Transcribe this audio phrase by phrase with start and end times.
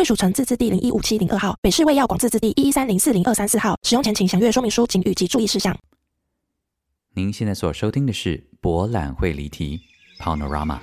[0.00, 3.78] 贵属城自治地零一五七零二号，北市卫药广自治地一一三零四零二三四号。
[3.82, 5.76] 使用前请详阅说明书、请语及注意事项。
[7.12, 9.78] 您现在所收听的是博览会离题
[10.18, 10.78] Panorama。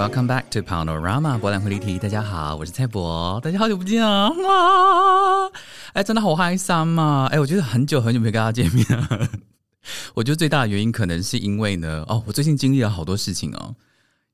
[0.00, 1.98] Welcome back to Panorama 博览会离题。
[1.98, 4.30] 大家好，我是蔡博，大家好久不见啊！
[4.30, 5.50] 哇，
[5.92, 7.28] 哎，真的好嗨森嘛！
[7.30, 9.28] 哎，我觉得很久很久没跟大家见面了。
[10.16, 13.74] 我觉得最大的原因可能是因为呢，哦，我最近经历了好多事情哦，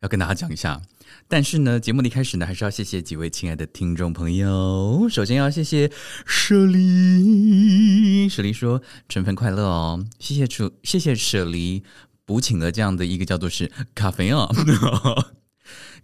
[0.03, 0.81] 要跟大家讲一下。
[1.27, 5.08] 但是呢，节目的一开始呢，还是要谢谢几位亲爱的听众朋友。
[5.11, 5.91] 首先要谢谢
[6.25, 11.83] 舍离，舍离说春分快乐哦，谢谢楚，谢谢舍离
[12.25, 14.48] 补请了这样的一个叫做是咖啡哦。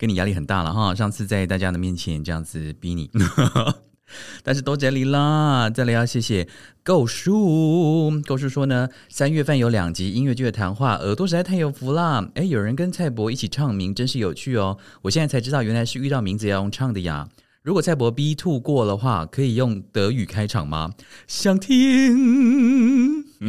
[0.03, 0.93] 给你压力很大了哈！
[0.97, 3.09] 上次在大家的面前这样子逼你，
[4.43, 5.71] 但是都这里啦。
[5.71, 6.49] 再来要谢谢
[6.83, 12.29] 构树，构树说呢，三月份有两集音乐剧的谈话，耳朵实在太有福啦！
[12.35, 14.77] 哎，有人跟蔡博一起唱名，真是有趣哦！
[15.03, 17.29] 我现在才知道，原来是遇到名字要用唱的呀。
[17.63, 20.91] 如果蔡博 B two 过的话，可以用德语开场吗？
[21.29, 23.23] 想听。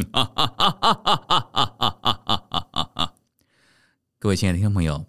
[4.20, 5.04] 各位亲爱的听众朋友。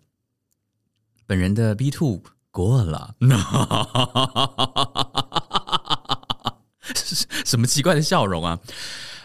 [1.27, 3.15] 本人的 B two 过了，
[7.43, 8.59] 什么奇怪的笑容啊？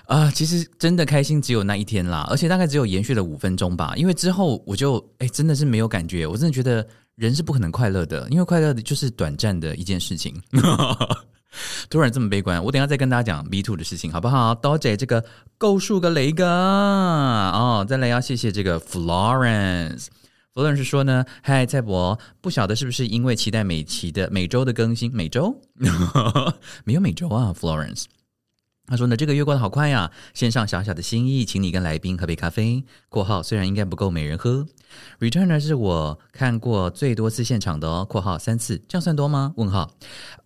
[0.07, 6.85] 啊，其实真的开心只有那一天啦，而且大概只有延续了五分钟吧，因为之后我就哎真的是没有感觉，我真的觉得
[7.15, 10.35] 人是不可能快乐的，因为快乐的就是短暂的一件事情。
[11.91, 14.55] 突然这么悲观，我等下再跟大家讲 B two 的事情好不好？
[14.55, 15.25] 多谢这个
[15.59, 20.07] 够数个雷哥哦，再来要谢谢这个 Florence。
[20.61, 25.59] 弗伦是说呢，嗨，蔡博，不晓得是不是因为期待每期的每周的更新，每周
[26.85, 28.05] 没有每周啊，Florence。
[28.91, 30.11] 他说呢，这个月过得好快呀！
[30.35, 32.85] 献上小小的心意，请你跟来宾喝杯咖啡。
[33.09, 34.67] 括号虽然应该不够每人喝。
[35.21, 38.05] Return 呢是我看过最多次现场的哦。
[38.05, 39.55] 括号三次，这样算多吗？
[39.57, 39.95] 问号。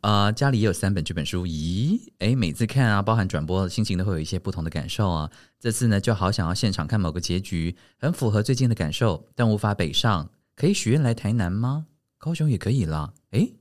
[0.03, 1.47] 啊，家里也有三本这本书。
[1.47, 5.31] 咦，诶，每次看啊，包含转播，心情都会有一些不同的感受啊。
[5.59, 10.29] 这次呢，就好想要现场看某个结局，很符合最近的感受，但无法北上。
[10.55, 11.87] 可以许愿来台南吗？
[12.19, 13.15] 高雄也可以啦。
[13.31, 13.55] 诶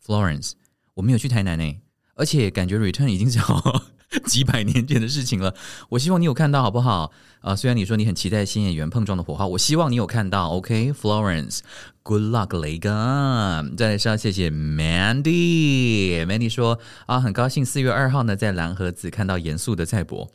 [0.00, 0.58] f l o r e n c e
[0.94, 1.80] 我没有去台南诶。
[2.20, 3.82] 而且感觉 return 已经是好
[4.26, 5.54] 几百年前的事情了。
[5.88, 7.10] 我希望你有看到，好不好？
[7.40, 10.50] 啊，虽然你说你很期待新演员碰撞的火花，我希望你有看到。
[10.50, 13.64] OK，Florence，Good luck，雷哥。
[13.78, 20.30] 再来是要谢谢 Mandy，Mandy 说啊，很高兴四月二号呢在蓝盒子看到严肃的蔡博。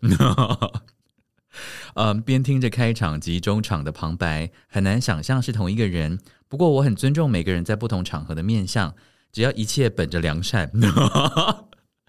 [1.94, 6.18] 嗯， 边听着开场及中场的旁白，很难想象是同一个人。
[6.48, 8.96] 不过我很尊重每个人在不同场合的面相，
[9.32, 10.72] 只要一切本着良善。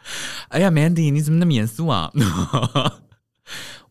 [0.49, 2.11] 哎呀，Mandy，你怎么那么严肃啊？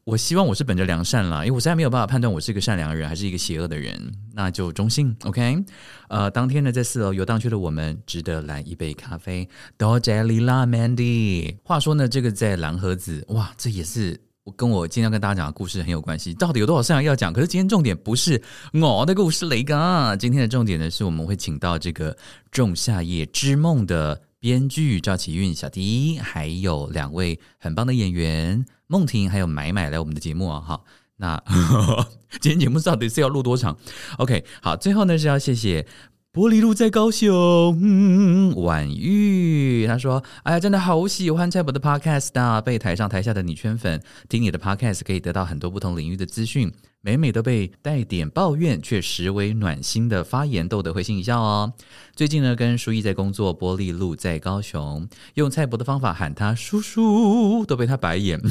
[0.05, 3.99] 我希望我是本着良善啦，因为我实在没有办法判断我是一个善良的人还是一个邪恶的人，
[4.35, 5.65] 那就中性，OK？
[6.09, 9.49] 呃，当天呢，在四楼游荡区的我们，值得来一杯咖啡。
[9.79, 11.57] 多谢你啦，Mandy。
[11.63, 16.35] 话说呢，这个在蓝盒子，哇，这也是我跟我今天要跟大家讲的故事很有关系。
[16.35, 17.33] 到底有多少善良要讲？
[17.33, 18.39] 可是今天重点不是
[18.73, 20.15] 我的故事，雷哥。
[20.19, 22.13] 今天的重点呢，是我们会请到这个
[22.51, 24.21] 《仲夏夜之梦》的。
[24.45, 30.59] 编剧赵启运、小迪，还有两位很棒的演员梦婷，还有买买来我们的节目啊！
[30.59, 30.81] 哈，
[31.17, 31.43] 那
[32.39, 33.75] 今天节目到底是要录多长
[34.19, 35.87] ？OK，好，最后呢是要谢谢。
[36.31, 42.61] 玻璃路在高雄，嗯婉玉他说：“哎呀，真的好喜欢蔡博的 Podcast 啊！
[42.61, 43.99] 被台上台下的你圈粉，
[44.29, 46.71] 听你的 Podcast 可以得到很多不同领域的资讯，
[47.05, 51.71] 每每都被带点抱怨却实为暖心的发言逗得会心一笑哦。
[52.15, 58.41] 最近呢，跟书毅在工作，玻璃路在高雄，用蔡博的方法喊他叔叔，都被他白眼。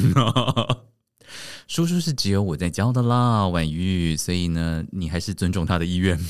[1.67, 6.17] 叔叔是只有我在教的啦，婉玉，所以呢，你还是尊重他的意愿。”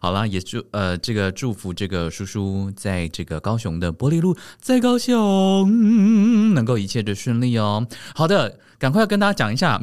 [0.00, 7.86] 好了，也祝呃这个祝福这个叔叔在这个高雄的玻璃路，在高雄能够一切的顺利哦。
[8.14, 9.78] 好的，赶快跟大家讲一下，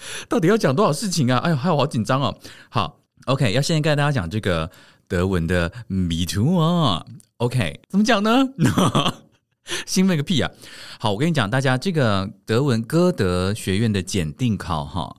[0.28, 1.38] 到底要讲多少事情啊？
[1.38, 2.36] 哎呦，还有好紧张哦。
[2.68, 4.70] 好，OK，要现在跟大家讲这个
[5.06, 7.04] 德文的 “me too” 啊。
[7.38, 8.30] OK，怎么讲呢？
[9.86, 10.50] 兴奋个屁啊！
[10.98, 15.16] 好，我跟你讲，大家这个德文歌德学院的检定考哈，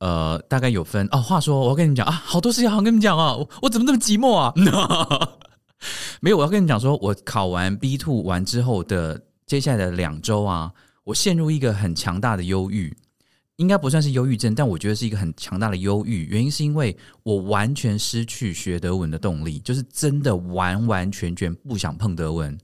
[0.00, 1.22] 呃，大概有分哦。
[1.22, 4.52] 话说，我要跟你们讲啊，好多事情好跟你们讲啊，我怎么那么寂寞啊？
[6.20, 10.72] 没有，我要跟你讲，说我考完 B two 完之后的接下来的两周啊，
[11.04, 12.94] 我陷入一个很强大的忧郁，
[13.58, 16.26] 应该不算是忧郁症，但我觉得是一个很强大的忧郁。
[16.26, 22.56] 原因是因为我完全失去学德文的动力，就是真的完完全全不想碰德文。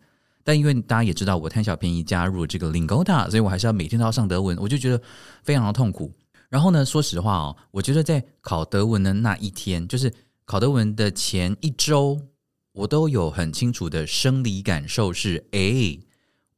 [0.44, 5.02] 但因为大家也知道，我贪小便宜加入这个 Lingoda，所以我还是要每天都要上德文，我就觉得
[5.42, 6.12] 非常的痛苦。
[6.48, 10.12] 然后呢，说实话哦，我觉得在考德文的那一天，就是
[10.44, 12.20] 考德文的前一周，
[12.72, 15.98] 我都有很清楚的生理感受是，哎，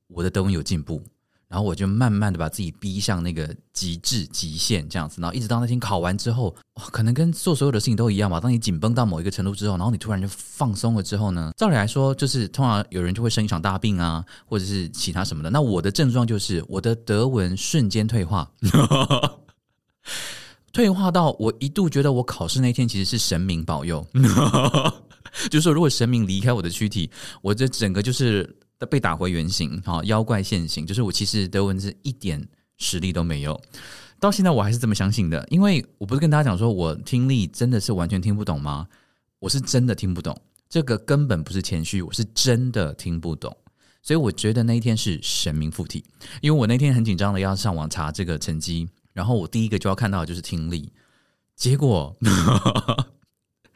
[0.08, 1.02] 我的德文有进步。
[1.48, 6.52] 然后我就慢慢的把自己逼向那个极致极限这样子，然后一直到那天考完之后，
[6.90, 8.40] 可能跟做所有的事情都一样吧。
[8.40, 15.48] 当你紧绷到某一个程度之后，然后你突然就放松了之后呢，照理来说，就是通常有人就会生一场大病啊，或者是其他什么的。
[15.48, 18.50] 那我的症状就是我的德文瞬间退化，
[20.72, 24.04] 退化到我一度觉得我考试那天其实是神明保佑，
[25.48, 27.08] 就是说如果神明离开我的躯体，
[27.40, 28.56] 我这整个就是。
[28.84, 32.46] 被打回原形，好妖怪现形，就是我其实德文是一点
[32.76, 33.58] 实力都没有，
[34.20, 38.86] 到现在我还是这么相信的，因为我不是跟大家讲说我听力真的是完全听不懂吗？
[39.38, 40.36] 我是真的听不懂，
[40.68, 43.56] 这个根本不是谦虚，我是真的听不懂，
[44.02, 46.04] 所以我觉得那一天是神明附体，
[46.42, 50.92] 因为我那天很紧张的要上网查这个成绩，然后我第一个就要看到的就是听力，
[51.54, 52.14] 结果。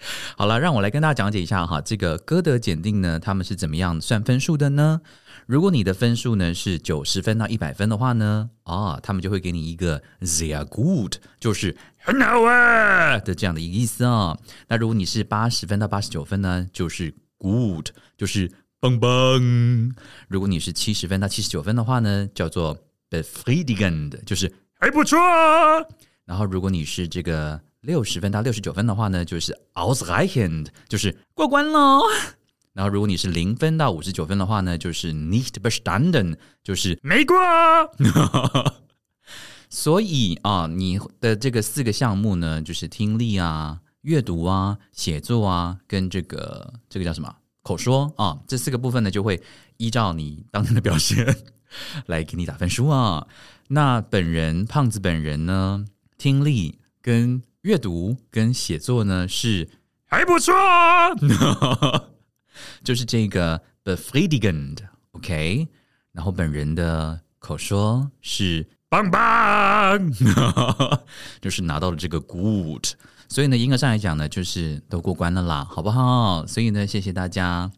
[0.36, 5.00] 好了，让我来跟大家讲解一下哈，这个歌德检定呢，他们是怎么样算分数的呢？
[5.46, 14.38] 如果你的分数呢是九十分到一百分的话呢，啊，他们就会给你一个 they are good，就是很好啊的这样的一个意思啊。
[14.68, 19.10] 那如果你是八十分到八十九分呢，就是 good，就是棒棒。
[20.28, 22.78] 如果你是七十分到七十九分的话呢，叫做
[23.10, 25.18] befriedigend，就是还不错。
[26.24, 27.60] 然后如果你是这个。
[27.80, 32.02] 六十分到六十九分的话呢，就是 ausreichend，就是过关喽。
[32.72, 37.36] 然后如果你是零分到五十九分的话呢，就是 nicht bestanden，就是没过。
[39.68, 49.40] 所以啊，你的这个四个项目呢，就是听力啊、阅读啊、写作啊，跟这个这个叫什么口说啊，这四个部分呢，就会
[49.76, 51.36] 依照你当天的表现
[52.06, 53.26] 来给你打分数啊。
[53.68, 55.84] 那本人胖子本人呢，
[56.18, 59.68] 听力跟阅读跟写作呢是
[60.06, 60.54] 还不错，
[62.82, 65.68] 就是这个 befriedigend，OK。
[66.12, 70.10] 然后本人的口说是棒棒，
[71.40, 72.86] 就是拿到了这个 good。
[73.28, 76.46] 所以呢，严格上来讲呢，就是都过关了啦，好不好？
[76.46, 77.70] 所以呢，谢谢大家，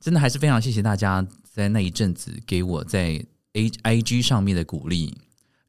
[0.00, 5.16] 真的还是非常谢谢大家在那一阵子给我在 A I G 上面的鼓励。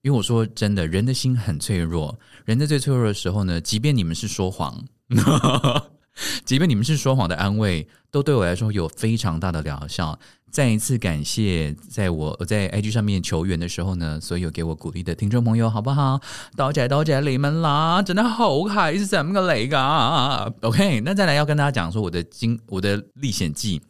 [0.02, 2.18] 因为我说真的，人的心很脆弱。
[2.46, 4.84] 人在最脆弱的时候呢，即便你们是说谎，
[6.46, 10.18] 即便你们是说谎的安慰，都对我来说有非常大的疗效。
[10.52, 16.20] 再一次感谢，在我我在 IG 上面求援的时候呢，所有给我鼓励的听众朋友，好不好？
[16.58, 23.82] 多谢多谢你们啦，真的好开心，什么个雷噶？OK，那再来要跟大家讲说我的经我的历险记。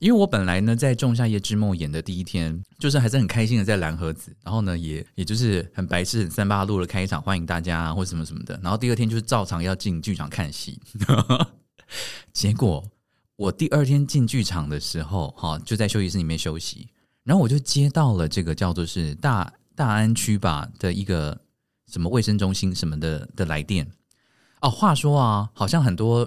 [0.00, 10.80] 因为我本来呢，在《仲夏夜之梦》演的第一天，就是还是很开心的在蓝盒子，然后呢，也也就是很白痴、很三八路的开一场欢迎大家啊或什么什么的，然后第二天就是照常要进剧场看戏。
[12.32, 12.82] 结果
[13.36, 16.88] 我第二天进剧场的时候，哈，就在休息室里面休息，
[17.22, 21.38] 然后我就接到了这个叫做是大大安区吧的一个
[21.92, 23.86] 什么卫生中心什么的的来电。
[24.62, 26.26] 哦，话说啊，好像很多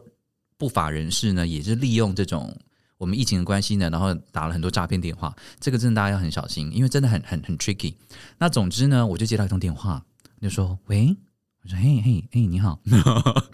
[0.60, 2.56] 不法人士呢，也是利用这种。
[3.04, 7.96] 我们疫情的关系呢，然后打了很多诈骗电话，这个真的大家要很小心，因为真的很很很 tricky。
[8.38, 10.02] 那总之呢，我就接到一通电话，
[10.42, 11.14] 就说：“喂，
[11.64, 12.80] 我说嘿嘿嘿，你好。”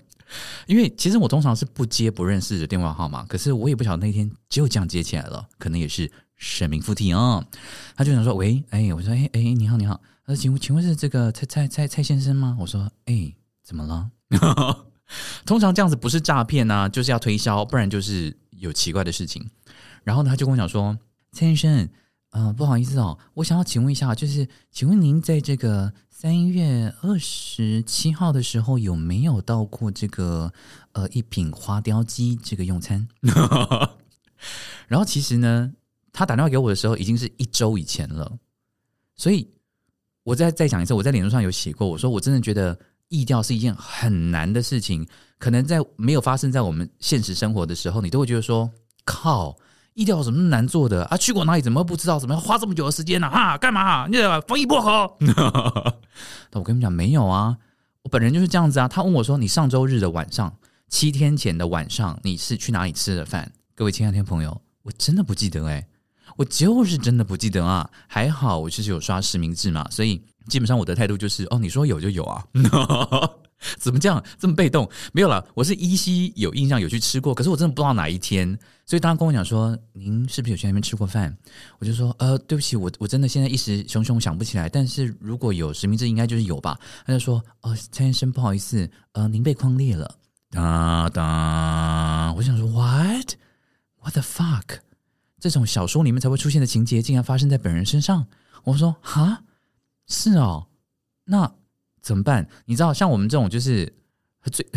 [0.67, 7.43] 因为其实我通常是不接不认识的电话号码，可是我也不晓得那天就这样接起来了，可能也是神明附体啊。
[7.95, 14.11] 他就想说：“喂，哎，我说哎哎，你好你好，他说请请问是这个蔡蔡蔡蔡先生吗？”我说：“哎，怎么了？”
[15.43, 18.37] 通常这样子不是诈骗啊，就是要推销，不然就是。
[18.59, 19.45] 有奇怪的事情，
[20.03, 20.97] 然后呢，他就跟我讲说
[21.31, 21.89] ：“蔡先生，
[22.31, 30.51] 呃，不好意思哦，我想要请问一下，就是请问您在这个三月二十七号的时候有没有到过这个
[30.91, 33.07] 呃一品花雕鸡这个用餐？”
[34.87, 35.71] 然后其实呢，
[36.11, 38.37] 他打电话给我的时候已经是一周以前了，
[39.15, 39.47] 所以
[40.23, 42.77] 我再再讲一次，我在脸书上有写过，我说我真的觉得
[43.09, 45.05] 意调是一件很难的事情，
[45.37, 48.69] 可能在没有发生在我们现实生活的时候，你都会觉得说
[49.03, 49.57] ：“靠，
[49.95, 51.17] 意调有什么难做的啊？
[51.17, 52.19] 去过哪里怎么不知道？
[52.19, 53.29] 怎么要花这么久的时间呢？
[53.29, 54.07] 哈，干嘛？
[54.07, 55.11] 你防疫薄荷？”
[56.51, 57.57] 那我跟你讲，没有啊，
[58.03, 58.87] 我本人就是这样子啊。
[58.87, 60.55] 他问我说：“你上周日的晚上，
[60.87, 65.87] 七天前的晚上，你是去哪里吃的饭？”各位亲爱的朋友，我真的不记得哎，
[66.37, 67.89] 我就是真的不记得啊。
[68.07, 70.21] 还好我就是有刷实名制嘛，所以。
[70.49, 72.43] 基本上我的态度就是哦，你说有就有啊，
[73.77, 74.23] 怎么这样？
[74.37, 74.89] 这么被动？
[75.11, 78.57] 没有了，我是依稀有印象有去吃过，可是我真的不知道哪一天。
[78.85, 81.37] 所以当他跟我讲说您是不是有去那边吃过饭，
[81.77, 84.67] 我就说呃对不起，我我真的现在一时熊熊想不起来。
[84.67, 86.79] 但是如果有实名制，应该就是有吧？
[87.05, 90.15] 他就说哦，蔡先生不好意思，呃，您被框裂了。
[90.51, 93.33] 哒哒，我想说 what
[93.99, 94.79] what the fuck？
[95.39, 98.25] 这种小说里面才会出现的情节，竟然发生在本人身上。
[98.63, 99.43] 我说哈。
[100.09, 100.67] 是哦，
[101.25, 101.55] 那
[102.01, 102.49] 怎么办？
[102.65, 103.93] 你知道，像我们这种就是
[104.51, 104.67] 最，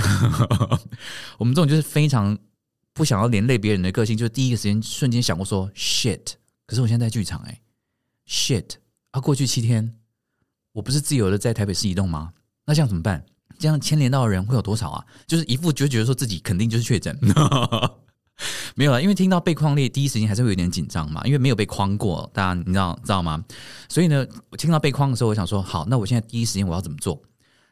[1.38, 2.38] 我们这种就是非常
[2.92, 6.34] 不想要连累别人的个性，就第一个时间瞬间想过说 shit。
[6.66, 7.60] 可是我现在在剧场，哎
[8.26, 8.74] ，shit
[9.10, 9.20] 啊！
[9.20, 9.98] 过去七天，
[10.72, 12.32] 我不是自由的在台北市移动吗？
[12.64, 13.24] 那这样怎么办？
[13.58, 15.06] 这样牵连到的人会有多少啊？
[15.26, 17.18] 就是一副就觉得说自己肯定就是确诊。
[18.75, 23.44] 没有了，因为听到被框列，第一时间还是会有点紧张嘛，因为没有被框过，大家你知道知道吗？
[23.88, 27.22] 所以呢，我听到被框的时候，我想说，好，那我现在第一时间我要怎么做？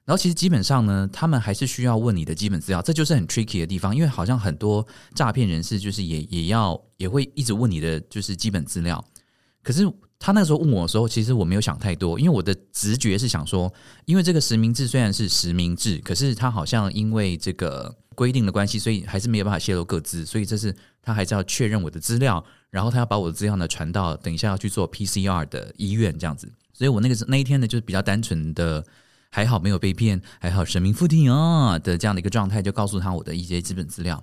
[0.04, 9.04] 然后其实基本上呢，他们还是需要问你的基本资料，这就是很 tricky 的地方，因为好像很多诈骗人士就是也也要也会一直问你的就是基本资料，
[9.62, 9.90] 可是。
[10.22, 13.72] 他那个时候问我的时候，其实我没有想太多，因为我的直觉是想说，
[14.04, 28.84] 因为这个实名制虽然是实名制，可是他好像因为这个规定的关系，所以还是没有办法泄露各自，所以这是他还是要确认我的资料，然后他要把我的资料呢传到等一下要去做 PCR 的医院这样子，所以我那个那一天呢就是比较单纯的，
[29.30, 34.22] 还好没有被骗，还好神明附体啊的这样的一个状态，就告诉他我的一些基本资料，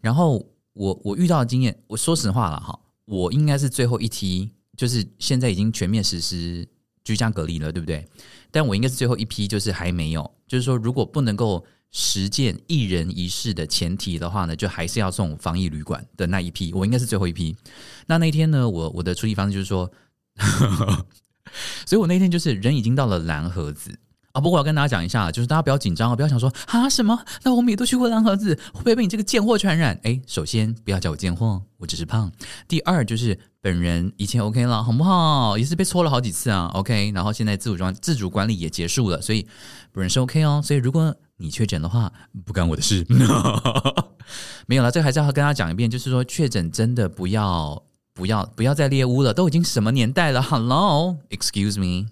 [0.00, 4.52] 然后我我遇到的经验，我说实话了哈，我应该是最后一梯。
[4.76, 6.66] 就是现在已经全面实施
[7.04, 8.06] 居家隔离了，对不对？
[8.50, 10.30] 但我应该是最后一批，就是还没有。
[10.46, 16.72] 就是说，如果不能够实践一人一室的前提的话呢，就还是要送防疫旅馆的那一批。
[16.72, 17.56] 我应该是最后一批。
[18.06, 19.90] 那那天呢，我我的处理方式就是说，
[21.86, 23.98] 所以我那天就是人已经到了蓝盒子。
[24.32, 29.98] 啊，不过我要跟大家讲一下，就是大家不要紧张啊，不要想说啊什么，那我们也都去过蓝盒子，会不会被你这个贱货传染？
[30.02, 32.32] 哎，首先不要叫我贱货，我只是胖。
[32.66, 35.58] 第二就是本人以前 OK 了，好不好？
[35.58, 37.12] 也是被搓了好几次啊，OK。
[37.14, 39.46] 然后现在自主装自主管理也结束了，所以
[39.92, 40.62] 本人是 OK 哦。
[40.64, 42.10] 所以如果你确诊的话，
[42.46, 43.04] 不干我的事。
[44.66, 47.82] 没有了，这还是要跟大家讲一遍，就是说确诊真的不要
[48.14, 52.08] 不要不要再猎污了，都已经什么年代了？Hello，Excuse me。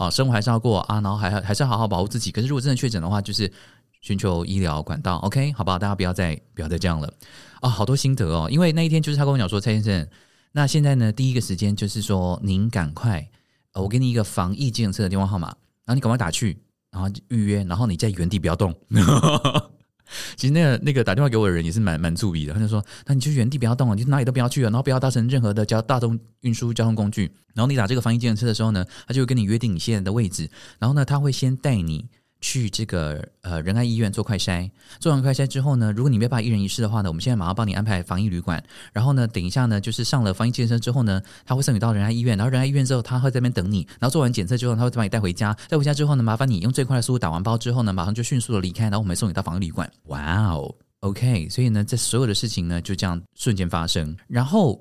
[0.00, 2.32] 啊，生活还是要过啊，然后还还是要好好保护自己。
[2.32, 3.52] 可是如果真的确诊的话，就是
[4.00, 5.16] 寻求医疗管道。
[5.18, 5.78] OK，好不好？
[5.78, 7.12] 大家不要再不要再这样了
[7.60, 7.68] 啊！
[7.68, 10.08] 好多心得哦，因为那一天就是他跟我讲说，蔡先生，
[10.52, 13.28] 那现在呢，第一个时间就是说，您赶快，
[13.74, 15.48] 我给你一个防疫检测的电话号码，
[15.84, 16.58] 然后你赶快打去，
[16.90, 18.74] 然后预约，然后你在原地不要动。
[20.36, 27.30] 其实那个那个打电话给我的人也是蛮蛮注意的，他就说：“那你就原地不要动啊，你哪里都不要去啊，然后不要搭乘任何的交大众运输交通工具。
[27.54, 30.48] 然后你打这个防疫检测的时候呢，他就会跟你约定你现在的位置，
[30.78, 32.08] 然后呢，他会先带你。”
[32.40, 38.62] 去这个呃仁爱医院做快筛，做完快筛之后呢，如果你没办法一人一室的话呢，我们现在马上帮你安排防疫旅馆。
[38.92, 43.86] 然后呢，等一下呢，就是上了防疫健身之后呢，他会送你到仁爱医院，然后仁爱医院之后，他会在那边等你。
[43.98, 45.56] 然后做完检测之后，他会把你带回家。
[45.68, 49.90] 带回家之后呢，麻烦你用最快的速度打完包之后呢，马上就迅速的离开，然后我们送你到防疫旅馆。
[50.04, 54.16] 哇哦， OK，所以呢，这所有的事情呢，就这样瞬间发生。
[54.28, 54.80] 然后。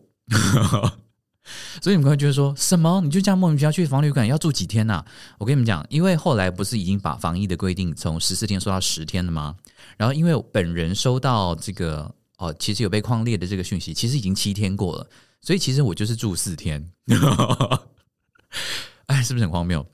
[1.81, 3.01] 所以你们会觉得说什么？
[3.01, 5.03] 你就这样莫名其妙去防旅馆要住几天呢？
[5.37, 9.55] 我跟你们讲，因为后来不是已经把防疫的规定从十四天缩到十天了吗？
[9.97, 15.07] 然后因为本人收到这个哦，其实有被框列的这个讯息，其实已经七天过了，
[15.41, 16.85] 所以其实我就是住四天。
[19.07, 19.85] 哎，是不是很荒谬？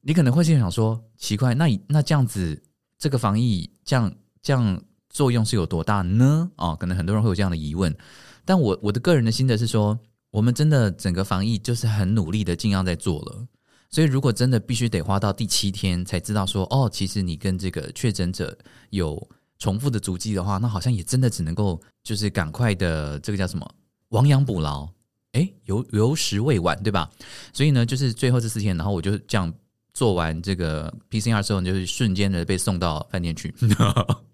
[0.00, 2.62] 你可能会心想说，奇怪，那那这样子，
[2.98, 4.12] 这个防疫这样
[4.42, 6.50] 这样作用是有多大呢？
[6.56, 7.96] 哦，可能很多人会有这样的疑问。
[8.44, 9.98] 但我我的个人的心得是说。
[10.30, 13.46] 我们真的整个防疫就是很努力的，尽量在做了。
[13.90, 18.56] 所以，如果真的必须得花到第七天才知道说，哦，其实你跟这个确诊者
[18.90, 19.26] 有
[19.58, 23.66] 重复的足迹的话，那好像也真的只能够就是赶快的这个叫什么
[24.10, 24.86] 亡羊补牢，
[25.32, 27.10] 哎，有有时未晚，对吧？
[27.54, 29.50] 所以呢，就是最后这四天，然后我就这样
[29.94, 33.54] 做完这个 PCR 之后，就是瞬间的被送到饭店去，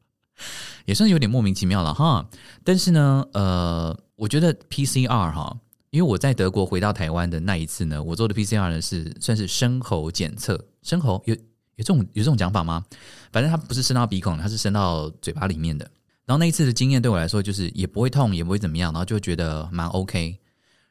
[0.85, 2.29] 也算是有点莫名其妙了哈。
[2.65, 5.57] 但是呢，呃，我觉得 PCR 哈。
[5.95, 11.33] 因为我在德国回到台湾的那一次呢，我做的 PCR 呢是算是生喉检测，生喉有
[11.77, 12.85] 有这种有这种讲法吗？
[13.31, 15.89] 反正它不是伸到鼻孔，它是伸到嘴巴里面的。
[16.27, 20.37] 然后那一次的经验对我来说，就是也不会痛，也不会怎么样，然后就觉得蛮 OK。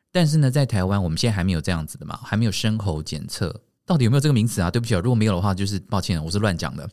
[0.09, 3.53] 但是呢，在台湾我们现在还没有这样子的嘛，还没有深喉检测，
[3.85, 4.71] 到底有没有这个名词啊？
[4.71, 6.89] 对不起啊，如果没有的话，就是抱歉，我是乱讲的。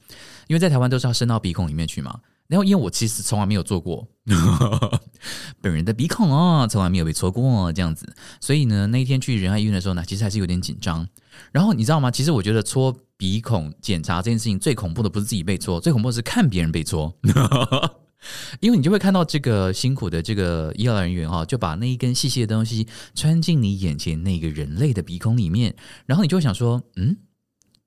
[0.49, 2.19] 因为在台湾都是要伸到鼻孔里面去嘛。
[2.51, 4.05] 然后因为我其实从来没有做过
[5.63, 11.09] 本人的鼻孔哦，从来没有被戳过这样子，所以呢，那一天去仁爱医院的时候呢，其实还是有点紧张。
[11.53, 12.11] 然后你知道吗？
[12.11, 17.17] 其实我觉得戳鼻孔检查这件事情最恐怖的不是自己被戳，最恐怖的是看别人被戳。
[18.61, 27.17] 因为你就会看到这个辛苦的这个医疗人员哈，就把那一根细细的东西穿进你眼前那个人类的鼻孔里面，然后你就会想说，嗯，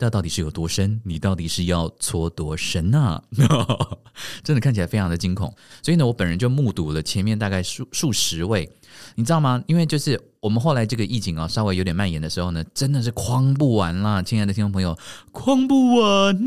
[0.04, 1.00] 那到底是有多深？
[1.06, 3.24] 你到底是要搓多深呢？
[4.44, 5.56] 真的看起来非常的惊恐。
[5.82, 8.70] 所以呢，我本人就目睹了前面大概数数十位。
[9.16, 9.64] 你知道吗？
[9.66, 14.94] 因为就是我们后来这个疫情啊，稍微有点蔓延的时候呢，真的是框不完啦，亲爱的听众朋友，
[15.32, 16.38] 框不完。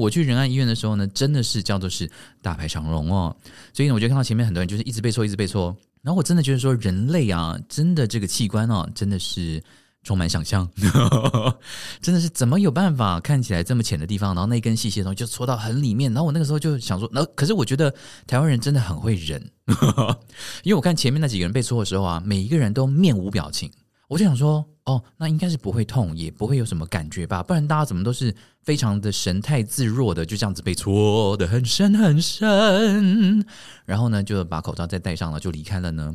[0.00, 3.36] 我去仁爱医院的时候呢，真的是叫做是大排长龙哦。
[3.74, 5.76] 所以呢，我就看到前面很多人就是一直被搓，一直被搓。
[6.00, 9.62] 然后我真的觉得说，人类啊，真的这个器官哦，真的是。
[10.04, 10.68] 充满想象，
[12.00, 16.12] 真的是怎么有办法看起来这么浅的地方，然后那根细细的东西就戳到很里面。
[16.12, 17.92] 然后我那个时候就想说，那可是我觉得
[18.26, 19.40] 台湾人真的很会忍，
[20.62, 23.70] 因为我看前面那几个人被戳的时候啊，每一个人都面无表情。
[24.06, 27.42] 我就想说，哦，那应该是不会痛，也不会有什么感觉吧？
[27.42, 33.44] 不然大家怎么都是非常的神态自若的，就这样子被戳的很深很深，
[33.84, 36.14] 然后呢就把口罩再戴上了就离开了呢？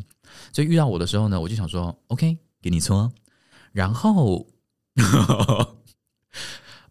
[0.52, 3.12] 所以遇到我的时候呢，我就想说，OK，给你搓。
[3.74, 4.48] 然后，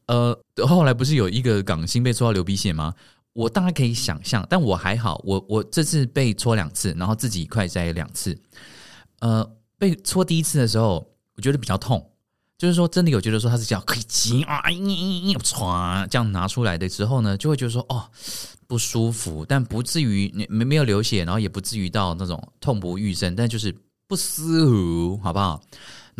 [0.06, 2.92] 呃，后来不是有一个港星被戳到流鼻血吗？
[3.32, 8.38] 我大概可以想象，但我还好，我我这次被戳两次，然后自己快摘两次。
[9.20, 9.48] 呃，
[9.78, 12.10] 被戳第一次的时候，我觉得比较痛，
[12.58, 18.04] 就是说真的有觉得说它是这样可以挤啊，唰这样拿出来的时候呢，就会觉得说哦
[18.66, 23.74] 不舒服，但不至于没没有流血，然后也不至于到那种痛不欲生，但就是
[24.06, 25.62] 不舒服，好不好？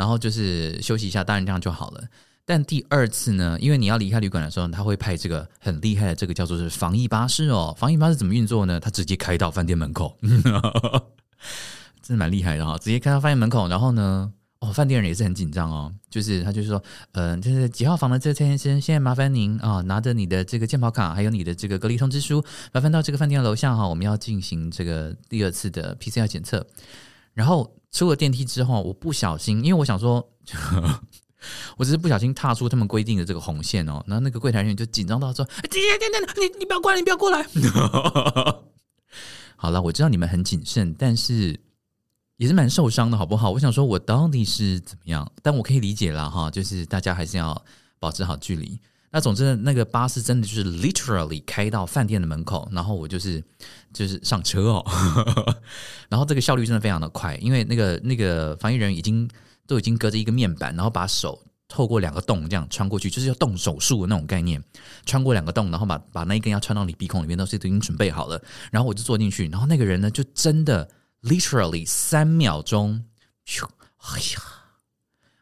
[0.03, 2.03] 然后就是休息一下，当然这样就好了。
[2.45, 7.73] 但第二次呢，因为你要离开旅馆的时候，他会派这个很厉害的这个叫做是防疫巴士哦。
[7.79, 8.81] 防疫巴士怎么运作呢？
[8.81, 10.19] 他直接开到饭店门口，
[12.03, 12.77] 真的蛮厉害的哈！
[12.79, 15.95] 直接开到饭店门口，然后呢，哦，饭店人也是很紧张哦。
[16.11, 26.67] 就是他就是说，嗯，就是几号房的这个蔡先生，现在麻烦您啊，拿着你的这个健保卡，还有你的这个隔离通知书，麻烦到这个饭店楼下哈，我们要进行这个第二次的 PCR 检测，
[27.35, 27.77] 然后。
[27.93, 30.27] 出了电梯之后，我不小心，因为我想说，
[31.77, 34.03] 我只是不小心踏出他们规定的这个红线哦。
[34.07, 37.47] 然后那个柜台人员就紧张到说：“等等等等，你你不要过来，你不要过来。”
[39.57, 41.61] 好了，我知道你们很谨慎，但是
[42.39, 43.51] 也是蛮受伤的，好不好？
[43.51, 45.31] 我想说，我到底是怎么样？
[45.43, 47.63] 但我可以理解了哈，就是大家还是要
[47.99, 48.81] 保持好距离。
[49.15, 53.45] 那总之，那个巴士真的就是 literally 开到饭店的门口，然后我就是
[53.93, 54.83] 就是上车哦，
[56.09, 59.29] 然后这个效率真的非常的快，因为那个那个防疫人已经
[59.67, 64.65] 都已经隔着一个面板，然后把手透过两个洞这样穿过去，就是要动手术的那种概念，
[65.05, 70.89] 穿过两个洞，然后把把那一根要穿到你鼻孔里面，都是都已经准备好了，然后我就坐进去，然后那个人呢就真的
[71.21, 73.05] literally 三秒钟，
[73.99, 74.43] 哎呀，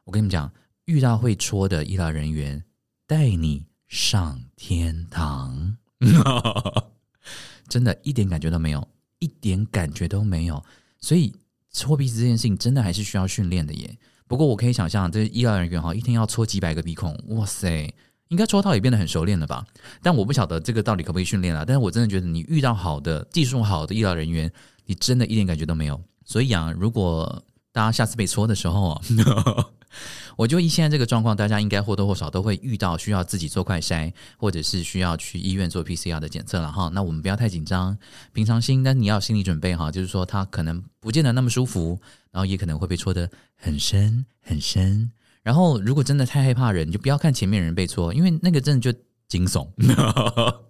[0.03, 0.53] 我跟你们讲，
[0.87, 2.65] 遇到会戳的医疗人员。
[3.11, 5.77] 带你上天堂，
[7.67, 8.87] 真的一点感觉都没有，
[9.19, 10.63] 一点感觉都没有。
[11.01, 11.35] 所以
[11.73, 13.99] 搓鼻子这件事情真的还是需要训练的耶。
[14.29, 17.93] 不过我可以想象，这医疗人员哈，一天要搓几百个鼻孔，哇塞，
[18.29, 19.67] 应该搓到也变得很熟练了吧？
[20.01, 21.67] 但我不晓得这个到底可不可以训练了。
[21.67, 24.49] 但是我真的觉得，你遇到好的技术好的医疗人员，
[24.87, 26.01] 你真的一点感觉都没有。
[26.25, 27.43] 所以啊，如果
[27.73, 29.03] 大家下次被搓的时候啊。
[30.37, 36.91] 我就以现在这个状况，大家应该或多或少都会遇到需要自己做快筛，或者是需要去医院做 PCR 的检测了哈。
[36.93, 37.97] 那我们不要太紧张，
[38.33, 41.99] 平常心，但你要心理准备哈，就是说他可能不见得那么舒服，
[42.31, 45.11] 然后也可能会被戳的很深很深。
[45.43, 48.99] 然后如果真的太害怕人，就不要看前面人被戳，因为那个真的就
[49.29, 49.69] 惊悚。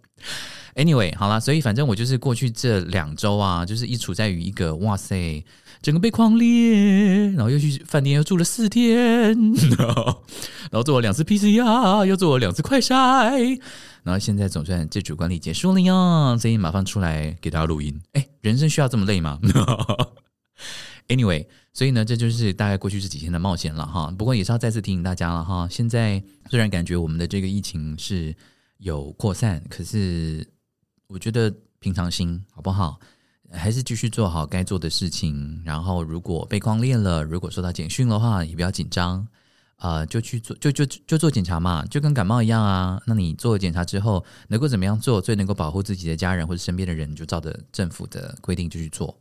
[0.76, 5.44] Anyway，好了，所以反正我就是过去这两周啊，就是一处在于一个哇塞。
[5.82, 9.34] 整个被狂裂，然后又去饭店又住了四天，
[9.78, 13.60] 然后做了两次 PCR，又做了两次快筛，
[14.02, 18.00] 然后现在总算自主管理结束了呀，所以马上出来给大家录音。
[18.12, 19.38] 哎，人生需要这么累吗？
[21.08, 24.14] Anyway，所以呢，这就是大概过去这几天的冒险了哈。
[24.16, 25.66] 不过也是要再次提醒大家了哈。
[25.68, 28.32] 现在虽然感觉我们的这个疫情是
[28.78, 30.46] 有扩散，可是
[31.08, 33.00] 我觉得平常心好不好？
[33.52, 35.60] 还是继续做好该做的事情。
[35.64, 39.26] 然后，如果被框裂了，如果收到简讯的话，也不要紧张。
[39.82, 43.00] 呃，就去做，就就就做检查嘛，就跟感冒一样啊。
[43.06, 49.18] 那你做了检查之后，能够怎么样做，最能够保护自己的家人或者身边的人，就照着政府的规定就去做。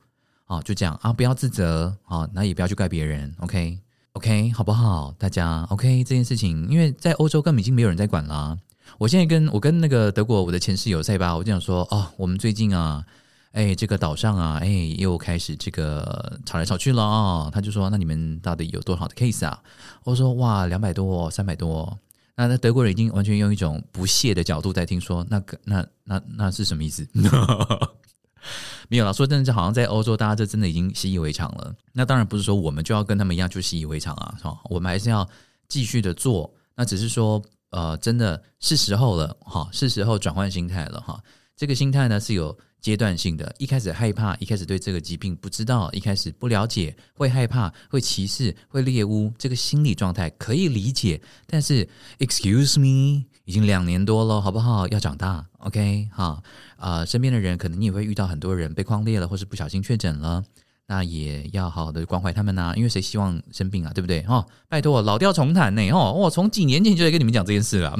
[0.47, 3.33] 哦，就这样啊，不要自责啊，那也不要去怪别人。
[3.39, 5.15] OK，OK，好不好？
[5.17, 8.57] 大家 OK 这件事情，因为在欧洲根本已经没有人在管啦。
[8.97, 13.05] 我现在跟我跟那个德国我的前室友塞巴，我就想说，哦，我们最近啊。
[13.51, 17.49] 哎，这个岛上啊，哎，又开始这个吵来吵去了啊。
[17.51, 19.59] 他就说：“那你们到底有多少的 case 啊？”
[20.05, 21.97] 我说：“哇，两百多，三百多。”
[22.37, 27.05] 那那德国人已经完全用一种不屑的角度在听说，那个那那那是什么意思？
[28.87, 29.11] 没有了。
[29.11, 31.75] 说真的，这好像在欧洲，大家这真的已经习以为常了。
[31.91, 34.57] 那当然不是说我们就要跟他们一样就习以为常啊，是吧？
[34.65, 35.27] 我们还是要
[35.67, 36.49] 继续的做。
[36.75, 41.19] 那只是说，呃，真的是时候了，哈，是时候转换心态了，哈。
[41.57, 42.55] 这个心态呢是有。
[42.81, 51.19] 阶段性的，一开始害怕，一开始对这个疾病不知道，一开始不了解，会害怕，会歧视，会猎污，这个心理状态可以理解。
[51.45, 51.87] 但是
[52.19, 54.87] ，excuse me，已经两年多了，好不好？
[54.87, 56.07] 要长大，OK？
[56.11, 56.41] 哈
[56.77, 60.43] 啊，身边的人可能你也会遇到很多人被框裂了，或是不小心确诊了。
[60.91, 64.23] 那也要好好的关怀他们呐，因为谁希望生病啊，对不对？
[64.23, 67.95] 哈，拜托，老调重弹呢，哦，我从几年前就在跟你们讲这件事了，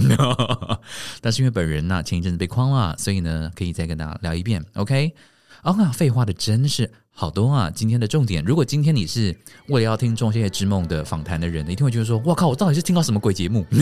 [1.22, 5.14] 但是因为本人呢前一阵子被框了，所以呢可以再跟大家聊一遍，OK？
[5.62, 7.70] 啊，废话的真是好多啊！
[7.70, 13.64] 今天的重点，如果今天你是为了要听《仲夏之梦》的访谈的人，一定会觉得说，我靠，我到底是听到什么鬼节目？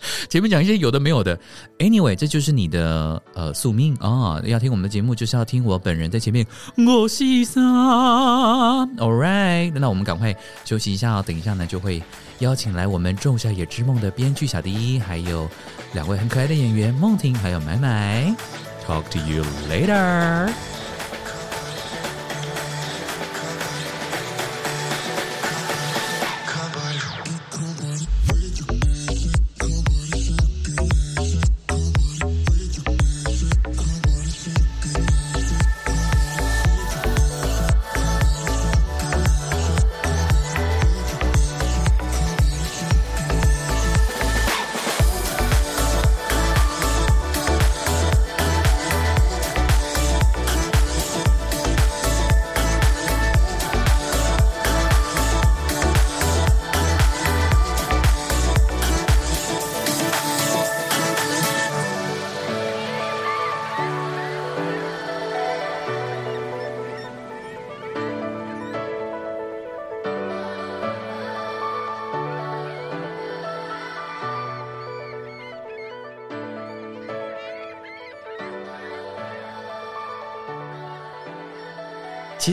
[0.28, 1.38] 前面讲一些有的没有的
[1.78, 4.40] ，Anyway，这就是你的呃宿命啊！
[4.44, 6.46] 要听我们的节目，就是要听我本人在前面。
[6.76, 10.34] 我是啥？All right，那我们赶快
[10.64, 12.02] 休息一下，等一下呢就会
[12.38, 15.48] 邀请来我们《仲夏夜之梦》的编剧小迪，还有
[15.92, 18.34] 两位很可爱的演员梦婷还有买买。
[18.86, 20.50] Talk to you later。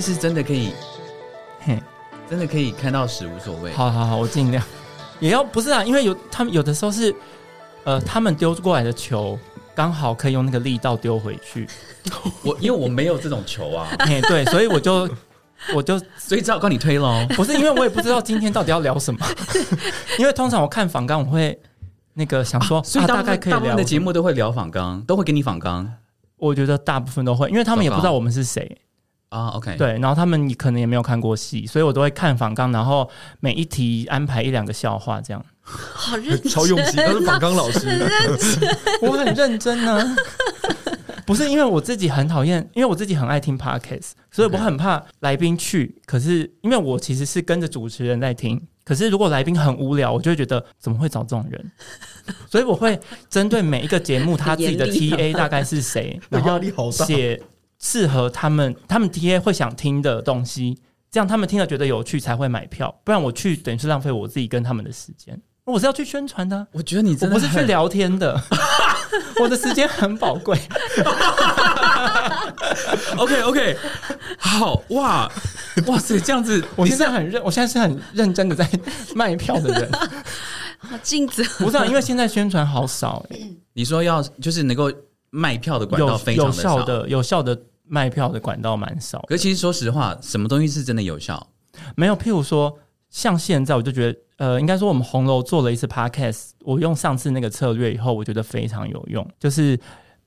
[0.06, 0.72] 其实真的可以，
[1.62, 1.82] 嘿，
[2.30, 3.72] 真的可以看到屎无所谓。
[3.72, 4.64] 好好好，我尽量。
[5.20, 7.12] 也要不是啊，因为有他们有的时候是，
[7.86, 9.36] 呃，他们丢过来的球
[9.74, 11.68] 刚好可以用那个力道丢回去。
[12.46, 15.10] 我因为我没有这种球啊， 嘿，对，所以我就
[15.74, 17.26] 我就 所以只好跟你推喽。
[17.36, 19.26] 不是因为我也不知道今天到底要聊什么，
[20.20, 21.60] 因为通常我看访纲我会
[22.14, 25.92] 那个想说，所以大概可以聊的节目都会聊访纲，都会给你访纲。
[26.38, 28.78] 我觉得大部分都会，因为他们也不知道我们是谁。
[29.36, 33.10] 啊，OK，对，然后他们可能也没有看过戏，所以我都会看访纲，然后
[33.42, 35.46] 每一题安排一两个笑话，这样。
[35.66, 37.80] 好认真，超用心，他是访纲老师
[39.02, 40.16] 我很认真呢。
[41.26, 46.00] 不是因为我自己很讨厌，因为我自己很爱听 Podcast，所以我很怕来宾去。
[46.06, 51.72] 可是因为我其实是跟着主持人在听，可是如果来宾很无聊，我就会觉得怎么会找这种人？
[52.48, 57.42] 所以我会针对每一个节目他自己的 TA 大概是谁，然后写。
[57.86, 60.80] 适合他们，他们 T A 会想听的东西，
[61.12, 65.40] 这样他们听了觉得有趣才会买票，不然我去等于是浪费我自己跟他们的时间。
[65.66, 68.42] 我是要去宣传的，我觉得你真的不是去聊天的，
[69.40, 70.58] 我的时间很宝贵。
[73.18, 73.78] OK OK，
[74.40, 75.32] 好哇
[75.86, 78.68] 哇塞，这样子，我现在很认，我现在是很认真的在
[79.14, 79.88] 卖票的人。
[80.80, 83.38] 好镜子，不是因为现在宣传好少哎。
[83.74, 84.92] 你说要就是能够
[85.30, 87.56] 卖票的管道非常有效的，有效的。
[87.88, 91.48] 卖票的管道蛮少，可其实说实话，什么东西是真的有效？
[91.96, 92.78] 没有，譬如说，
[93.10, 99.28] 像现在，我就觉得，呃，应该说我们红楼做了一次 podcast，我用上次那个策略以后，我觉得非常有用。
[99.40, 99.80] 就是，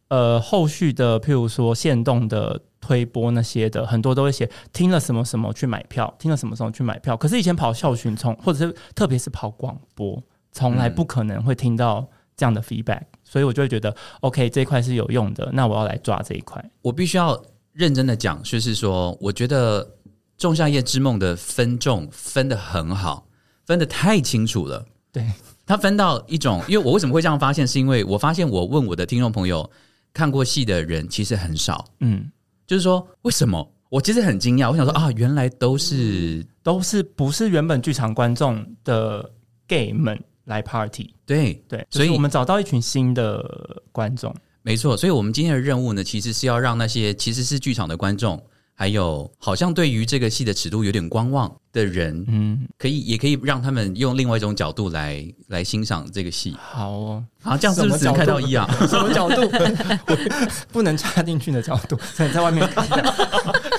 [0.09, 7.17] 呃，后续的譬如说限动的推播那些的，很多都会写听了什么什么去买票，听了什么什么去买票。
[7.17, 13.03] 可是以前跑校巡，从或者是特别是跑广播，从来不可能会听到这样的 feedback。
[13.29, 16.65] 所以我就会觉得，OK，这一块是有用的，那我要来抓这一块。
[16.81, 17.41] 我必须要
[17.73, 19.85] 认真的讲，就是说，我觉得
[20.39, 23.27] 《仲夏夜之梦》的分众分的很好，
[23.67, 24.83] 分得太清楚了。
[25.13, 25.31] 对，
[25.67, 29.71] 他分到一种，因为我为什么会这样发现，是因为我发现我问我的听众朋友
[30.15, 32.31] 看过戏的人其实很少，嗯，
[32.67, 33.71] 就是说为什么？
[33.91, 39.31] 我其实很惊讶，我想说啊，原来都是都是不是原本剧场观众的
[39.67, 48.43] gay 们来 party，对对，所以我们找到一群新的观众，没错，所以我们今天的任务呢，其实是要让那些其实是剧场的观众，
[48.75, 56.57] 还有好像对于这个戏的尺度有点观望的人，嗯，可以也可以让他们用另外一种角度来来欣赏这个戏。
[56.59, 58.67] 好哦，啊，这样是不是只能看到一啊？
[58.89, 59.43] 什么角度？
[60.73, 62.89] 不能插进去的角度，在在外面看。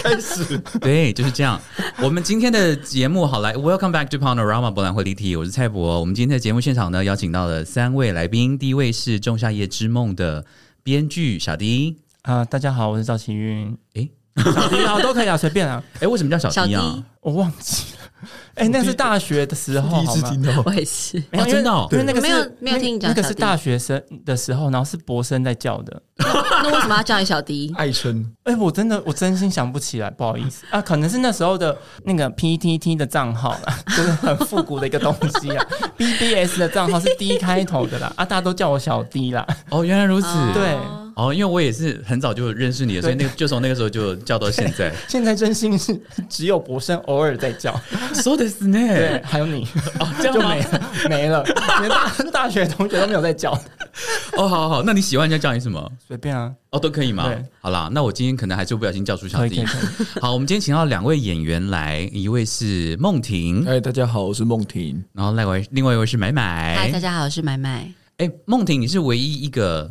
[0.02, 1.60] 开始 对，就是这样。
[2.02, 6.00] 我们今天的节目好来，Welcome back to Panorama 博览会立体，我是蔡博。
[6.00, 10.46] 我们今天的节目现场呢，邀请到了三位来宾，第一位是《仲夏夜之梦》的
[10.84, 11.98] 编剧小迪。
[12.22, 13.78] 啊、大家好，我是赵启运。
[13.96, 17.04] 诶小迪啊，都可以啊，随便啊，哎，为什么叫小小迪啊迪？
[17.20, 18.30] 我忘记了。
[18.60, 26.02] 哎、那是大学的时候，第一次好吗听到，我也是，没有，哦真的哦因为那个没有没有听你讲那个是大学生的时候，然后是博生在叫的。
[26.20, 27.74] 那为什么要叫你小迪？
[27.78, 35.66] 爱称哎、我真的我真心想不起来，不好意思啊，可能是那时候的那个 PTT 的账号啦， 就是很复古的一个东西啊。
[35.98, 39.48] BBS 的账号是 D 开头的啦，啊，大家都叫我小 D 啦。
[39.70, 40.28] 哦，原来如此。
[40.28, 40.78] 哦对
[41.16, 44.90] 哦，因为我也是很早就认识你的，所以那个就从那个时候就叫到现在。
[45.06, 45.94] 现在真心是
[46.30, 47.78] 只有博生偶尔在叫，
[48.14, 49.66] 说的是呢，对，还有你
[50.00, 50.60] 哦， 这样吗就没？
[50.62, 51.44] 了没了，
[51.80, 53.52] 连大大学同学都没有在叫，
[54.38, 55.92] 哦，好好好，那你喜欢人家叫你什么？
[56.08, 57.46] 随便啊，哦，都可以吗对？
[57.62, 59.82] 好啦，那我今天可能还是不小心叫出小弟可以可以。
[59.82, 60.20] 可以。
[60.22, 65.04] 好，我们今天请到两位演员来，一位是梦婷，哎，大家好，我是梦婷。
[65.14, 67.00] 然后另外另外一位是买嗨，买大。
[67.00, 67.92] 家好，我是买买。
[68.18, 69.90] 哎，梦婷，你是唯一一个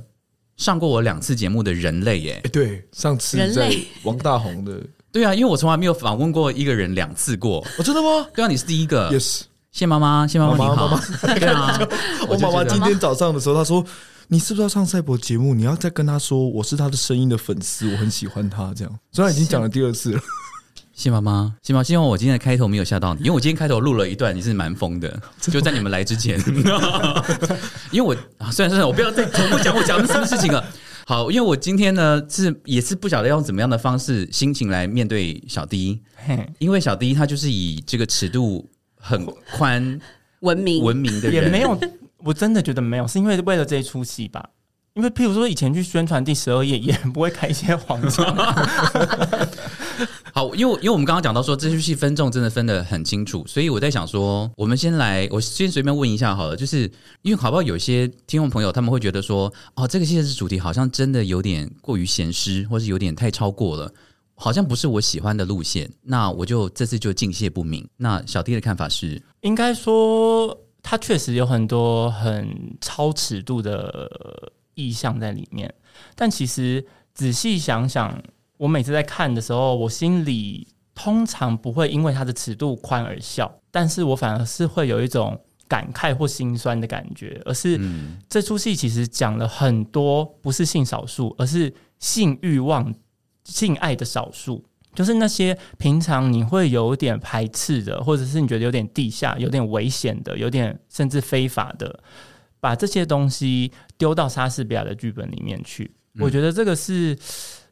[0.56, 2.50] 上过我两次节目的人类耶哎，。
[2.50, 7.64] 对，上次在人类王大红的，对啊，因为我从来没有访问过一个人两次过。
[7.78, 9.10] 我，真的吗对啊，你是第一个。
[9.10, 9.42] ？Yes，
[9.72, 11.00] 谢妈妈，谢妈妈你妈妈好。
[11.34, 11.80] 对啊，
[12.28, 13.84] 我妈妈今天早上的时候，她说
[14.28, 15.54] ：“你是不是要上赛博节目？
[15.54, 20.20] 你要再跟她说，我是她的声音的粉丝，我很喜欢她。”这样，虽然已经讲了第二次了，
[20.92, 26.38] 谢妈妈，谢妈，希望我今天的开头没有吓到你，因为我今天开头录了一段，你是蛮疯的，就在你们来之前，
[27.90, 30.62] 因为我啊，算了算了，我不要再重复讲我讲的什么事情了。
[31.08, 38.68] 好，因为我今天呢是也是不晓得用怎么样的方式心情来面对小迪，嘿因为小迪他就是以这个尺度
[39.00, 39.24] 很
[39.56, 39.98] 宽
[40.40, 41.80] 文明文明的人，也没有，
[42.18, 44.50] 我真的觉得没有，是因为为了这一出戏吧。
[44.92, 48.26] 因为譬如说以前去宣传第十二页，也不会开一些黄腔。
[50.32, 56.90] 好，因为因为我们刚刚讲到说这出戏分众真的分得很清楚，所以我在想说，我们先来，我先随便问一下好了，就是
[57.22, 63.92] 因为好不好有些听众朋友他们会觉得说，哦，这个戏的主题好像真的有点过于咸湿，或是有点太超过了，
[64.34, 67.86] 好像不是我喜欢的路线，那我就这次就敬谢不明。
[67.96, 74.08] 那小弟的看法是，应该说，他确实有很多很超尺度的
[74.74, 75.74] 意象在里面，
[76.14, 76.84] 但其实
[77.14, 78.22] 仔细想想，
[78.58, 92.94] 我每次在看的时候，我心里通常不会因为它的尺度宽而笑，但是我反而是会有一种感慨或心酸的感觉，而是嗯，这出戏其实讲了很多，不是性少数，而是性欲望、
[93.44, 94.64] 性爱的少数。
[94.94, 102.00] 就是那些平常你会有点排斥的，或者是你觉得有点地下、有点危险的、有点甚至非法的，
[102.58, 105.84] 把这些东西丢到莎士比亚的剧本里面去。
[106.14, 107.16] 嗯我觉得这个是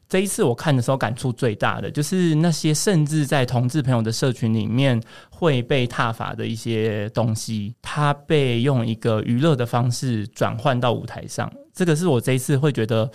[0.09, 11.51] 这一次我看的时候感触最大的，就是那些甚至在同志朋友的社群里面会被踏伐的一些东西，它被用一个娱乐的方式转换到舞台上。
[11.73, 13.09] 这个是我这一次会觉得，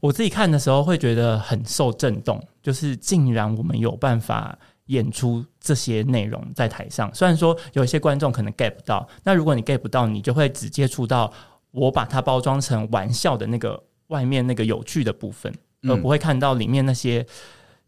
[0.00, 4.58] 我自己看的时候会觉得很受震动，就是竟然我们有办法。
[4.86, 11.32] 演出这些内容在台上，虽然说有一些观众可能 get 不到，那如果你 get 不到，你就会只接触到
[11.70, 17.26] 我把它包装成玩笑的那个外面那个有趣的部分，而不会看到里面那些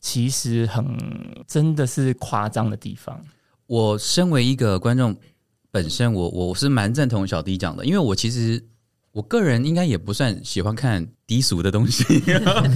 [0.00, 0.84] 其实很
[1.46, 3.22] 真的是夸张的地方。
[3.66, 5.16] 我身为一个观众
[5.70, 8.62] 本身，我我是蛮赞同小迪讲的，因为我其实
[9.12, 12.04] 我个人应该也不算喜欢看低俗的东西，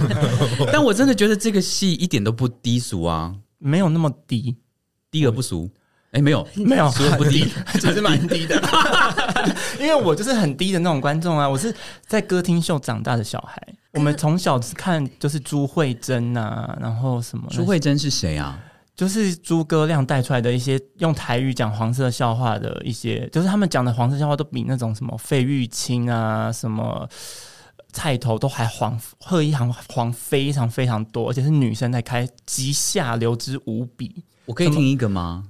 [0.71, 4.55] 但我真的觉得这个戏一点都不低俗啊，没有那么低，
[5.11, 5.69] 低而不俗。
[6.11, 8.61] 哎，没有，没有俗而不低，其 实蛮低的，
[9.79, 11.73] 因为我就是很低的那种观众啊，我是
[12.05, 13.61] 在歌厅秀长大的小孩。
[13.93, 18.59] 我们从小看就是朱慧珍啊，然后什么朱慧珍是谁啊？
[18.95, 27.07] 就是诸葛亮带出来的一些用台语讲黄色笑话的一些，就是他们讲的黄色笑话都比那种什么费玉清啊、什么
[27.91, 34.23] 菜头都还黄，贺一航黄非常非常多，而且是女生在开，极下流之无比。
[34.45, 35.43] 我可以听一个吗？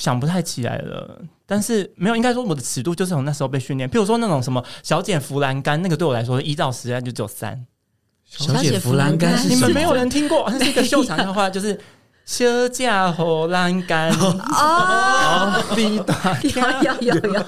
[0.00, 3.86] 想不太起来了，但是没有，应该说我的尺度就是从那时候被训练。
[3.86, 7.66] 譬如说那种什么小姐扶栏杆，那个对我来说一到十，那就只有三。
[8.24, 10.48] 小姐扶栏杆是你们没有人听过？
[10.50, 11.78] 那是一个秀场的话，就是
[12.24, 16.50] 小姐扶栏杆， 哦，你打有
[17.02, 17.44] 有有有，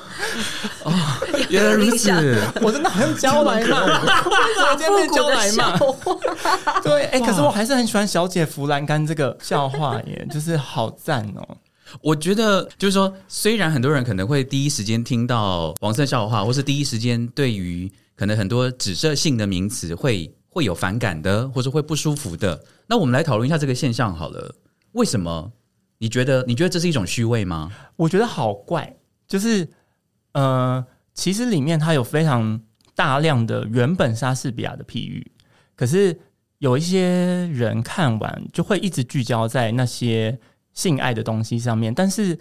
[1.49, 2.11] 原来如此，
[2.61, 5.75] 我真的好像教来嘛，我今天被教来嘛。
[6.83, 11.57] 对，哎、可是我还是很喜欢小姐扶栏杆这个笑话耶，就是好赞哦。
[12.01, 24.55] 我觉得就是说，虽然很多人可能会第一时间听到黄色笑话，或是第一时间对于可能很多指涉性的名词会会有反感的，或者会不舒服的，那我们来讨论一下这个现象好了。
[24.93, 25.53] 为什么？
[25.99, 27.71] 你觉得你觉得这是一种虚伪吗？
[27.95, 28.97] 我觉得好怪，
[29.29, 29.69] 就是
[30.33, 32.61] 呃，其实里面它有非常
[32.95, 35.31] 大量的原本莎士比亚的譬喻，
[35.77, 36.19] 可是
[36.59, 40.39] 有一些人看完就会一直聚焦在那些
[40.75, 42.39] 性爱的东西上面，但是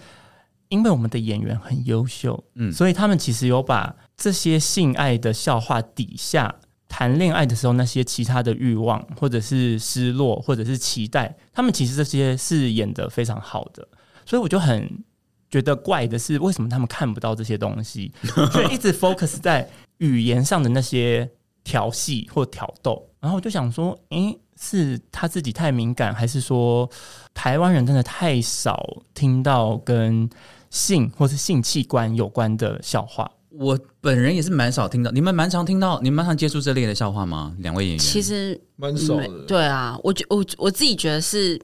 [0.69, 6.55] 因为我们的演员很优秀，嗯所以他们其实有把这些性爱的笑话底下。
[6.93, 13.87] 谈恋爱的时候，那些其他的欲望，或者是失落，或者是期待，他们其实这些是演的非常好的，
[14.25, 15.01] 所以我就很
[15.49, 18.11] 觉得怪的是，为什么他们看不到这些东西，
[18.51, 21.31] 所以一直 focus 在语言上的那些
[21.63, 23.07] 调戏或挑逗。
[23.21, 26.87] 然后我就想说，诶，是他自己太敏感，还是说
[27.33, 30.29] 台湾人真的太少听到跟
[30.69, 33.29] 性或是性器官有关的笑话？
[33.49, 37.53] 我本人也是蛮少听到，你们蛮常听到，你们蛮常接触这类的笑话吗？
[37.59, 39.27] 两位演员，其实蛮少的。
[39.27, 41.59] 嗯对啊，我觉我我自己觉得是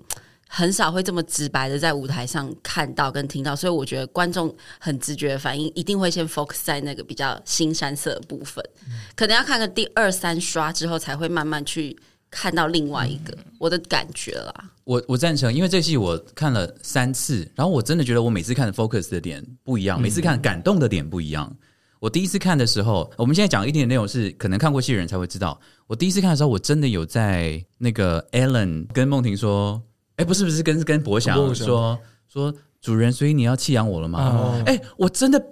[0.50, 8.62] 很少会这么直白的在舞台上看到跟听到，所以我觉得观众很直觉的反应一定会先 focus 在那个比较新山色的部分，
[9.16, 11.98] 可能要看个第二三刷之后才会慢慢去
[12.30, 14.54] 看到另外一个、我的感觉啦。
[14.84, 21.54] 我我赞成，因为这戏我看了三次，然后我真的觉得我每次看的 focus 的点不一样，每次看感动的点不一样。
[22.00, 25.60] 我第一次看的时候，我们现在讲一点点内容是可能看过戏的人才会知道。
[25.88, 29.82] 我第一次看的时候，我真的有在那个 Alan 跟梦婷说，
[30.18, 34.20] 哎，不是不是跟跟博翔跟博翔说说主人，所以你要弃养我了吗？
[34.20, 35.44] 哦哎、我真的。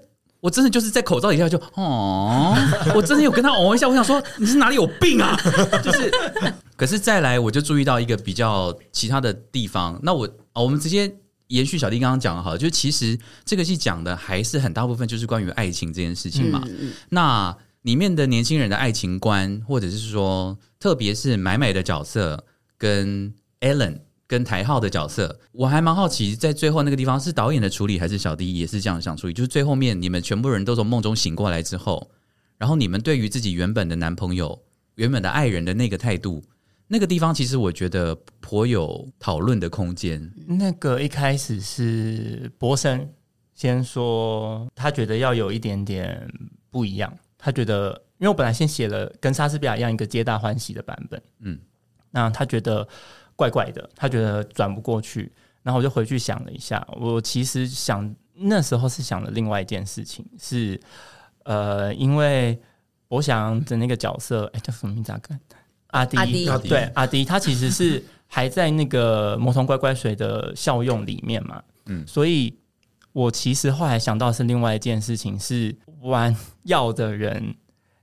[0.41, 2.55] 我真的就是在口罩底下就哦，
[2.93, 5.35] 我真的有跟他 哦一下，我想说你是哪里有病啊？
[5.83, 6.11] 就是，
[6.75, 9.99] 可是再来我就注意到一个比较其他的地方。
[10.03, 11.13] 那我哦，我们直接
[11.47, 16.63] 延续小弟刚刚讲的好，就是其实这个戏讲的还是很大部分就是关于爱情这件事情嘛。
[17.09, 22.43] 那里面的年轻人的爱情观，或者是说，特别是买买的角色
[22.77, 29.33] 跟 Allen 跟台浩的角色，我还蛮好奇，在最后那个地方是导演的处理，还是小弟也是这样想处理？
[29.33, 32.09] 就是最后面你们全部人都从梦中醒过来之后，
[32.57, 34.59] 然后你们对于自己原本的男朋友、
[34.95, 36.43] 原本的爱人的那个态度，
[36.87, 40.31] 那个地方其实我觉得颇有讨论的空间。
[40.47, 43.09] 那个一开始是博生
[43.53, 46.27] 先说，他觉得要有一点点
[46.69, 47.11] 不一样。
[47.37, 51.59] 他觉得，因为我本来先写了跟莎士比亚一样一个皆大欢喜的版本，嗯，
[52.11, 52.87] 那他觉得
[53.35, 55.31] 怪怪的，他觉得转不过去。
[55.63, 60.79] 然后我就回去想了一下，我其实想那时候是想了另外一件事情，是
[61.43, 62.59] 呃，因为
[63.07, 65.19] 博翔的那个角色，哎，叫什么名字啊？
[65.95, 72.53] 阿迪，阿迪对阿迪，他其实是 还在那个魔童乖乖水的效用里面嘛，嗯嗯，所以
[73.13, 77.55] 我其实后来想到是另外一件事情，是玩药的人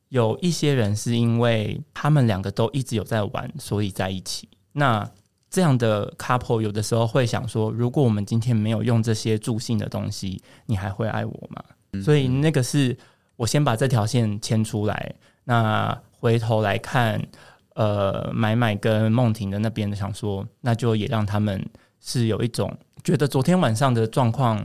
[0.08, 4.48] 有一些人是因为他们两个都一直有在玩，所以在一起。
[4.72, 5.08] 那
[5.50, 11.62] 这样的 couple 有的时候会想说，如果我们今天没有用这些助兴的东西，你还会爱我吗？
[12.02, 12.96] 所以那个是
[13.36, 17.20] 我先把这条线牵出来，那回头来看，
[17.74, 21.64] 呃，买买跟梦婷的那边的想说，那就也让他们
[22.00, 22.72] 是有一种
[23.04, 24.64] 觉得昨天晚上的状况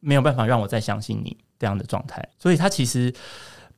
[0.00, 3.12] 没有办法让我再相信你这样的状态，所以他其实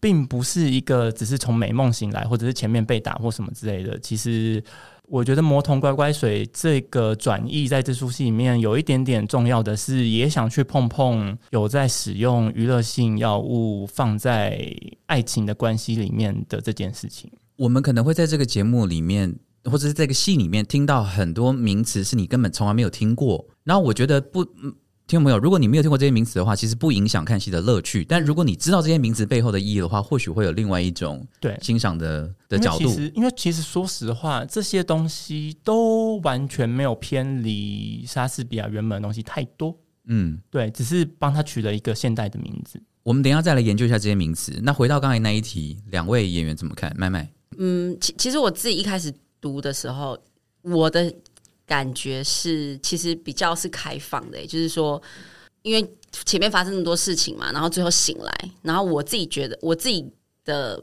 [0.00, 4.62] 并不是一个只是从美梦醒来，或者是前面被打或什么之类的，其实。
[5.06, 14.58] 我觉得魔童乖乖水这个转译在这出戏里面有一点点重要的是，也想去碰碰有在使用娱乐性药物放在
[15.04, 17.30] 爱情的关系里面的这件事情。
[17.56, 23.46] 我们可能会在这个节目里面，或者是这个戏里面听到很多名词是你根本从来没有听过。
[23.62, 24.74] 然后我觉得不，嗯
[25.06, 28.02] 听众朋友，如果你没有听过这些名词的话，其实不影响看戏的乐趣。
[28.02, 32.94] 但如果你知道这些名词背后的意义的话，或许会有另外一种对欣赏的的因为角度其。
[32.94, 39.78] 实，因为其实说实话，这些东西都完全没有偏离莎士比亚原本的东西太多。
[40.06, 42.82] 嗯，对，只是帮他取了一个现代的名字。
[43.02, 44.58] 我们等一下再来研究一下这些名词。
[44.62, 46.90] 那回到刚才那一题，两位演员怎么看？
[46.96, 50.18] 麦麦，嗯，其其实我自己一开始读的时候，
[50.62, 51.12] 我的
[51.66, 55.00] 感觉是其实比较是开放的、就是说，
[55.62, 60.06] 因为前面发生那么多事情嘛，然后最后醒来，然后我自己觉得我自己
[60.44, 60.82] 的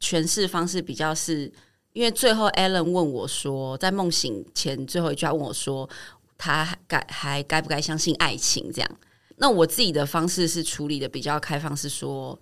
[0.00, 1.50] 诠释方式比较是，
[1.92, 5.88] 因为最后 Alan 问我说，在梦醒前最后一句话问我说，
[6.36, 8.70] 他该还该不该相信爱情？
[8.72, 8.90] 这样，
[9.36, 12.38] 那我自己的方式是处理的比较开放，是说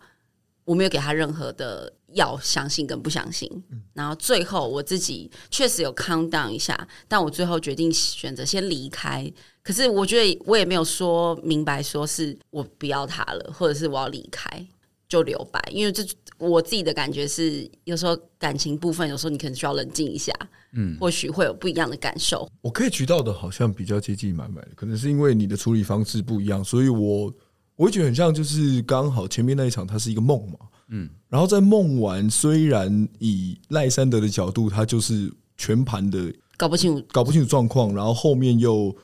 [0.65, 3.51] 我没有给他任何的要相信跟不相信，
[3.93, 9.31] 然后最后我自己确实有 count down 一下，但我最后决定选择先离开。
[9.63, 14.67] 可是我觉得我也没有说明白，说是我不要他了，或者是我要离开
[15.09, 16.05] 就留白，因为这
[16.39, 20.33] 我自己的感觉是，有时候感情部分，有时候你可能需要冷静一下，
[20.73, 22.49] 嗯，或许会有不一样的感受。
[22.61, 27.33] 我可以渠道的好像比较接近满满的，可能是因为你的处理方式不一样，所以我
[27.77, 30.59] 我会觉得很像，就是刚好前面那一场它是一个梦嘛，
[30.89, 38.95] 嗯，然后在梦完，虽然以赖山德的角度，他就是全盘的搞不清楚，搞不清楚状况，然后后面又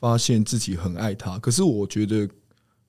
[0.00, 2.28] 发现自己很爱他，可是我觉得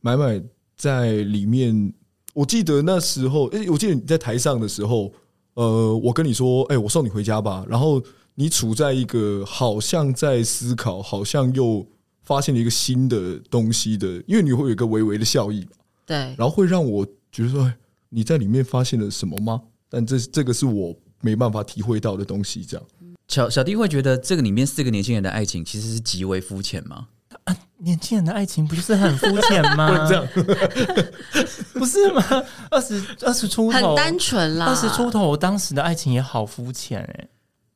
[0.02, 0.42] 买买
[0.76, 1.94] 在里面，
[2.34, 5.12] 我记得那时候，诶、我记得你在台上的时候，
[5.54, 8.02] 呃，我跟你说，哎、我送你回家吧，然后
[8.34, 11.86] 你处在一个好像在思考，好像又
[12.30, 15.72] 发现了一个新的东西的，因为你会有一个微微的笑意嘛，
[16.06, 17.76] 对，然后会让我觉得说，哎
[18.10, 19.60] 你在里面发现了什么吗？
[19.90, 22.86] 但这这个是我没办法体会到的东西，这样。
[23.28, 27.08] 小小弟会觉得这个里面四个年轻人的爱情其实是极为肤浅吗？
[27.80, 29.88] 年轻人的爱情不就是很肤浅吗？
[30.08, 30.28] 这样，
[31.74, 32.24] 不是吗？
[32.70, 37.28] 二十二十出头，很单纯啦，二十出头，当时的爱情也好肤浅哎。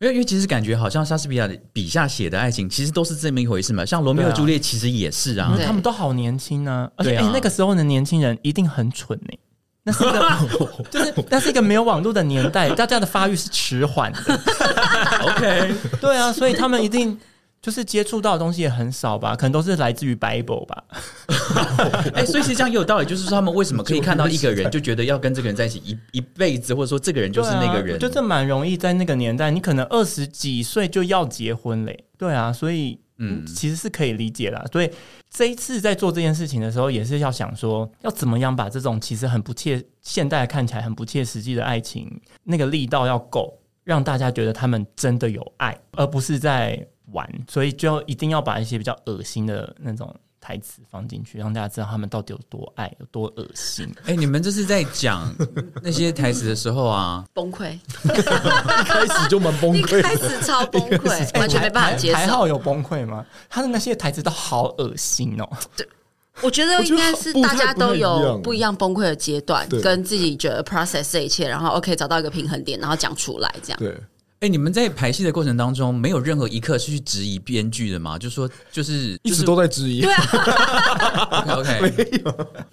[0.03, 3.85] 因为因为其实感觉好像莎士比亚的笔下写的爱情，其实都是这么一回事嘛。
[3.85, 5.57] 像罗密欧朱丽叶其实也是啊。
[5.65, 9.37] 他们都好年轻啊、而且、那个时候的年轻人一定很蠢呢、
[9.83, 14.39] 那是一个， 就是那是一个没有网络的年代，大家的发育是迟缓的。
[15.23, 17.17] OK，对啊，所以他们一定
[17.63, 20.83] 就是接触到的东西也很少吧，可能都是来自于 Bible 吧。
[22.13, 32.03] 哎、所以其实这样也有道理，就是说他们为什么可以看到一个人就觉得要跟这个人在一起一 一辈子，或者说这个人就是那个人，就这蛮容易在那个年代，你可能二十几岁就要结婚嘞。
[32.17, 34.61] 对啊，所以嗯，其实是可以理解啦。
[34.69, 34.91] 所以
[35.29, 42.11] 这一次在做这件事情的时候，也是要想说，要怎么样把这种其实很不切现代看起来很不切实际的爱情，
[42.43, 47.27] 那个力道要够，让大家觉得他们真的有爱，而不是在玩。
[47.49, 50.13] 所以就一定要把一些比较恶心的那种。
[50.45, 53.89] 台词放进去，让大家知道他们到底有多爱，有多恶心。
[54.03, 55.33] 哎、你们这是在讲
[55.81, 62.45] 那些台词的时候啊，崩溃，一开始就蛮崩溃一溃开始超崩溃，完全没办法接受台号。
[62.45, 63.25] 有崩溃吗？
[63.49, 65.49] 他的那些台词都好恶心哦。
[66.41, 73.79] 我觉得应该是大家都有不一样崩溃的阶段，跟自己觉得 process 这一切，然后 OK 找到一个平衡点，然后讲出来这样。
[73.79, 73.95] 对，
[74.43, 78.19] 哎、你们在排戏的过程当中，没有任何一刻是去质疑编剧的吗？
[78.19, 80.01] 就说就是一直都在质疑。
[80.01, 82.03] 对啊，OK，, o k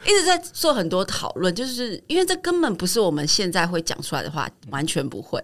[0.04, 5.40] 一直在做很多讨论，就是因为这根本不是我们现在会讲出来的话，完全不会。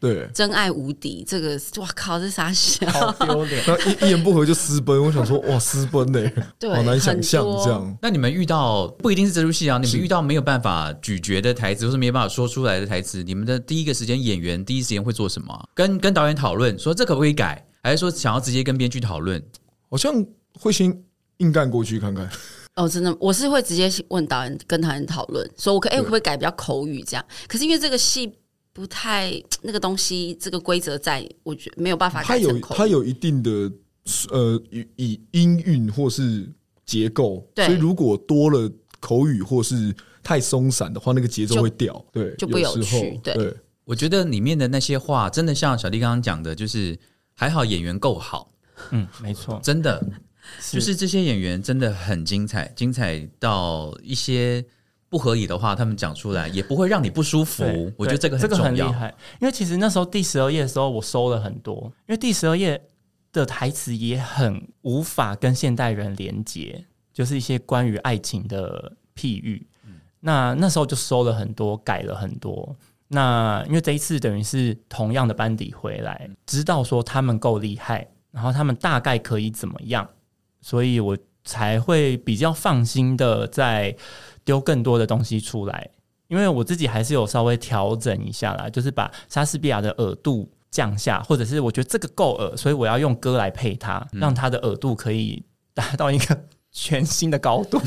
[0.00, 2.90] 对，真爱无敌，这个哇靠，这啥小？
[2.90, 3.62] 好丢脸！
[3.66, 7.98] 然后一一言不合就私奔，我想说哇，私奔呢，对好难想象这样。
[8.00, 19.42] 那你们遇到不一定是这出戏啊，你们遇到没有办法咀嚼的台词，或是没有办法说出来的台词，你们的第一个时间演员第一时间会做什么啊、跟跟导演讨论说这可不可以改，还是说想要直接跟编剧讨论？
[19.90, 20.24] 好像
[20.58, 20.98] 会先
[21.38, 22.26] 硬干过去看看。
[22.76, 27.24] 哦，真的，我是会直接问导演，跟导演讨论，说我可哎、可不可以改比较口语这样？
[27.46, 28.32] 可是因为这个戏
[28.72, 32.58] 不太 那个东西，这个规则在，我觉得没有办法它有。
[32.60, 33.50] 它有一定的
[34.30, 36.48] 呃以以音韵或是
[36.86, 37.66] 结构，对。
[37.66, 43.34] 所以如果多了口语或是太松散的话，那个节奏就会掉，对，就不有趣对。
[43.34, 43.56] 对。
[43.84, 46.96] 我觉得里面的那些话，真的像小弟刚刚讲的，就是
[47.34, 48.52] 还好演员够好，
[48.92, 50.04] 嗯，没错，真的。
[50.70, 54.64] 就是这些演员真的很精彩，精彩到一些
[55.10, 57.64] 不合理的话，他们讲出来也不会让你不舒服。
[57.98, 58.86] 我觉得这个这个重要。
[58.86, 62.80] 很厉害，因为其实那时候第十二页的时候，我收了很多，因为第十二页
[63.32, 69.66] 的台词也很无法跟现代人连接，就是一些关于爱情的譬喻。
[70.20, 72.76] 那那时候就收了很多，改了很多。
[73.08, 80.08] 那因为这一次等于是同样的班底回来，知道说他们够厉害，然后他们大概可以怎么样，
[80.60, 83.96] 所以我才会比较放心的再
[84.44, 85.90] 丢更多的东西出来。
[86.28, 95.42] 因为我自己还是有稍微调整一下啦，就是把莎士比亚的耳度降下，或者是我觉得这个够耳，所以我要用歌来配它，让它的耳度可以
[95.74, 97.80] 达到一个全新的高度。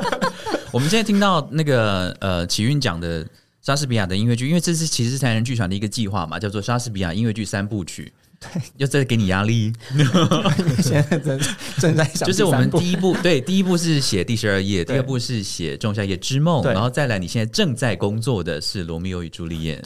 [0.72, 3.28] 我们现在听到那个呃启运讲的
[3.60, 8.10] 莎士比亚的音乐剧，因为这是其实是才人剧团的一个计划嘛，叫做莎士比亚音乐剧三部曲。
[8.76, 9.72] 又在给你压力。
[10.82, 11.40] 现在正
[11.78, 19.80] 正在想，就是我们第一步，对，第一步是写第十二页，第二步是写《仲夏夜之梦》，然后再来，你现在正在工作的是《罗密欧与朱丽叶》。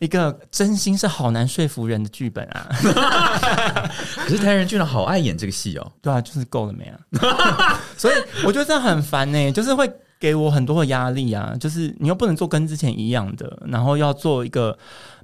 [0.00, 2.68] 一个真心是好难说服人的剧本啊，
[4.14, 5.92] 可是台人居然好爱演这个戏哦。
[6.00, 7.80] 对啊，就是够了没啊？
[7.96, 9.90] 所以我觉得这样很烦呢、就是会
[10.20, 14.78] 给我很多的压力啊，就是你又不能做跟之前一样的，然后要做一个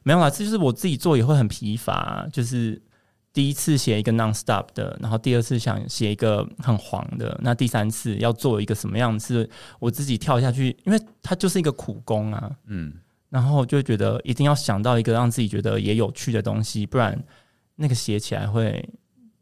[0.05, 2.81] 没有啦，这就是我自己做也会很疲乏，就是。
[3.35, 9.51] 第一次写一个 non stop 的，然后第二次想写一个很黄的，那第三次要做一个什么样子，
[9.81, 12.93] 我自己跳下去，因为它就是一个苦工啊，嗯，
[13.31, 17.21] 然后就会觉得一定要想到一个让自己觉得也有趣的东西，不然
[17.75, 18.89] 那个写起来会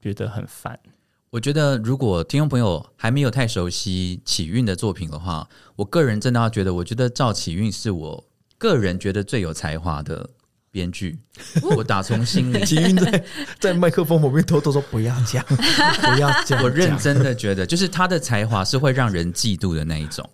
[0.01, 0.81] 觉得很烦。
[1.29, 5.47] 我觉得如果听众朋友还没有太熟悉启运的作品的话，
[5.77, 8.25] 我个人真的要觉得，我觉得赵启运是我
[8.57, 10.31] 个人觉得最有才华的
[10.73, 11.17] 编剧。
[11.63, 13.25] 我打从心里， 吉运在
[13.61, 20.29] 在麦克风旁边偷偷说不要讲， 不要讲，我认真的觉得，就是他的才华是会让人嫉妒的那一种。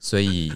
[0.00, 0.52] 所以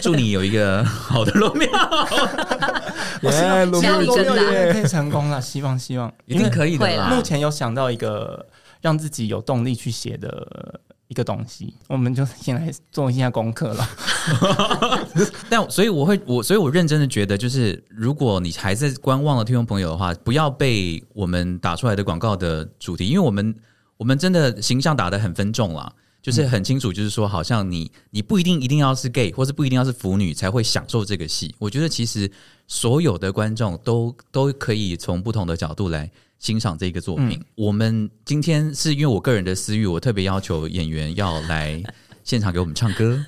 [0.00, 7.06] 祝你有一个好的罗密欧， 耶，罗密欧与朱丽希望真的可以成功了，希望希望，一定可以的。
[7.10, 8.46] 目前有想到一个
[8.80, 13.88] 让自己有动力去写的一个东西，我们就先来做一下功课了。
[15.50, 23.54] 但所以我会我所以我认真的觉得，就是如果你还在观望的听众朋友的话，不要被我们打出来的广告的主题，因为我们
[23.96, 25.92] 我们真的形象打得很分重啦。
[26.20, 31.54] 就是很清楚，就是说，好像你你不一定一定要是 gay，或是不一定要是腐女才会享受这个戏。
[31.58, 32.30] 我觉得其实
[32.66, 37.40] 所有的观众都都可以从不同的角度来欣赏这个作品。
[37.54, 41.82] 我们今天是因为我个人的私欲，我特别要求演员要来
[42.24, 43.24] 现场给我们唱歌，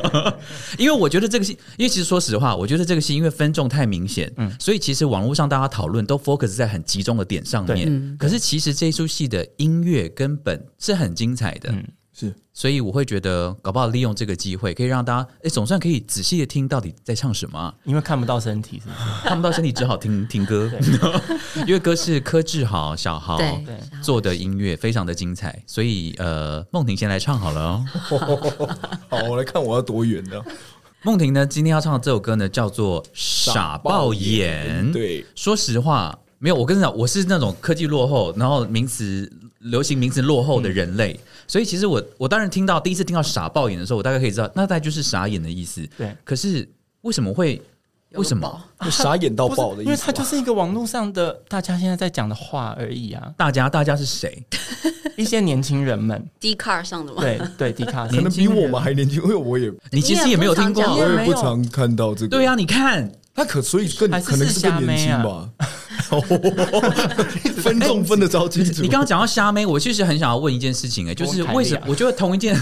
[0.78, 4.54] 因为我觉得这个戏，因为其实说实话，我觉得这个戏因为分众太明显，嗯。
[4.60, 7.86] 所以其实网络上大家讨论都 focus 在很集中的点上面。
[7.88, 11.82] 嗯可是其实这一出戏的音乐根本是很精彩的，嗯
[12.18, 18.98] 是所以我会觉得搞不好利用这个机会，可以让大家哎，总算可以仔细的听到底在唱什么啊、因为看不到身体，是不是？
[19.28, 20.70] 看不到身体，只好听 听歌，
[21.66, 23.38] 因为歌是柯志豪、小豪
[24.02, 25.62] 做的音乐，非常的精彩。
[25.66, 27.84] 所以呃，梦婷先来唱好了哦。
[29.10, 30.42] 好，我来看我要多远的
[31.02, 36.54] 梦婷呢，今天要唱的这首歌呢，叫做《傻爆眼》。，对，说实话，没有。
[36.56, 39.30] 我跟你讲，我是那种科技落后，然后名词
[39.70, 45.86] 流行名词落后的人类，所以其实我我当然听到第一次听到“傻爆眼”的时候，我大概可以知道，那大概就是傻眼的意思。
[45.96, 46.68] 对，可是
[47.02, 47.60] 为什么会
[48.12, 48.62] 为什么？
[48.84, 53.32] 就傻眼到爆的意思吧，因为它就是一个网络上的大家现在在讲的话而已啊。
[53.36, 54.44] 大家大家是谁？
[55.16, 57.22] 一些年轻人们，D car 上的吗？
[57.22, 62.28] 对对，迪卡可能比我们还年轻，因为我也你其实也没有听过也我也不常看到这个。
[62.28, 65.48] 对啊，你看，他可所以更可能是更年轻吧。
[67.62, 68.82] 分众分的超清楚。
[68.82, 71.86] 你刚刚讲到虾妹，我其实很想要问一件事情、哎，就是为什么？
[71.88, 72.56] 我觉得同一件，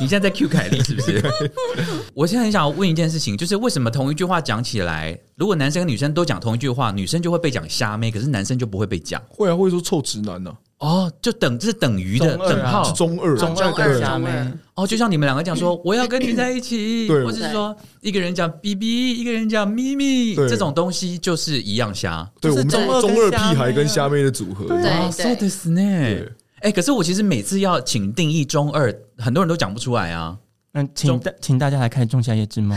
[0.00, 1.22] 你现在在 Q 凯莉是不是？
[2.14, 9.22] 我现在很想要问一件事情，就是为什么同一句话讲起来，如果男生跟女生都讲同一句话，女生就会被讲虾妹，可是男生就不会被讲？
[9.28, 22.29] 会啊，会说臭直男呢，哦，就等这是等于的中二啊等号是中二，中二中二跟虾妹中二，哦，就像你们两个讲说我要跟你在一起，对或者是说一个人讲 B B，一个人讲咪咪，对这种东西就是一样瞎。
[22.41, 26.27] 对我们中中二跟中二屁虾妹啊孩跟虾妹的组合，对啊そうですね。
[26.59, 30.37] 哎，可是我其实每次要请定义中二，很多人都讲不出来啊。
[30.75, 32.75] 嗯，请大请大家来看《仲夏夜之梦》，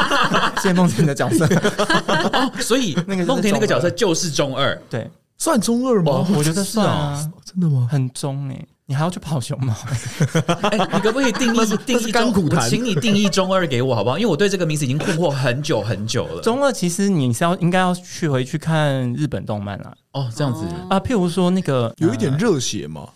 [0.61, 4.75] 谢梦婷的角色，哦，所以 那个就是梦婷那个角色中就是中二。
[4.89, 6.26] 对， 算中二吗？
[6.34, 7.86] 我觉得 算啊，真的吗？
[7.90, 9.74] 很中哎，你还要去跑熊猫，
[10.62, 12.50] 哎，你可不可以定义定义中？
[12.68, 14.18] 请你定义中二给我好不好？
[14.18, 16.40] 因为我对这个名字已经困惑很久很久了。
[16.42, 20.60] 中二其实你是要应该要去回去看日本动漫了哦，这样子。
[20.64, 23.08] 哦啊，譬如说那个有一点呃热血嘛？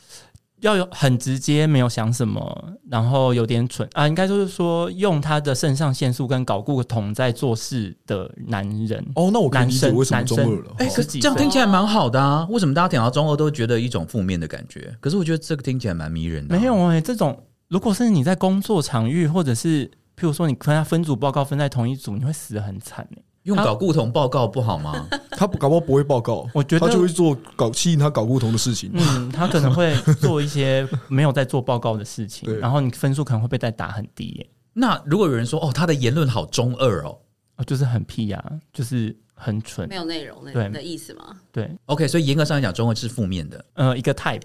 [0.60, 9.04] 要有很直接，没有想什么，然后有点蠢啊，应该就是说用他的肾上腺素跟睾固酮在做事的男人。
[9.14, 10.74] 哦，那我可以理解为什么中二了。
[10.78, 12.46] 哎，哦可是这样听起来蛮好的啊。
[12.50, 14.94] 为什么大家听到中二都觉得一种负面的感觉？
[15.00, 16.58] 可是我觉得这个听起来蛮迷人的啊。
[16.58, 25.06] 没有哎、这种如果是你在工作场域，或者是譬如说你跟他分组报告分在同一组，你会死的很惨哎、用搞固同报告不好吗？
[25.36, 28.90] 他搞不好不会报告，我觉得他就会做搞吸引他搞不同的事情。
[28.94, 37.18] 嗯，他可能会 做一些没有在做报告的事情，然后你分数可能会被再打很低耶、那如果有人说哦，他的言论好中二哦
[37.56, 38.42] 哦，就是很屁呀、
[38.72, 41.36] 就是很蠢没，有内容对的的意思吗？
[41.50, 43.64] 对，，OK，所以严格上来讲，中二是负面的。
[43.74, 44.42] 呃，一个 type，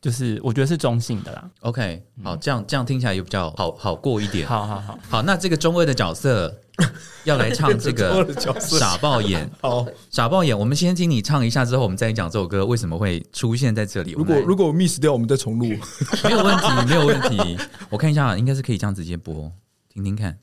[0.00, 1.50] 就是我觉得是中性的啦。
[1.60, 4.46] OK，好，这样这样听起来也比较好好过一点。
[4.48, 6.54] 好好好，好，那这个中二的角色
[7.24, 8.26] 要来唱这个
[8.58, 10.58] 傻爆眼，好，傻爆眼。
[10.58, 14.12] 我们先听你唱一下，之后我们再讲这首歌为什么会出现在这里。
[14.12, 15.66] 如果如果 miss 掉，我们再重录。
[16.24, 17.58] 没有问题，没有问题。
[17.90, 19.50] 我看一下，应该是可以这样直接播，
[19.92, 20.38] 听听看。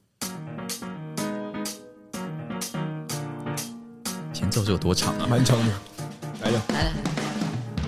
[4.33, 5.25] 前奏是有多长啊？
[5.29, 5.65] 蛮长的，
[6.41, 6.61] 来了。
[6.69, 6.93] 来来，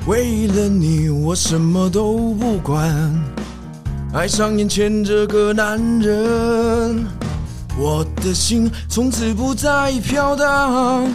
[0.08, 3.14] 为了你，我什么都不管，
[4.14, 7.06] 爱上眼前这个男人，
[7.80, 11.08] 我的心从此不再飘荡，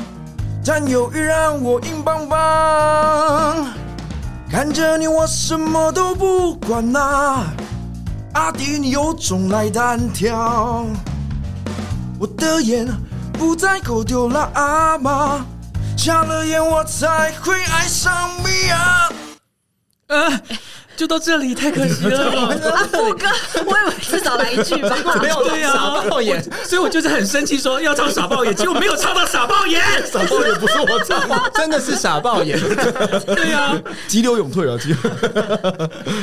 [0.62, 3.66] 占有欲让我硬邦邦。
[4.48, 7.42] 看着你，我什么都不管呐、
[8.34, 10.86] 阿弟，你有种来单挑，
[12.20, 12.86] 我的眼
[13.32, 15.44] 不再狗丢了阿妈。
[15.96, 19.10] 瞎了眼，我才会爱上你啊！
[20.96, 22.30] 就到这里，太可惜了。
[22.72, 23.26] 啊，副歌，
[23.66, 24.96] 我以为至少来一句吧。
[25.20, 29.80] 没有对呀、傻爆眼，所以我就是很生气，说要唱傻爆眼， 结果没有唱到傻爆眼。
[30.06, 32.58] 傻爆眼不是我唱的，真的是傻爆眼。
[33.26, 34.76] 对呀、急流勇退啊！
[34.78, 34.98] 急流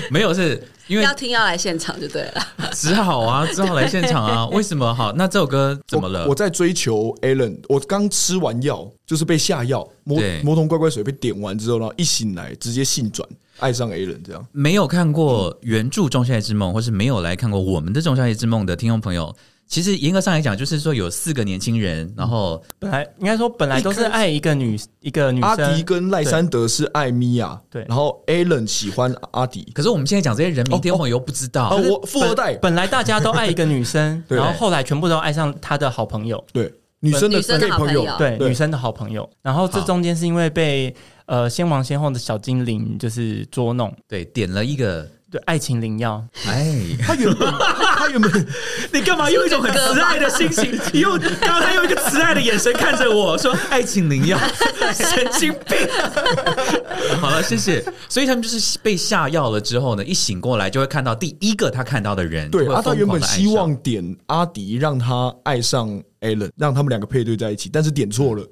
[0.10, 2.48] 没有是因为要听要来现场就对了。
[2.74, 4.48] 只好啊，只好来现场啊。
[4.48, 4.94] 为什么？
[4.94, 6.24] 好，那这首歌怎么了？
[6.24, 6.30] 我？
[6.30, 10.40] 我在追求 Alan，我刚吃完药，就是被下药，魔对。
[10.44, 14.48] 魔童乖乖水被点完之后，然后一醒来直接性转，爱上 Alan 这样。
[14.52, 19.36] 没有看过原著《仲夏夜之梦》，或是没有来看过我们的《仲夏夜之梦》的听众朋友，
[19.68, 25.50] 其实严格上来讲，就是说有四个年轻人，然后本来应该说本来都是爱一个女一个女生。
[25.50, 27.84] 阿，迪跟赖山德是爱米娅，对。
[27.90, 31.64] 然后 Alan 喜欢阿迪，可是我们现在讲这些人名，哦听众朋友又不知道。
[31.64, 34.38] 啊，我富二代，本来大家都爱一个女生， 对。
[34.38, 36.72] 然后后来全部都爱上他的好朋友，对
[37.02, 38.48] 女生的好朋友，对对。
[38.48, 39.30] 女生的好朋友。
[39.42, 40.94] 然后这中间是因为被
[41.26, 48.48] 呃先王先后的小精灵就是捉弄，对，点了一个，对爱情灵药，哎，他原本他原本
[48.92, 54.40] 你干嘛用一种很慈爱的心情，用刚刚他用一个慈爱的眼神看着我说“爱情灵药”，
[54.92, 55.78] 神经病。
[57.22, 57.84] 好了，谢谢。
[58.08, 65.90] 所以他们就是被下药了之后呢，一醒过来就会看到第一个他看到的人，对啊，他原本希望点阿迪让他爱上
[66.22, 68.44] Alan，让他们两个配对在一起，但是点错了，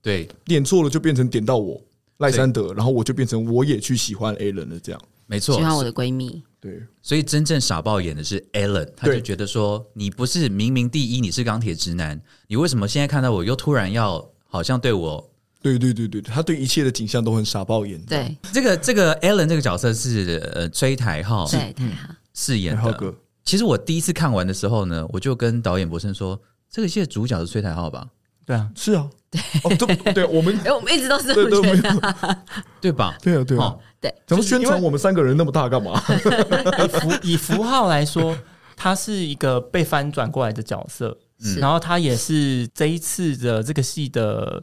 [0.00, 0.28] 对。
[0.44, 1.80] 点错了就变成点到我
[2.18, 5.00] 赖山德，然后我就变成我也去喜欢 Alan 了，这样
[5.30, 5.62] 没错喜。
[5.62, 6.82] 欢我的闺蜜，对。
[7.00, 15.30] 所以真正傻爆眼的是 Alan，他就觉得说你不是明明第一你是钢铁直男，你为什么现在看到我又突然要好像对我
[15.62, 18.04] 对对对对，他对一切的景象都很傻爆眼。
[18.06, 22.14] 对这个这个 Alan 这个角色是呃崔台浩对，台浩。
[22.34, 22.82] 饰演的。
[22.82, 23.14] 浩哥，
[23.44, 28.08] 其实我第一次看完的时候呢，我就跟导演博生说，这个戏的主角是崔台浩吧？
[28.44, 29.08] 对啊，是啊，
[29.62, 32.38] 哦，对对，我们 哎，我们一直都是对对这么觉没得，
[32.80, 33.16] 对吧？
[33.22, 33.64] 对啊对啊。
[33.64, 36.02] 哦，对，怎么宣传我们三个人那么大干嘛？
[36.82, 38.36] 以符以符号来说，
[38.76, 41.60] 他是一个被翻转过来的角色，是。
[41.60, 44.62] 然后他也是这一次的这个戏的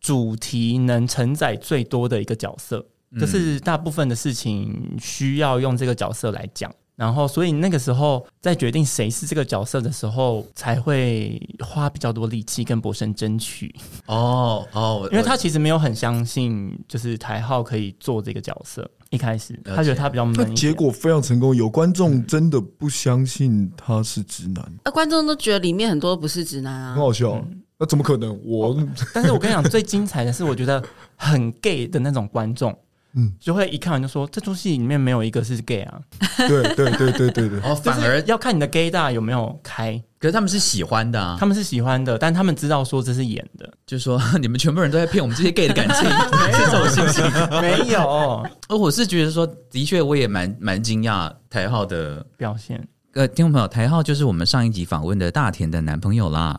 [0.00, 2.86] 主题能承载最多的一个角色，
[3.18, 6.72] 就是大部分的事情需要用这个角色来讲。
[6.98, 13.72] 然后，所以那个时候在决定谁是这个角色的时候，才会花比较多力气跟博生争取，
[14.06, 18.90] 哦哦， 因为他其实没有很相信，就是台浩可以做这个角色。
[19.10, 27.02] 一开始他觉得他比较闷结果非常成功，有观众真的不相信他是直男，那观众都觉得里面很多不是直男啊很。
[27.02, 27.40] 好笑。
[27.80, 28.36] 那怎么可能？
[28.44, 28.76] 我
[29.14, 30.82] 但是我跟你讲，最精彩的是，我觉得
[31.14, 32.76] 很 gay 的那种观众，
[33.18, 35.98] 嗯嗯，就会一看完就说，这出戏里面没有一个是 gay 啊，
[36.36, 40.00] 对对对对对对，哦，反而要看你的 gay 大有没有开。
[40.20, 46.08] 可是他们是喜欢的啊，他们是喜欢的，但他们知道说这是演的，就说 你们全部人都在骗我们这些 gay 的感情，
[46.52, 47.60] 这种心情。
[47.60, 52.24] 没有而 我是觉得说，的确我也蛮蛮惊讶台号的。
[52.36, 52.86] 表现。
[53.18, 56.56] 呃，听众朋友，台浩就是我们上一集访问的大田的男朋友啦，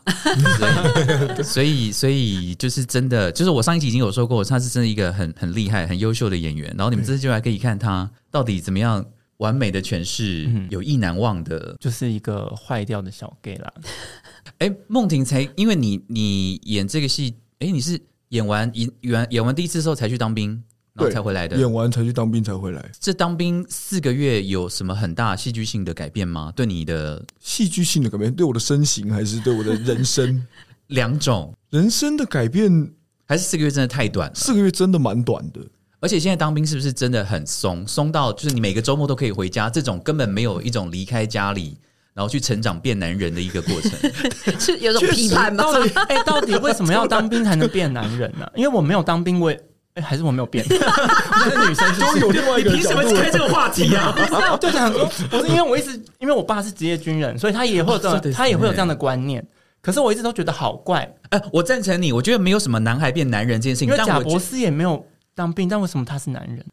[1.42, 6.68] 所以所以就是真的，就是我上一集已经有说过，他是真的一个很很厉害、很优秀的演员。
[6.76, 9.02] 然后你们这次就来可以看他到底怎么样
[9.38, 11.74] 完美的诠释嗯有意难忘的。
[11.80, 13.72] 就是一个坏掉的小 gay 啦，
[14.58, 17.98] 哎，梦婷才因为你你演这个戏，哎，你是
[18.28, 20.62] 演完演演完演完第一次之后才去当兵，
[20.94, 21.56] 然后才回来的。
[21.56, 22.90] 演完才去当兵才回来。
[22.98, 26.52] 这当兵四个月有什么很大戏剧性的改变吗？
[26.54, 30.46] 对你的戏剧性的改变，对我的身形还是对我的人生？
[30.88, 32.90] 两种，人生的改变，
[33.24, 34.34] 还是四个月真的太短了？
[34.34, 35.60] 四个月真的蛮短的。
[36.00, 37.86] 而且现在当兵是不是真的很松？
[37.86, 41.76] 松到就是你每个周末都可以回家，这种根本没有一种离开家里
[42.12, 43.92] 然后去成长变男人的一个过程。
[44.58, 45.62] 是有种批判吗？
[45.62, 49.62] 到底 哎、到底为什么要当兵才能变男人呢、因为我没有当兵，我也
[49.94, 54.14] 哎、还是我没有变， 我是女生是不是就有另外一个凭什么开这个话题啊？
[54.52, 59.44] 我就想说， 我是因为我一直因为我爸是职业军人，所以他也会有这样、哦对对他也会有这样的观念。
[59.82, 66.64] 可是我一直都觉得好怪，哎，我赞成你，我觉得没有什么男孩变男人这件事情，因为贾博士也没有当兵，但为什么他是男人？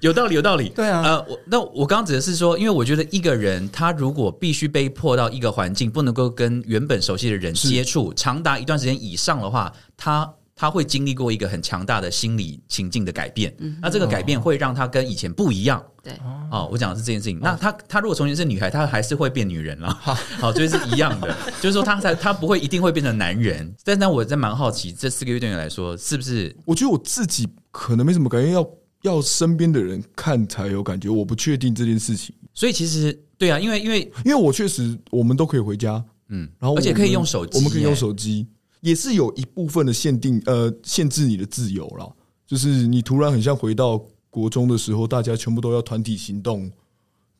[0.00, 0.70] 有道理，有道理。
[0.70, 10.26] 对啊呃，我那我刚刚指的是说，因为我觉得一个人他如果必须被迫到一个环境，不能够跟原本熟悉的人接触长达一段时间以上的话，他
[10.60, 13.54] 他会经历过一个很强大的心理情境的改变。
[13.80, 15.80] 那这个改变会让他跟以前不一样。
[16.02, 16.12] 对，
[16.50, 17.38] 哦，我讲的是这件事情。
[17.40, 19.88] 那她她如果从前是女孩，她还是会变女人了。
[20.02, 23.72] 好，好，就是一样的，就是说她才她不会一定会变成男人。
[23.84, 28.68] 但但我在蛮好奇，这四个月对你来说是不是我觉得我自己可能没什么感觉，要
[29.02, 31.08] 要身边的人看才有感觉。
[31.08, 38.46] 我不确定这件事情，所以其实对啊，因为因为因为我确实我们都可以回家，嗯，然后而且可以用手机我们可以用手机，
[38.80, 42.10] 也是有一部分的限定，呃，限制你的自由了。
[42.46, 46.70] 就是你突然很像回到国中的时候，大家全部都要团体行动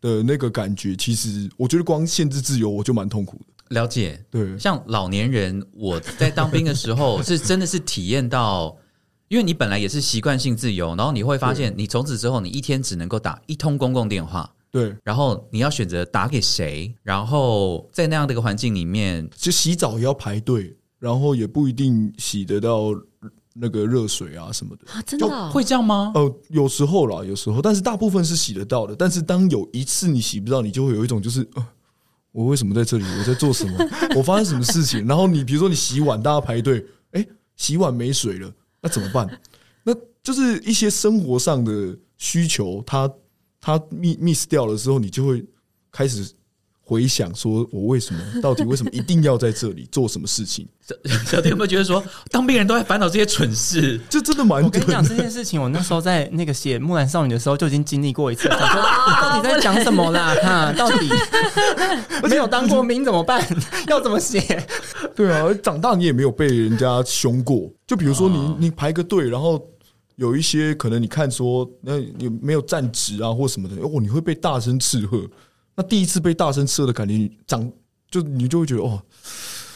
[0.01, 0.95] 的那个感觉。
[0.97, 3.81] 其实我觉得光限制自由，我就蛮痛苦的。
[3.81, 4.23] 了解。
[4.31, 8.77] 对，像老年人，我在当兵的时候是真的是体验到，
[9.29, 22.89] 因为你本来也是习惯性自由，然后你会发现，你从此之后，你一天只能够打一通公共电话，对，然后你要选择打给谁，然后在那样的一个环境里面，就洗澡也要排队，然后也不一定洗得到
[23.55, 24.93] 那个热水啊什么的。
[24.93, 26.13] 啊，真的哦会这样吗？
[26.15, 28.95] 呃，有时候啦，有时候，但是大部分是洗得到的。
[28.95, 31.67] 但是当有一次你洗不到，你就会有一种就是，呃，
[32.33, 33.05] 我为什么在这里？
[33.19, 33.77] 我在做什么？
[34.17, 35.07] 我发生什么事情？
[35.07, 37.27] 然后你比如说你洗碗，大家排队，哎、
[37.57, 39.29] 洗碗没水了，那怎么办？
[39.83, 43.11] 那就是一些生活上的需求，它
[43.61, 45.45] 它 miss miss 掉了之后，你就会
[45.91, 46.31] 开始
[46.89, 50.67] 回想，说我为什么，到底为什么一定要在这里做什么事情？
[51.27, 54.01] 小弟有没有觉得说，当兵人都在烦恼这些蠢事？
[54.09, 58.57] 这真的蛮我跟你讲这件事情，我那时候在那个写《木兰少女》的时候就已经经历过一次了。
[58.59, 60.35] 想说你到底在讲什么啦？
[60.43, 61.11] 哈，到底
[62.27, 63.47] 没有当过兵怎么办？
[63.87, 64.67] 要怎么写？
[65.15, 67.71] 对啊，长大你也没有被人家凶过。
[67.87, 69.63] 就比如说你哦你排个队，然后
[70.17, 75.21] 有一些可能你看说，那你没有站直啊或什么的，哦，你会被大声斥喝。
[75.79, 77.71] 那第一次被大声斥喝的感觉，你长
[78.11, 79.01] 就你就会觉得哦，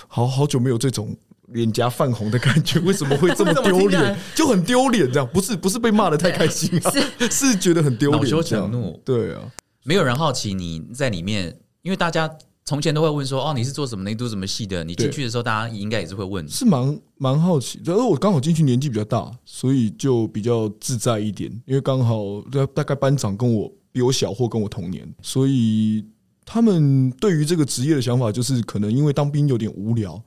[0.08, 1.16] 好好久没有这种
[1.50, 4.18] 脸颊泛红的感觉， 为什么会这么丢脸？
[4.34, 6.92] 就很丢脸，这样不是不是被骂的太开心啊，
[7.30, 9.42] 是觉得很丢脸，恼羞成怒对啊，
[9.84, 12.28] 没有人好奇你在里面，因为大家
[12.64, 14.10] 从前都会问说，哦，你是做什么的？
[14.10, 14.82] 你读什么系的？
[14.82, 16.48] 你进去的时候，大家应该也是会问。
[16.48, 26.04] 是蛮蛮好奇，然后我刚好进去年纪比较大，所以就比较自在一点，因为刚好大大概班长跟我比我小或跟我同年，所以
[26.44, 30.20] 他们对于这个职业的想法就是可能因为当兵有点无聊，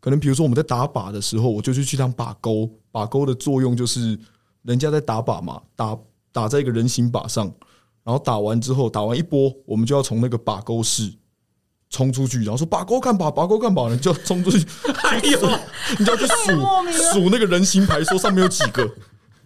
[0.00, 4.18] 可能比如说我们在打靶的时候，我就去去当靶钩，靶钩的作用就是
[4.62, 5.96] 人家在打靶嘛，打
[6.32, 7.46] 打在一个人形靶上，
[8.02, 11.12] 然后打完之后打完一波，我们就要从那个靶钩室。
[11.94, 14.66] 冲出去，然后说靶钩看靶，靶钩看靶，你就要冲出去，
[15.04, 15.38] 哎呦，
[15.98, 18.90] 你就要去数数那个人形牌，说上面有几个，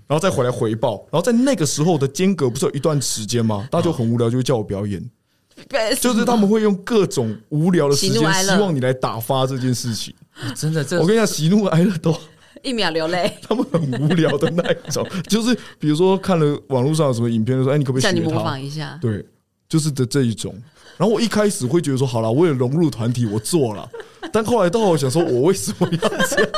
[0.07, 1.07] 然后再回来回报。
[1.11, 3.67] 然后在那个时候的间隔不是有一段时间吗？
[3.71, 5.03] 大家就很无聊，就会叫我表演，
[6.01, 10.15] 就是他们会用各种无聊的时间，希望你来打发这件事情。
[10.55, 12.15] 真的，这我跟你讲，喜怒哀乐都
[12.63, 18.61] 一秒流泪， 他们很无聊的那一种， 就是比如说看了网络上有什么影片，就说哎，你可不可以模仿？
[18.61, 18.99] 一下。
[19.01, 19.25] 对，
[19.69, 20.55] 就是的这一种。
[20.99, 23.87] 然后我一开始会觉得说，好了，为了融入团体，我做了。
[24.33, 26.49] 但后来到我想说，我为什么要这样？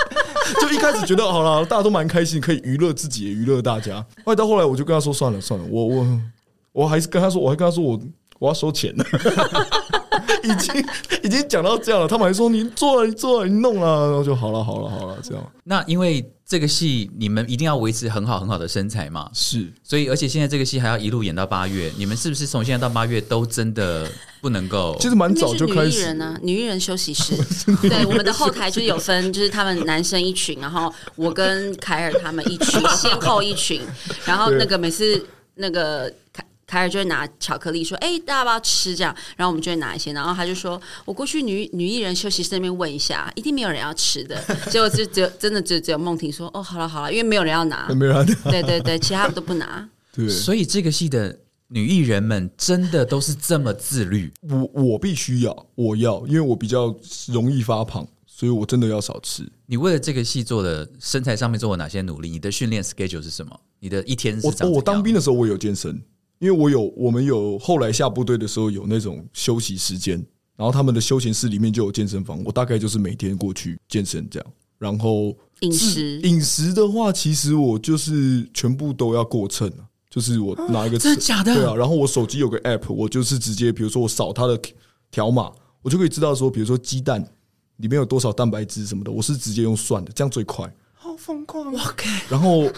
[0.61, 4.05] 就一开始觉得好了，大家都蛮开心，可以娱乐自己，娱乐大家。
[4.25, 6.21] 后来到后来，我就跟他说，算了算了，我我
[6.73, 8.01] 我还是跟他说，我还跟他说我
[8.39, 9.05] 我要收钱了。
[10.45, 10.85] 已经
[11.23, 24.97] 已经讲到这样了，他们还说你做了，你做了，你弄啊，然后就好了，好了，好了，这样那因为这个戏你们一定要维持很好很好的身材嘛，是所以而且现在这个戏还要一路演到八月，你们是不是从现在到八月都真的不能够？
[24.99, 27.35] 其实蛮早就开始艺人啊，女艺人休息室。
[27.87, 33.83] 对，我们的后台就是有分，就是他们男生一群，然后我跟凯尔他们一群，先后一群，
[34.25, 35.23] 然后那个每次
[35.57, 36.11] 那个
[36.69, 36.79] 凯。
[36.79, 44.41] 凯尔就会拿巧克力说：“哎、大家要不要吃？”这样，然后我们就会拿一些，然后他就说：“我过去女女艺人休息室那边问一下，一定没有人要吃的。
[44.71, 47.89] ”结果就只有真的只只有梦婷说：“哦，好了好了，因为没有人要拿。
[47.89, 49.89] 没人对对对，其他的都不拿。
[50.13, 50.29] 对。
[50.29, 54.33] 所以这个戏的女艺人们真的都是这么自律。
[54.43, 56.95] 我我必须要，我要，因为我比较
[57.27, 59.43] 容易发胖，所以我真的要少吃。
[59.67, 62.31] 你为了这个戏做的身材上面做了哪些努力？
[62.31, 63.59] 你的训练 schedule 是什么？
[63.81, 66.01] 你的一天是我我当兵的时候，我有健身，
[66.39, 70.15] 因为我有我们有后来下部队的时候有那种休息时间，
[70.57, 74.49] 然后他们的休闲室里面就有健身房，我大概就是每天过去健身这样。
[74.79, 84.57] 然后饮食饮食的话，其实我就是全部都要过秤啊，就是我拿一个 真的假的对啊，然后我手机有个 app，我就是直接，比如说我扫它的
[85.11, 85.51] 条码，
[85.83, 87.21] 我就可以知道说，比如说鸡蛋
[87.79, 90.73] 里面有多少蛋白质什么的，我是直接用算的，这样最快。
[90.95, 91.97] 好疯狂啊！
[92.29, 92.71] 然后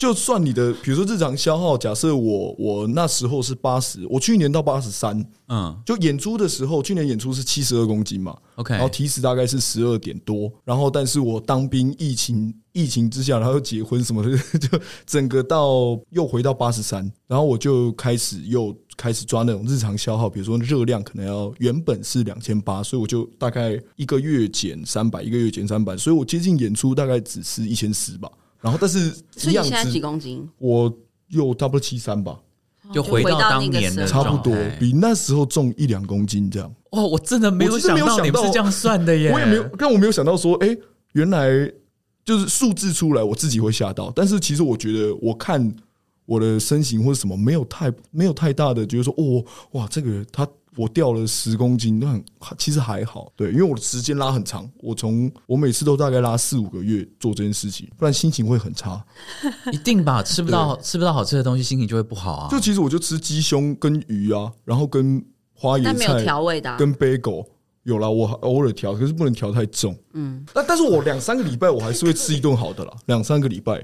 [0.00, 5.78] 就算你的，比如说日常消耗，假设我我那时候是八十，我去年到八十三，嗯。
[5.84, 28.30] 就演出的时候，去年演出是七十二公斤嘛，，OK，然后体脂大概是十二点多，然后但是我当兵疫情疫情之下，然后又结婚什么的， 就整个到又回到八十三，然后我就开始又开始抓那种日常消耗，比如说热量可能要原本是两千八，所以我就大概一个月减三百，一个月减三百，所以我接近演出大概只是一千四吧，
[28.60, 30.48] 然后但是样所以你现在几公斤？
[30.58, 30.92] 我
[31.28, 32.38] 又 double 七三吧，
[32.92, 36.74] 就回到当年的差不多比那时候重一两公斤这样。
[36.90, 40.76] 哦，我真的没有有想到你们是这样算的耶，我也没有，但我没有想到说，哎、
[41.12, 41.48] 原来
[42.24, 44.12] 就是数字出来，我自己会吓到。
[44.14, 45.72] 但是其实我觉得，我看
[46.26, 50.46] 我的身形或者什么，没有太没有太大的觉得说，哦，哇，这个他
[50.76, 52.24] 我掉了十公斤，那很
[52.56, 53.32] 其实还好。
[53.36, 59.04] 对，因为我的时间拉很长，我从我每次都大概拉四五个月做这件事情，不然心情会很差。
[59.72, 62.48] 一定吧，吃不到吃不到好吃的东西，心情就会不好啊。
[62.50, 67.46] 就其实我就吃鸡胸跟鱼啊，然后跟花椰但没有菜调味的啊、跟贝狗。
[67.84, 69.96] 有啦，我偶尔调，可是不能调太重。
[70.12, 73.82] 嗯，但但是我两三个礼拜我还是会吃一顿好的啦，两三个礼拜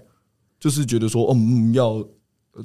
[0.60, 2.06] 就是觉得说，嗯，要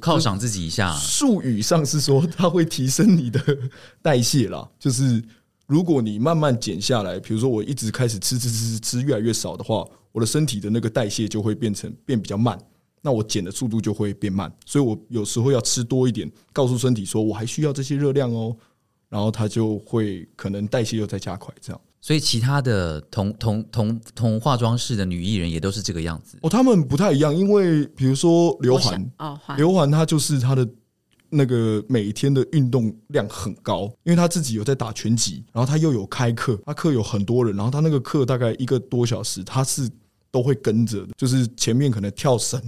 [0.00, 3.58] 犒赏自己一下，术语上是说它会提升你的
[4.00, 5.22] 代谢啦， 就是
[5.66, 12.58] 如果你慢慢减下来，比如说我一直开始吃吃吃吃吃越来越少的话，我的身体的那个代谢就会变成变比较慢，
[13.00, 18.56] 那我减的速度就会变慢，所以我有时候要吃多一点，告诉身体说我还需要这些热量哦，
[19.08, 21.80] 然后它就会可能代谢又在加快这样。
[22.02, 26.36] 所以其他的同同同同化妆室的女艺人也都是这个样子。
[26.42, 30.68] 哦，他们不太一样，因为比如说刘我想涵，哦，刘涵她就是她的
[31.30, 39.88] 那个每天的运动量很高，因为她自己有在打拳击，然后她又有开课，她课有很多人，然后她那个课大概一个多小时，她是
[40.32, 42.60] 都会跟着的，就是前面可能跳绳，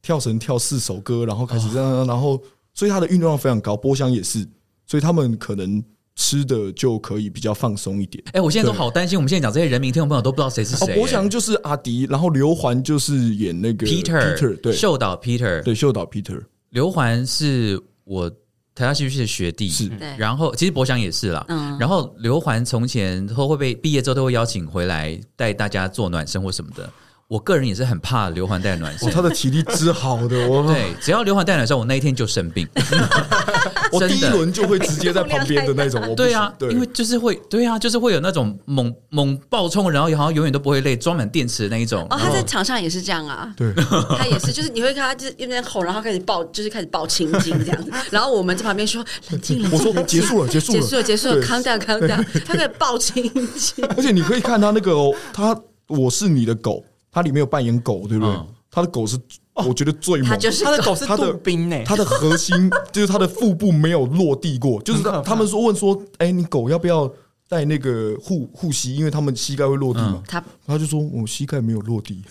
[0.00, 4.48] 跳绳跳四首歌，然后开始这样，然后所以她的运动量非常高，波香也是，
[4.86, 5.84] 所以他们可能
[6.18, 8.22] 吃的就可以比较放松一点。
[8.32, 14.72] 哎、我现在都好担心，我们现在讲这些人名，听众朋友都不知道谁是哦谁、，博翔就是阿迪，然后刘环就是演那个 Peter Peter 对。
[14.72, 18.28] 秀导 Peter，对秀导 Peter 刘环是我
[18.74, 19.88] 台大戏剧系的学弟，是。
[19.90, 20.12] 对。
[20.18, 21.78] 然后其实博翔也是啦，嗯。
[21.78, 26.90] 然后刘环从前都会被毕业之后都会邀请回来带大家做暖身或什么的。
[27.28, 32.66] 我个人也是很怕刘环带暖身哦，，他的体力之好的， 我对，只要刘环带暖身，我那一天就生病。
[33.92, 42.06] 我第一轮就会直接在旁边的那种，对啊，对，因为就是会，对啊，就是会有那种猛猛爆冲，然后好像永远都不会累，装满电池的那一种。
[42.08, 43.72] 哦，他在场上也是这样啊，对，
[44.18, 47.84] 他也是，就是你会看他就是一边吼，然后开始爆，就是开始爆青筋这样。
[47.84, 53.22] 子， 然后我们在旁边说冷静冷静，我说我们结束了，结束了，结束了结束了对，calm down calm down，他开始爆青
[53.54, 58.34] 筋，而且你可以看他那个哦，他我是你的狗，他里面有扮演狗，对不对？
[58.34, 58.46] 嗯？
[58.70, 59.18] 他的狗是
[59.54, 67.10] 我觉得最猛，他就是他的狗是他的杜宾呢，它的核心就是他的腹部没有落地过， 就是他他们说问说，哎，你狗要不要
[67.48, 68.94] 带那个护护膝？
[68.94, 70.22] 因为他们膝盖会落地嘛。
[70.28, 72.22] 他他就说我膝盖没有落地，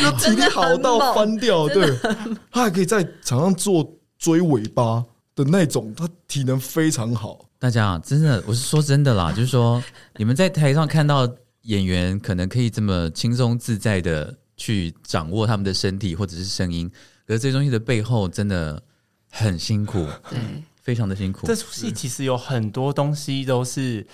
[0.00, 1.92] 那体力好到翻掉，对，
[2.52, 3.84] 他还可以在场上做
[4.16, 5.04] 追尾巴
[5.34, 7.40] 的那种，他体能非常好。
[7.58, 9.82] 大家啊，真的，我是说真的啦，就是说
[10.16, 11.28] 你们在台上看到
[11.66, 16.90] 演员可能可以这么轻松自在的去掌握他们的身体或者是声音，
[17.26, 18.82] 可是这些东西的背后真的
[19.30, 20.38] 很辛苦，对
[20.80, 21.54] 非常的辛苦这。
[21.54, 24.06] 出戏其实有很多东西都是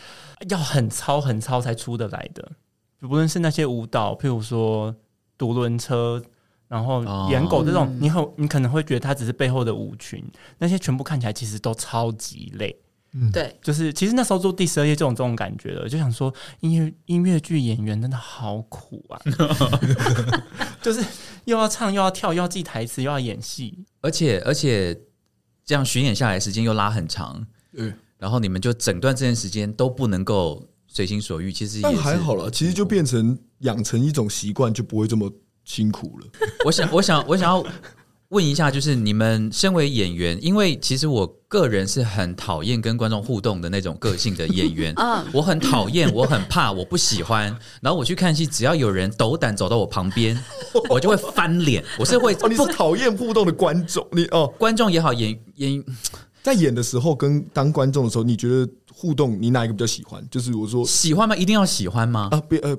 [0.49, 2.53] 要很糙很糙才出得来的，
[3.01, 4.95] 不论是那些舞蹈，譬如说
[5.37, 6.23] 独轮车，
[6.69, 10.25] 然后哦演狗这种，嗯你很你可能会觉得它只是背后的舞群，
[10.59, 12.75] 那些全部看起来其实都超级累。
[13.31, 19.21] 对，就是其实那时候做第十二页这种这种感觉了，就想说音乐音乐剧演员真的好苦啊，
[20.81, 21.05] 就是
[21.45, 24.99] 又要唱又要跳又要记台词又要演戏，而且而且
[25.65, 35.31] 这样巡演下来时间又拉很长，嗯，然后你们就整段这段时间都不能够随心所欲，其实也但还好了，其实就变成养成一种习惯，就不会这么
[35.65, 36.27] 辛苦了。
[36.65, 37.65] 我想，我想，我想要
[38.33, 47.55] 问一下，就是你们身为演员，因为其实我个人是很讨厌跟观众互动的那种个性的演员，嗯我很讨厌，我很怕，我不喜欢。
[47.83, 50.43] 然后我去看戏，只要有人斗胆走到我旁边，
[50.89, 55.85] 我就会翻脸， 我是会哦，你是讨厌互动的观众，你哦，观众也好，演演
[56.43, 60.27] 在演的时候跟当观众的时候，你觉得互动你哪一个比较喜欢？
[60.31, 61.37] 就是我说喜欢吗？
[61.37, 62.29] 一定要喜欢吗？
[62.33, 62.75] 啊，别呃，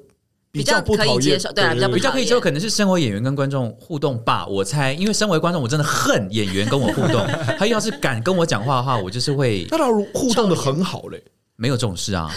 [0.54, 7.26] 比较可以不讨厌接受对啊比较不比较可以接受可能是身为演员跟观众互动吧，我猜，因为身为观众，我真的恨演员跟我互动。
[7.58, 11.22] 他要是敢跟我讲话的话，我就是会那他互动的很好嘞。
[11.56, 12.32] 没有这种事啊，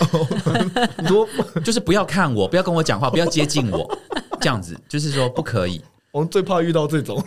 [0.98, 1.28] 你说
[1.64, 3.86] 就是不要看我，不要跟我讲话，不要接近我，
[4.40, 5.80] 这样子就是说不可以。
[6.10, 7.22] 我们最怕遇到这种，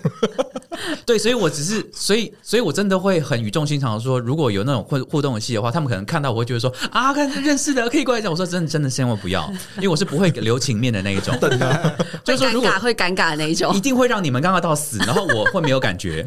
[1.06, 8.32] 对，所以我只是，所以，所以我真的会很语重心长的说，如果有那种互互动的戏的话，他们可能看到我会觉得说啊，看认识的可以过来讲。
[8.32, 11.38] 我说真的，真的千万不要，因为我是不会留情面的那一种，
[12.24, 13.82] 就是说如果尬会尴尬的那一种一。
[13.82, 16.24] 定会让你们尴尬到死，然后我会没有感觉，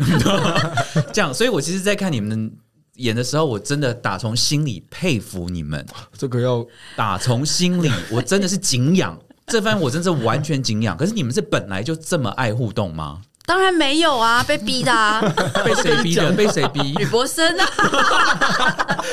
[1.13, 1.33] 这样。
[1.33, 2.51] 所以我其实，在看你们
[2.97, 5.87] 演的时候，我真的打从心里佩服你们，
[6.19, 9.17] 这个要打从心里，我真的是敬仰。
[9.47, 10.97] 这番我真是完全敬仰。
[10.97, 13.21] 可是你们是本来就这么爱互动吗？
[13.45, 15.21] 当然没有啊，被逼的啊，
[15.65, 16.33] 被谁逼的？
[16.33, 16.95] 被谁逼？
[16.95, 17.67] 吕博生啊。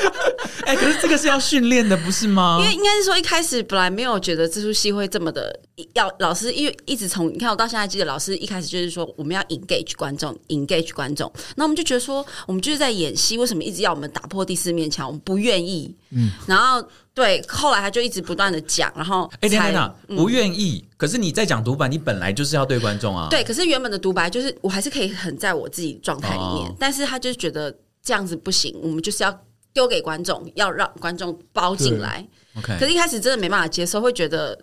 [0.64, 2.66] 哎、可是这个是要训练的，不是吗因？
[2.66, 5.58] 为应该是说一开始本来没有觉得这出戏会这么的
[5.94, 15.08] 要老师，因为一直从你看我到现在记得老师一开始就是说我们要 engage 观众，engage 观众，那我们就觉得说我们就是在演戏，为什么一直要我们打破第四面墙？
[15.08, 16.84] 我们不愿意，嗯，然后
[17.14, 20.84] 对，后来他就一直不断的讲，然后哎，等才等不愿意。
[20.96, 23.28] 可是你在讲独白，你本来就是要对观众啊。
[23.30, 32.26] 对，可是原本的独白就是我还是可以很在我自己状态里面，哦但是他就是觉得这样子不行，我们就是要丢给观众，要让观众包进来。
[32.56, 32.76] ，OK。
[32.78, 34.58] 可是，一开始真的没办法接受，会觉得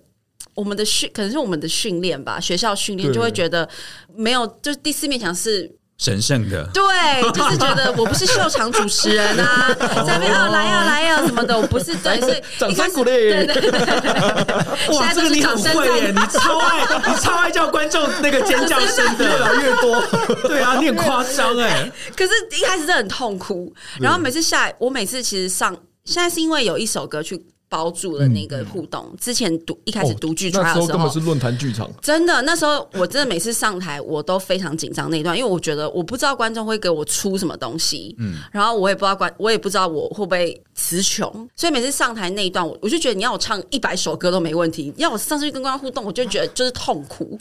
[0.53, 3.67] 我们的训可能是我们的训练吧，学校训练就会觉得
[4.15, 5.73] 没有，就是第四面墙是。
[5.97, 6.83] 神圣的，对，
[7.31, 9.73] 就是觉得我不是秀场主持人啊，
[10.05, 13.11] 在那边啊来呀来呀什么的，我不是对，所以掌声鼓励。
[13.11, 13.61] 对对。
[13.71, 19.99] 对哇，这个你很会耶，你超爱，你超爱叫观众那个尖叫声越的，来越多。
[20.47, 21.91] 对啊，你很夸张哎。
[22.15, 25.75] 可是一开始真的很痛苦，然后每次下来，我每次其实上，
[26.05, 29.13] 现在是因为有一首歌去包住了那个互动。
[29.20, 47.38] 之前读一开始读剧出来的时候那时候根本是，论坛剧场，真的那时候我真的每次上台我都非常紧张那一段，因为我觉得我不知道观众会给我出什么东西，嗯，然后我也不知道观我也不知道我会不会词穷，所以每次上台那一段，我我就觉得你要我唱一百首歌都没问题，要我上去跟观众互动，我就觉得就是痛苦。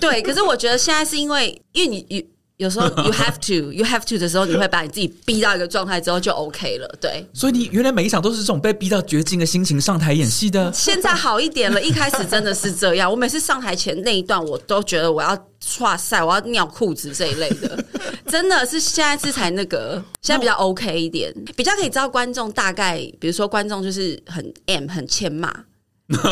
[0.00, 2.31] 对，可是我觉得现在是因为因为你你。
[2.62, 6.88] 有时候 you have to you have to 的时候，你会把你自己逼到一个状态之后就 OK 了。
[7.00, 10.72] 对，所以你原来每一场都是这种被逼到绝境的心情上台演戏的。
[10.72, 13.10] 现在好一点了，一开始真的是这样。
[13.10, 15.36] 我每次上台前那一段，我都觉得我要
[15.80, 17.84] 哇塞，我要尿裤子这一类的，
[18.28, 25.52] 真的是现在是才那个，现在比较 OK 一点，比较可以知道观众大概，比如说观众就是很 M 很欠骂。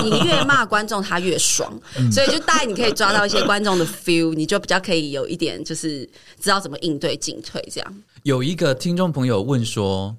[0.03, 1.73] 你越骂观众，他越爽，
[2.13, 6.09] 所以就大概你可以抓到一些观众的 feel，你就比较可以有一点就是
[6.41, 8.03] 知道怎么应对进退这样。
[8.23, 10.17] 有一个听众朋友问说，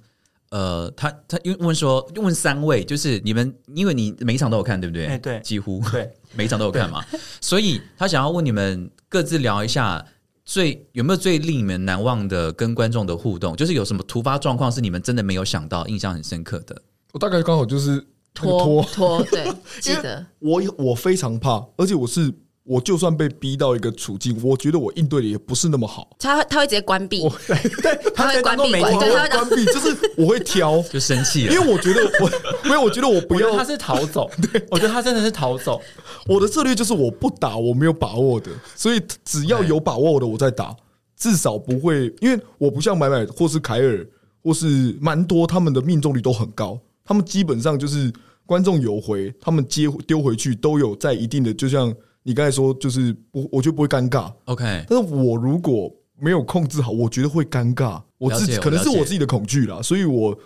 [0.49, 5.05] 呃，他他因为问说问三位，就是你们，因为你每一场都有看，对不对？
[5.05, 7.05] 哎对几乎对，每一场都有看嘛，
[7.39, 10.05] 所以他想要问你们各自聊一下。
[10.43, 13.55] 最有没有最令你们难忘的跟观众的互动？
[13.55, 16.82] 就是有什么突发状况是你们真的没有想到、印象很深刻的？
[17.14, 20.26] 我大概刚好就是那个拖拖，拖， 对，记得。
[20.40, 26.10] 我我非常怕，而且我是我就算被逼到一个处境，我觉得我应对的也不是那么好。
[26.20, 32.30] 他会他会直接关闭，对 对，他会关闭我对他关闭，就是我会挑， 就生气了，因为我觉得我，
[32.66, 35.82] 因为我觉得我不要他是逃走，对我觉得他真的是逃走。
[36.28, 40.76] 我的策略就是我不打我没有把握的，所以只要有把握的我再打，
[41.18, 44.08] 至少不会，因为我不像买买或是凯尔
[44.44, 46.80] 或是蛮多，他们的命中率都很高，
[47.12, 48.09] 他们基本上就是
[48.45, 51.93] 观众有回，他们接丢回去都有在一定的，就像
[52.24, 54.32] 你刚才说，就是不，我觉得不会尴尬。
[54.45, 58.01] OK，但是我如果没有控制好，我觉得会尴尬。
[58.18, 60.38] 我自己可能是我自己的恐惧啦，所以我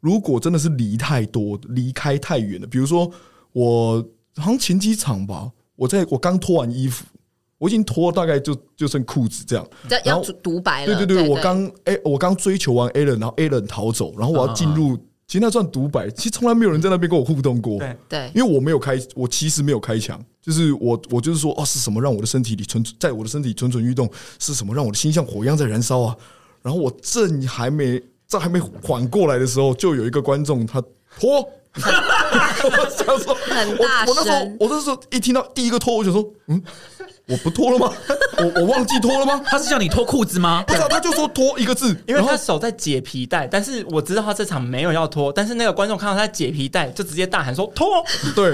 [0.00, 3.10] 如果真的是离太多、离开太远了，比如说
[3.52, 4.02] 我
[4.36, 7.04] 好像前几场吧，我在我刚脱完衣服，
[7.58, 10.96] 我已经脱大概就就剩裤子这样，要要然后独白了。
[10.96, 14.96] 对对对，我刚哎、我刚追求完 Alan，然后 Alan 逃走，然后我要进入，
[15.26, 17.78] 其实那算独白，其实从来没有人在那边跟我互动过。
[17.78, 24.10] 对对因为我没有开，我其实没有开枪，就是我我就是说，哦，是什么让我的身体里蠢，在我的身体蠢蠢欲动？
[24.38, 26.16] 是什么让我的心像火一样在燃烧啊？
[26.62, 30.82] 然后我正还没在还没缓过来的时候，就有一个观众他
[31.18, 31.48] 脱。
[31.76, 36.62] 我想说，很大我我那时候声我那时候一听到第一个脱，我就说，嗯，
[37.26, 37.92] 我不脱了吗？
[38.38, 39.42] 我我忘记脱了吗？
[39.44, 40.62] 他是叫你脱裤子吗？
[40.66, 47.86] 不是啊，他就说脱一个字，因为然后他手在解皮带，但是我知道他这场没有要脱，但是那个观众看到他解皮带，就直接大喊说脱。
[48.36, 48.50] 对，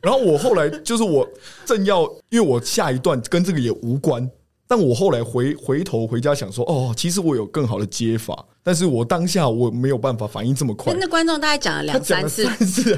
[0.00, 1.28] 然后我后来就是我
[1.64, 4.28] 正要，因为我下一段跟这个也无关，
[4.66, 12.42] 但我后来回回头回家想说，哦，其实我有更好的接法，但是我当下我没有办法反应这么快，那观众大概讲了两三次，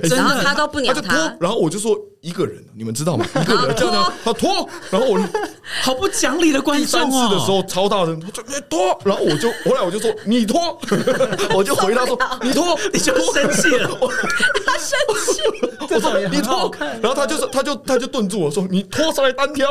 [0.04, 3.24] 然后他都不鸟他，然后我就说一个人，你们知道吗？
[3.40, 5.18] 一个人这样的，他脱，然后我
[5.82, 7.04] 好不讲理的观第众哦。
[7.04, 10.78] 三次的时候超大声，他就你拖，然后我就后来我就说你脱，
[11.54, 13.88] 我就回答说你脱，你就生气了，
[14.66, 14.98] 他生
[15.32, 15.40] 气。
[15.90, 19.66] 我说你脱，然后他就说他就他就顿住我说你脱上来单挑，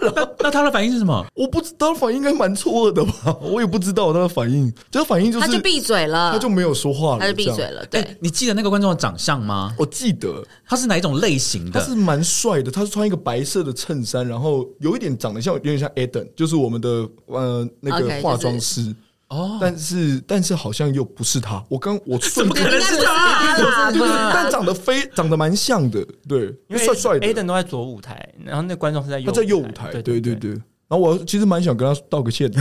[0.00, 1.24] 那那他的反应是什么？
[1.34, 7.64] 我不知道反应应该蛮错愕的吧，我也不知道他的反应，就是反应就是他就闭嘴了，他就没有说话了，他就闭嘴。
[7.64, 7.84] 了。
[7.86, 8.00] 对。
[8.00, 9.74] 哎，，你记得那个观众的长相吗？
[9.78, 10.28] 我记得
[10.66, 11.80] 他是哪一种类型的？
[11.80, 18.94] 他是蛮帅的，他是穿一个白色的衬衫，然后有一点长得像，有点像 Eden，就是我们的呃那个就是化妆师。
[19.28, 23.90] 哦，但是但是好像又不是他，我刚我 瞬间怎么可能是他？
[23.92, 30.60] 对对，但长得非长得蛮像的，对，因为帅帅的，Aden 都在左舞台，然后那观众是在右他在右舞台，对对对对。
[30.90, 32.60] 然后我其实蛮想跟他道个歉的，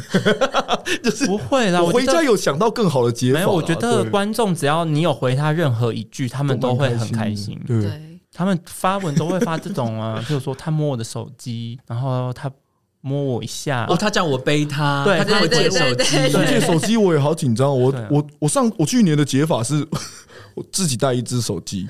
[1.03, 3.45] 就是不会啦，我回家有想到更好的解法啦。
[3.45, 4.11] 没有，我觉得对。
[4.11, 7.59] 观众只要你有回他任何一句，他们都会很开心。
[7.65, 12.51] 对，对，他们发文都会发这种啊， 譬如说他摸我的手机，然后他
[13.01, 19.83] 摸我一下，哦，他叫我背他，对他跟我借手机，我借手机我也好紧张，我我我上我去年的解法是，
[20.55, 21.87] 我自己带一只手机，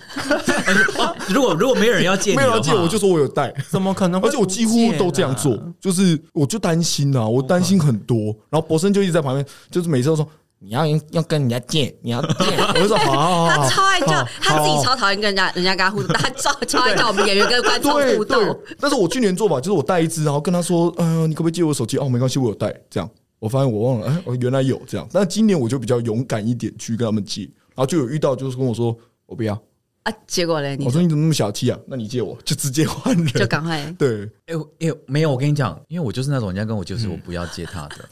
[0.97, 10.27] 哦 如果如果没有人要借你，没有人借我就说我有带，怎么可能会而且我几乎都这样做就是我就担心啊，我担心很多，然后博生就一直在旁边，就是每次都说
[10.59, 12.45] 你要要跟人家借，你要借，
[12.75, 21.97] 我就说好好好好，他超爱叫好，他自己超讨厌跟人家人家跟他互动，他超超爱叫我们演员跟观众互动。，但是我去年做法就是我带一只，然后跟他说，嗯、你可不可以借我手机？
[21.97, 22.73] 哦，没关系，我有带。
[22.89, 25.07] 这样，我发现我忘了，哎，我原来有这样。
[25.13, 27.49] 但今年我就比较勇敢一点去跟他们借，然
[27.79, 29.53] 后就有遇到就是跟我说，我不要。
[30.03, 31.77] 啊，结果嘞，我说你怎么那么小气啊？
[31.85, 33.27] 那你借我， 就直接换人。
[33.27, 38.09] 就赶快对， 哎欸哎没有，我跟你讲，因为我就是那种人家跟我就是我不要借他的，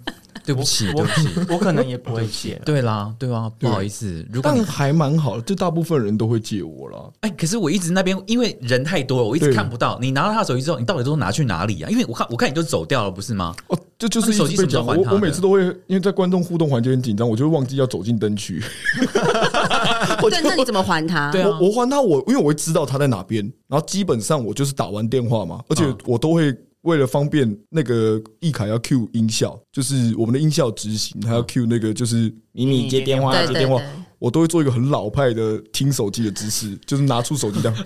[0.47, 1.27] 对不起，对不起。
[1.53, 2.61] 我可能也不会借了。
[2.65, 6.97] 对啦，对啊，不好意思，如果还蛮好的，就大部分人都会借我啦。
[7.19, 9.99] 哎，可是我一直那边因为人太多了，我一直看不到。
[9.99, 11.89] 你拿到他的手机之后，你到底都拿去哪里啊？
[11.89, 13.53] 因为我看我看你就走掉了，不是吗？
[13.67, 14.55] 哦，这就是手机。
[14.55, 18.63] 什么时候还他我我每次都会因为在观众互动环节很紧张，我就会忘记要走进灯区。
[20.23, 21.29] 我对， 那你怎么还他？
[21.31, 33.81] 对啊我我还他，我因为我会知道他在哪边，然后基本上我就是打完电话嘛，而且嗯我都会为了方便那个易凯要 Q 音效，就是我们的音效执行，他要 Q 那个就是迷你接电话接电话，
[34.19, 37.77] 我都会做一个很老派的听手机的姿势，就是拿出手机这样，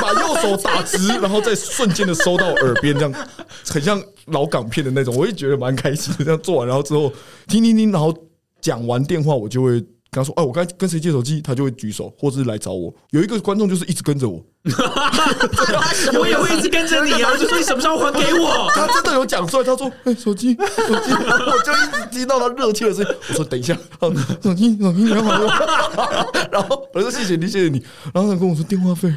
[0.00, 3.28] 把右手打直，然后再瞬间的收到耳边，这样。
[3.66, 6.24] 很像老港片的那种，我也觉得蛮开心的。
[6.24, 7.12] 这样做完，然后之后
[7.46, 8.12] 听听听，然后
[8.60, 12.92] 讲完电话，我就会跟他说：“哎，我刚跟谁借手机？”他就会举手，或者是来找我。
[13.10, 14.42] 有一个观众就是一直跟着我，
[16.18, 17.30] 我也会一直跟着你啊！
[17.32, 18.68] 我 就说你什么时候还给我？
[18.74, 23.14] 他真的有讲出来，他说：“哎，手机，手机。”然后我就一直听到他热切的声音。
[23.28, 25.46] 我说：“等一下，哦手机，手机，你要还我。”
[26.50, 27.82] 然后我就说：“谢谢你，谢谢你。”
[28.12, 29.12] 然后他跟我说电话费。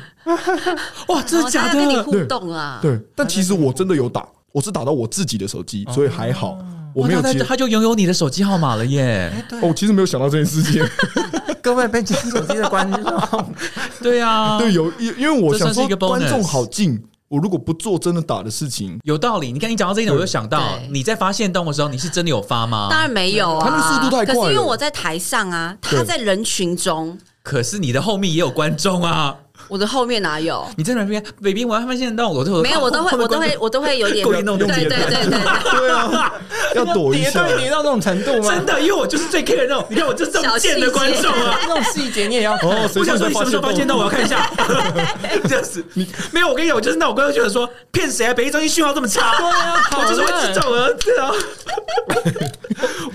[1.08, 1.80] 哇，真的哦假的？
[1.80, 2.80] 跟你互动啊？
[2.82, 6.58] 对，但其实我真的有打，我是打到我自己的手机，所以还好，
[6.94, 7.56] 我没有接哇他他。
[7.56, 9.32] 就拥有你的手机号码了耶！
[9.62, 10.84] 哦，我其实没有想到这件事情。
[11.62, 13.54] 各位被借手机的观众，
[14.02, 19.52] 对啊，对，有因因为我想说观众好近，我如果不做真的打的事情，有道理。
[19.52, 22.88] 你看你讲到这一点，我就想到你在发现动的时候，你是真的有发吗？
[22.90, 29.38] 当然没有啊，他那速度太快可是因为我在台上啊，他在人群中，可是你的后面也有观众啊！
[29.68, 30.66] 我的后面哪有？
[30.78, 36.34] 你在哪边，baby，我要发现到，我就没有，我都会，我都会，我都会有点 故意弄对对对对对，对啊，
[36.76, 37.48] 要躲一叠下。
[37.48, 38.54] 对叠到那种程度吗？
[38.56, 41.60] 真的，因为我就是最 care 那种，你看我就是这么贱的观众啊！
[41.68, 43.96] 那种细节你也要看哦，谁我想说说你什么时候发现到？
[43.96, 44.50] 我要看一下。
[45.48, 46.48] 这样子，你没有？
[46.48, 48.34] 我跟你讲，我就是那种观众觉得说骗谁啊？
[48.34, 51.32] 北一中心讯号这么差，对啊，我就是会这种人，对啊。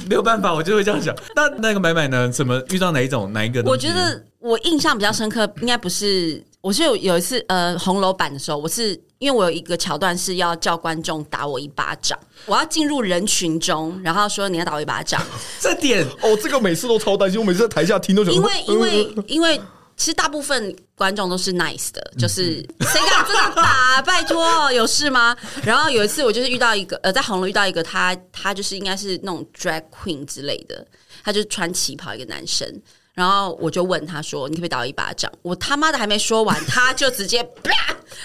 [0.09, 1.15] 没有办法，我就会这样想。
[1.35, 2.29] 那那个买买呢？
[2.29, 3.63] 怎么遇到哪一种哪一个？
[3.65, 15.21] 我觉得我印象比较深刻，应该不是，我是有有一次呃红楼版的时候，我是因为我有一个桥段是要叫观众打我一巴掌，我要进入人群中，然后说你要打我一巴掌，
[15.61, 19.61] 这点哦，这个每次都超担心，我每次在台下听都想说，因为因为 因为
[19.97, 24.01] 其实大部分观众都是 nice 的，就是谁敢这样打？
[24.03, 25.37] 拜托，有事吗？
[25.65, 30.87] 然后有一次我就是遇到一个呃，在红楼遇到一个他，他就是应该是那种 drag queen 之类的，
[31.25, 32.73] 他就是穿旗袍一个男生。
[33.19, 37.73] 然后我就问他说：“你可不可以打我一巴掌？”我他妈的还没说完，他就直接啪，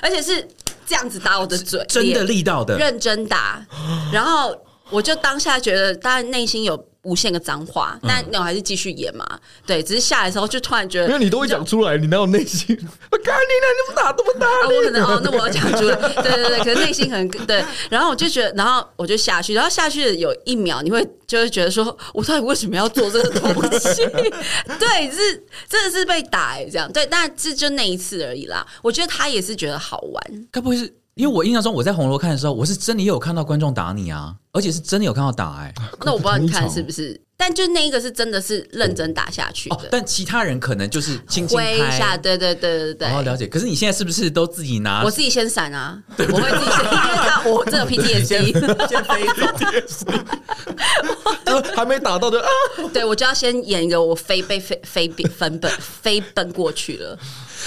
[0.03, 0.47] 而且是
[0.85, 3.65] 这样子打我的嘴，真的力道的，认真打，
[4.11, 4.55] 然后
[4.91, 9.25] 我就当下觉得，当然内心有无限个脏话，嗯但那我还是继续演嘛。
[9.65, 12.77] 对，只是下来的时候就突然觉得，因为你都会讲出来，你哪有内心？
[13.11, 13.67] 我 干你呢？
[13.69, 23.49] 你怎么打这么大啊，我可能哦，那我要讲出来，对对对，可是内心可能对，然后我就觉得，然后我就下去，然后下去的有一秒，你会就会觉得说，我到底为什么要做这个东
[23.79, 24.05] 西？
[24.79, 28.65] 对，是真的是被打哎、这样对，但这就那一次而已啦。
[28.81, 35.73] 我觉得他也是觉得好玩，该不会是因为我印象中我在红楼看的时候，我是真的也有看到观众打你啊，而且是真的有看到打哎、
[36.03, 42.17] 那我不知道你看是不是，但就那一个是真的是认真打下去哦的，，但其他人可能就是轻轻挥一下，拍。
[42.17, 43.07] 对对对对对。
[43.09, 43.45] 哦，了解。
[43.45, 45.03] 可是你现在是不是都自己拿？
[45.03, 49.27] 我自己先闪啊，我会自己先，因为我这有 PTSD，先飞
[49.85, 50.11] 走。
[51.45, 52.47] 就还没打到就啊！
[52.91, 57.19] 对我就要先演一个我飞被飞飞飞奔奔飞奔过去了，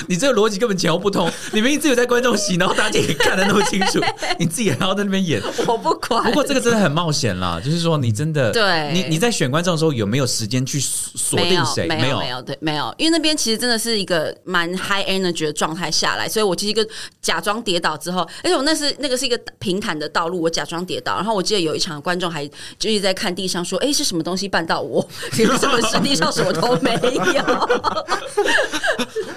[0.08, 1.30] 你这个逻辑根本前后不通。
[1.52, 4.00] 你明明自己有在观众席，然后大家也看得那么清楚，
[4.38, 5.42] 你自己还要在那边演。
[5.66, 6.22] 我不管。
[6.24, 11.86] 不过这个真的很冒险啦，就是说你真的，对你你在选观众的时候有没有时间去锁定谁？
[11.86, 16.86] 没有没有对没有，因为那边其实真的是一个蛮 high energy 的状态下来，所以我其实一个
[17.20, 22.48] 假装跌倒之后，而且我那是那个是一个平坦的道路，我假装跌倒，然后我记得有一场观众还
[22.78, 25.06] 就一直在看地上说：“哎，是什么东西绊到我？
[25.32, 26.92] 结果这么是地上什么都没
[27.34, 27.42] 有。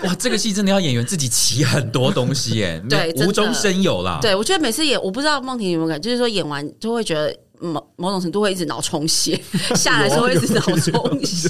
[0.03, 7.35] 哇，这个戏真的要演员自己骑很多东西耶，对无中生有啦。”对，我觉得每次演，我不知道梦婷有没有感，就是说演完就会觉得。
[7.59, 9.39] 某某种程度会一直脑充血，
[9.75, 11.49] 下来的时候会一直脑充血，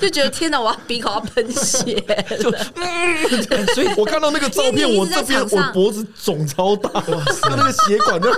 [0.00, 3.66] 就觉得天哪，我要鼻孔要喷血了。
[3.74, 8.32] 所以 我看到那个照片，我这边我脖子肿超大， 哇塞，那个血管就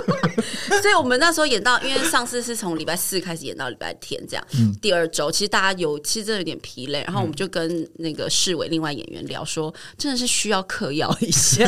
[0.81, 4.45] 所以我们那时候演到，因为上次是从礼拜四开始演到礼拜天，这样、
[4.81, 11.67] 第二周，其实大家有其实真的有点疲累，然后我们就跟那个市委另外演员聊说，真的是需要嗑药一下，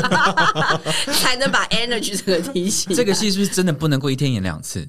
[1.22, 2.96] 才能把 energy 这个提起来。
[2.96, 4.88] 这个戏是不是真的不能够一天演两次？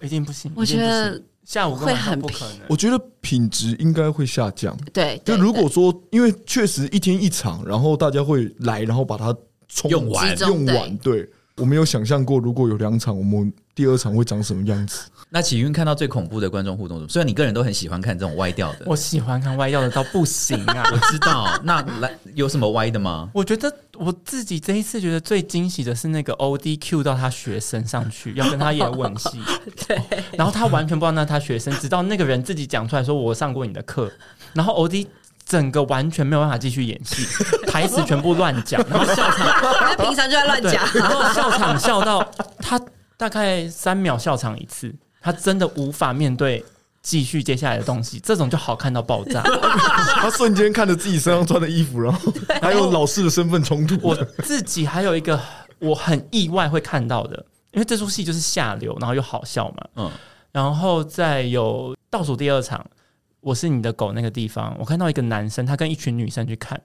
[0.00, 0.50] 一定不行。
[0.54, 2.60] 我觉得下午跟晚上会很不可能。
[2.68, 4.76] 我觉得品质应该会下降。
[4.92, 9.34] 对，就如果说，因为确实一天一场，然后大家会来，然后把它
[9.68, 10.96] 冲用完用完。
[10.98, 15.08] 对，我没有想象过，如果有两场，我们第二场会长什么样子。
[15.28, 17.06] 那启云看到最恐怖的观众互动？
[17.08, 20.82] 虽然你个人都很喜欢看这种歪掉的，我喜欢看歪掉的到不行啊！
[20.92, 21.58] 我知道。
[21.64, 23.30] 那来有什么歪的吗？
[23.34, 29.40] 我觉得我自己这一次觉得最惊喜的是那个 O D Q 到他学生上去要跟他演吻戏，
[29.86, 30.00] 对，
[30.32, 34.10] 然后他完全不知道那是他学生，直到那个人自己讲出来说我上过你的课，
[34.52, 35.06] 然后 O D
[35.52, 37.26] 整个完全没有办法继续演戏，
[37.68, 42.26] 台词全部乱讲，然后笑场，他平常就在乱，讲，然后笑场笑到
[42.56, 42.80] 他
[43.18, 46.64] 大概三秒笑场一次，他真的无法面对。
[47.04, 49.42] 继续接下来的东西，这种就好看到爆炸。
[50.22, 53.98] 他瞬间看着自己身上穿的衣服，然后还有老师的身份冲突。
[54.06, 54.14] 我
[54.44, 55.36] 自己还有一个
[55.80, 59.84] 我很意外会看到的，因为这出戏就是下流，然后又好笑嘛。
[59.96, 60.08] 嗯，
[60.52, 62.86] 然后再有倒数第二场，
[63.42, 66.80] 我是你的狗那个地方，我看到一个男生，他跟一群女生去看，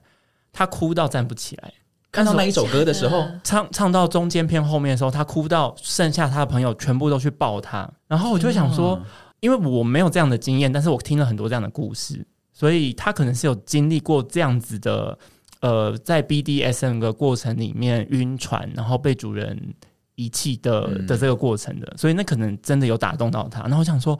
[0.51, 1.73] 他哭到站不起来。
[2.11, 8.99] 看到那一首歌的时候，唱唱到中间片后面的时候，他哭到剩下他的朋友全部都去抱他，然后我就想说，
[9.39, 15.15] 因为我没有这样的经验，但是我听了很多这样的故事，所以他可能是有经历过这样子的，
[15.59, 19.75] 呃，在 BDSM 的过程里面晕船，然后被主人
[20.15, 21.05] 遗弃的嗯。
[21.05, 23.61] 的这个过程的，所以那可能真的有打动到他。
[23.63, 24.17] 然后我想说，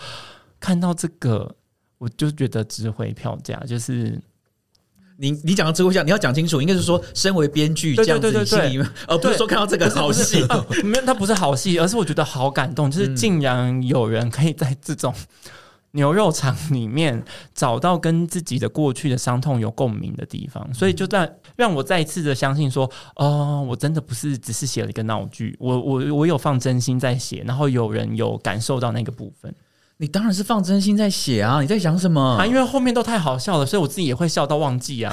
[0.59, 1.55] 看到这个，
[1.97, 4.19] 我就觉得值回票价，就是
[5.17, 10.43] 你你讲到这个下，你要讲清楚，应该是说，身为编剧这样子，对对对你心里面，而不是说看到这个好戏。
[10.49, 15.11] 啊，没有，它不是好戏，而是我觉得好感动，就是竟然有人可以在这种
[15.91, 17.23] 牛肉场里面
[17.55, 29.51] 找到跟自己的过去的伤痛有共鸣的地方，所以就在让我再一次的相信说，哦，我真的不是只是写了一个闹剧，我我我有放真心在写，然后有人有感受到那个部分
[29.99, 31.59] 你当然是放真心在写啊！
[31.59, 32.21] 你在想什么？
[32.37, 35.11] 啊，因为后面都太好笑了，所以我自己也会笑到忘记啊。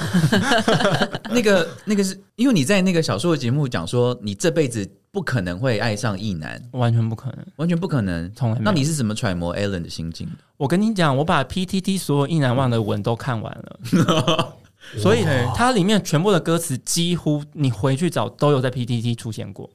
[1.31, 8.31] 那个那个是因为你在那个小说的节目讲说，你这辈子不可能会爱上异男，完全不可能，完全不可能。
[8.35, 10.35] 从来没有那你是怎么揣摩 Alan 的心境的？
[10.57, 14.55] 我跟你讲，我把 PTT 所有意难忘的文都看完了，
[15.01, 15.25] 所以
[15.55, 19.67] 它里面全部的歌词几乎你回去找都有在 PTT 出现过。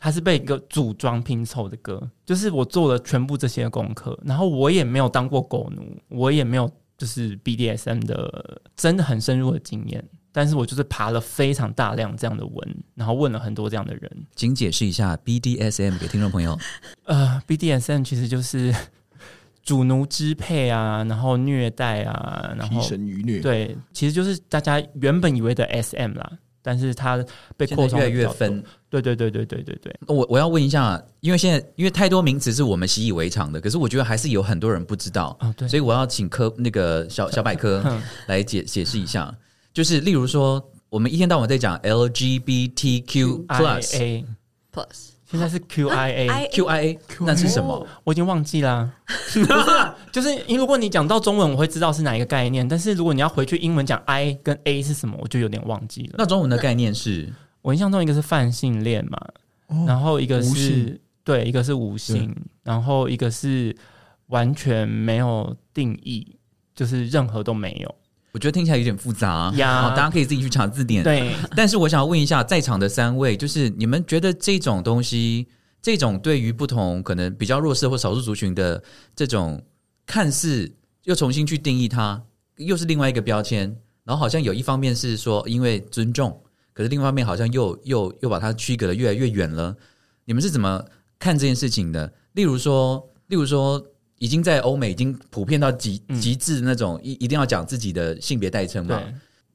[0.00, 16.56] 它是被一个组装拼凑的歌，就是我做了全部这些功课，然后我也没有当过狗奴，我也没有就是 BDSM 的真的很深入的经验，但是我就是爬了非常大量这样的文，然后问了很多这样的人，请解释一下 BDSM 给听众朋友。
[17.04, 18.72] 呃，BDSM 其实就是
[19.64, 26.38] 主奴支配啊，然后虐待啊，然提后神愚虐，对，其实就是大家原本以为的 SM 啦，
[26.68, 27.24] 但是它
[27.56, 28.62] 被扩充越来越分。。
[28.90, 29.74] 对对对对对对。
[29.82, 35.66] 对，我我要问一下，因为现在因为太多名词是我们习以为常的，可是我觉得还是有很多人不知道，啊对。
[35.66, 39.34] 所以我要请科那个小小百科哼来解解释一下，
[39.72, 44.24] 就是例如说，我们一天到晚在讲 LGBTQ plus
[44.70, 47.86] plus 现在是 QIA，I QIA，那是什么？
[48.02, 48.90] 我已经忘记啦。
[49.06, 56.14] 不是啊，就是因为如果你讲到中文，我会知道是哪一个概念，但是如果你要回去英文讲 I 跟 A 是什么，我就有点忘记了。
[56.16, 57.30] 那中文的概念是
[57.60, 59.18] 我印象中一个是泛性恋嘛，
[59.86, 63.76] 然后一个无是对，一个是无性，然后一个是
[64.28, 66.36] 完全没有定义，
[66.74, 67.94] 就是任何都没有。
[68.38, 71.02] 我觉得听起来有点复杂大家可以自己去查字典。
[71.02, 75.48] 对，但是我想要问一下，在场的三位，就是你们觉得这种东西，
[75.82, 78.80] 这种对于不同可能比较弱势或少数族群的
[79.16, 79.60] 这种
[80.06, 82.22] 看似又重新去定义它，
[82.58, 86.40] 又是另外一个标签，然后好像有一方面是说因为尊重，
[86.72, 89.74] 可是另一方面好像又又又把它区隔的越来越远了。
[90.26, 90.84] 你们是怎么
[91.18, 92.12] 看这件事情的？
[92.34, 93.84] 例如说，例如说。
[94.18, 99.02] 已经在欧美已经普遍到极嗯极致那种一一定要讲自己的性别代称嘛？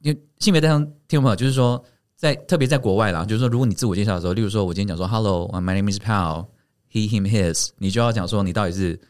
[0.00, 1.82] 因为性别代称听众朋友，就是说
[2.16, 9.00] 在特别在国外啦，就是说如果你自我介绍的时候，例如说我今天讲说 Hello，my name is Pal，he him his，你就要讲说你到底是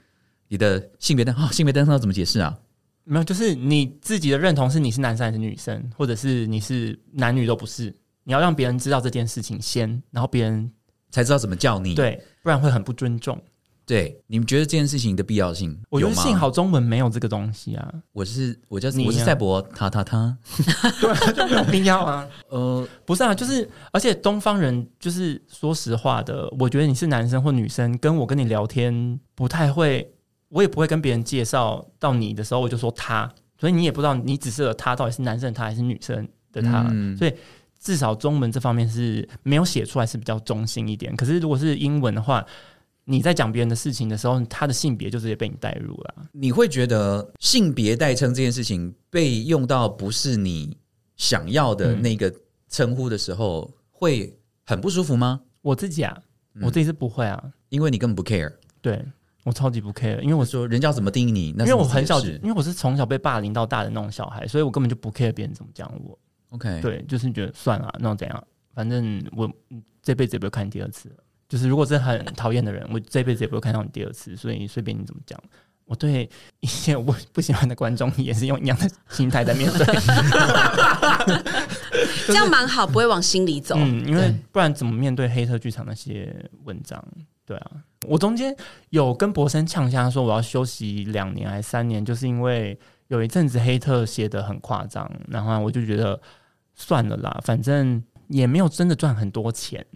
[0.49, 2.59] 你的性别代哦，性别代称要怎么解释啊？
[3.05, 7.95] 没有，就是你自己的认同是你是男生还是女生，或者是你是男女都不是，
[8.25, 10.71] 你要让别人知道这件事情先，然后别人
[11.11, 11.95] 才知道怎么叫你。
[11.95, 13.39] 对，不然会很不尊重。
[13.87, 15.79] 对，你们觉得这件事情的必要性？
[15.91, 20.37] 我觉得幸好中文没有这个东西啊，我是我叫我是赛博他他他，
[21.01, 22.27] 对，就没有必要啊。
[22.49, 30.11] 呃，不是啊，就是而且东方人就是说实话的，我觉得你是男生或女生，跟我跟你聊天不太会，
[30.49, 33.31] 我也不会跟别人介绍到你的时候我就说他，
[33.61, 37.15] 所以你也不知道你指示的他到底是男生的他还是女生的他，嗯。
[37.19, 37.35] 所以
[37.79, 41.15] 至少中文这方面是没有写出来是比较中性一点。
[41.17, 42.43] 可是如果是英文的话，
[43.05, 46.27] 你在讲别人的事情的时候，他的性别就直接被你带入了。
[46.33, 50.77] 你会觉得性别代称这件事情被用到不是你
[51.17, 52.33] 想要的那个
[52.69, 55.41] 称呼的时候，会很不舒服吗？
[55.61, 56.17] 我自己啊，
[56.55, 58.53] 嗯我自己是不会啊，因为你根本不 care。
[58.81, 59.05] 对
[59.45, 66.19] 我超级不 care，因为我我说人家怎么定义你，那因为我很小，因为我是从小被霸凌到大的那种小孩，所以我根本就不 care 别人怎么讲我。
[66.51, 68.45] OK，，对，就是觉得算了，那怎样？
[68.73, 71.17] 反正我嗯这辈子也不会看第二次了。
[71.55, 74.37] 就是如果是很讨厌的人，我这辈子也不会看到你第二次。
[74.37, 75.41] 所以随便你怎么讲，
[75.85, 76.29] 我对
[76.59, 79.87] 一些我不喜欢的观众也是用一样的心态在面对。
[82.27, 83.77] 这样蛮好，不会往心里走。
[83.79, 87.01] 嗯，因为不然怎么面对黑特剧场那些文章？
[87.47, 87.71] 对啊，
[88.09, 88.53] 我中间
[88.91, 92.77] 有跟博生呛下说我要休息两年还是三年，就是因为
[93.07, 96.21] 有一阵子黑特写的很夸张，然后我就觉得
[96.75, 99.87] 算了啦，反正也没有真的赚很多钱。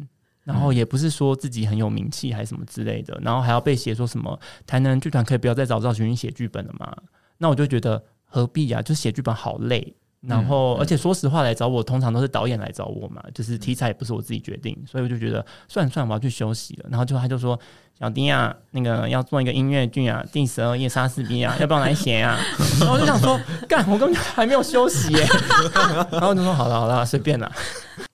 [0.49, 6.91] 然后也不是说自己很有名气还是什么之类的，然后还要被写说什么台南剧团可以不要再找赵群群写剧本了嘛？
[7.37, 8.81] 那我就觉得何必啊？
[8.81, 16.87] 就写剧本好累，然后、而且说实话来找我，通常都是导演来找我嘛，就是题材也不是我自己决定，所以我就觉得算了算了，我要去休息了。
[16.89, 17.61] 然后就他就说
[17.99, 22.39] 小丁啊，那个要做一个音乐剧啊，第十二夜莎士比亚，要不要来写啊？
[22.81, 23.39] 然后我就想说，
[23.69, 25.27] 干，我根本还没有休息耶。
[26.11, 27.53] 然后我就说好了好了，随便啦。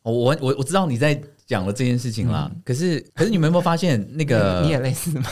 [0.02, 4.62] 我我我我知道你在讲了这件事情啦，可是可是你们有没有发现那个？
[4.62, 5.28] 你也类似吗？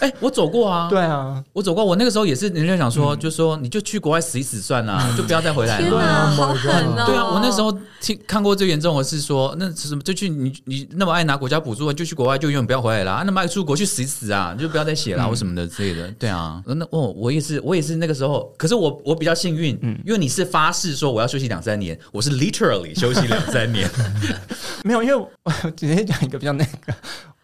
[0.00, 5.88] 哎、我走过啊，对啊，我走过，我那个时候也是，人家想说，就说你就去国外死一死算了、 就不要再回来了。
[5.88, 7.04] 天哪，好狠哦！
[7.06, 10.02] 对啊，我那时候听看过最严重的是说，那什么？
[10.02, 13.22] 就去你你那么爱拿国家补助，就去国外就永远不要回来了、啊。
[13.24, 16.08] 那么爱出国去死一死啊，你就不要再写了、或什么的之类的。
[16.18, 23.90] 对啊，那哦，我也是，我也是那个时候，可是我我比较幸运，嗯因为你是发誓说我要休息两三年，我是 literally 休息两三年。
[24.84, 26.94] 没有，因为我我直接讲一个比较那个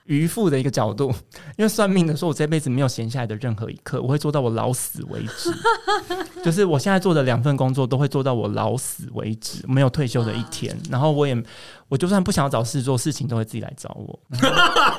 [0.06, 1.10] 渔夫的一个角度，
[1.56, 5.50] 因为算命的说，我这辈子没有闲下来的任何一刻，我会做到我老死为止。
[6.42, 10.76] 就是我现在做的两份工作都会做到我老死为止，没有退休的一天。
[10.90, 11.40] 然后我也，
[11.88, 14.20] 我就算不想要找事做，事情都会自己来找我。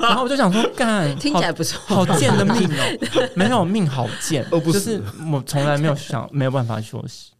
[0.00, 1.78] 然后 我就想说，干， 听起来不错。
[1.86, 7.32] 好好贱的命哦，没有命好贱，哦不就是是我从来没有想没有办法休息。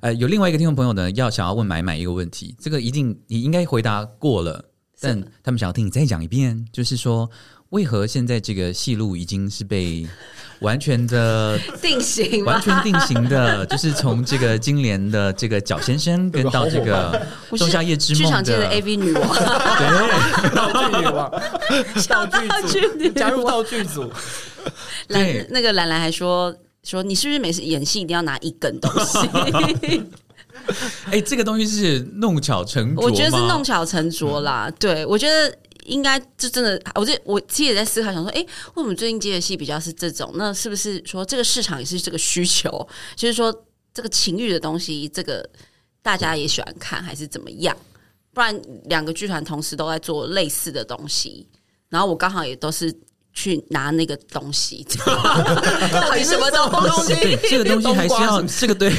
[0.00, 4.64] 呃，有另外一个听众朋友呢，要想要问买买一个问题，这个一定你应该回答过了，
[5.02, 7.28] 但他们想要听你再讲一遍，就是说
[7.70, 10.06] 为何现在这个戏路已经是被
[10.60, 12.60] 完全的、 定型完？
[12.62, 17.20] 全定型的， 就是从这个金莲的这个角先生，跟到这个
[17.56, 21.30] 仲夏夜之梦剧场界的的 AV 女王，对，道具女王，
[22.08, 23.18] 道具道具女组。
[23.18, 24.08] 加入道具组，
[25.08, 25.38] 对。
[25.40, 26.54] 兰那个兰兰还说
[26.84, 29.18] 说你是不是每次演戏一定要拿一根东西？
[31.10, 34.70] 哎、这个东西是弄巧成拙我觉得是弄巧成拙啦。
[34.78, 38.40] 对，我觉得应该就真的，我这我其实也在思考，想说，哎、
[38.74, 40.32] 为什么最近接的戏比较是这种？
[40.36, 42.86] 那是不是说这个市场也是这个需求？
[43.16, 43.52] 就是说
[43.92, 45.48] 这个情欲的东西，这个
[46.02, 47.76] 大家也喜欢看，还是怎么样？
[48.34, 51.46] 不然两个剧团同时都在做类似的东西，
[51.90, 52.90] 然后我刚好也都是
[53.34, 54.86] 去拿那个东西，
[55.92, 57.14] 到底什么东西？
[57.14, 58.90] 对，这个东西还是要这个对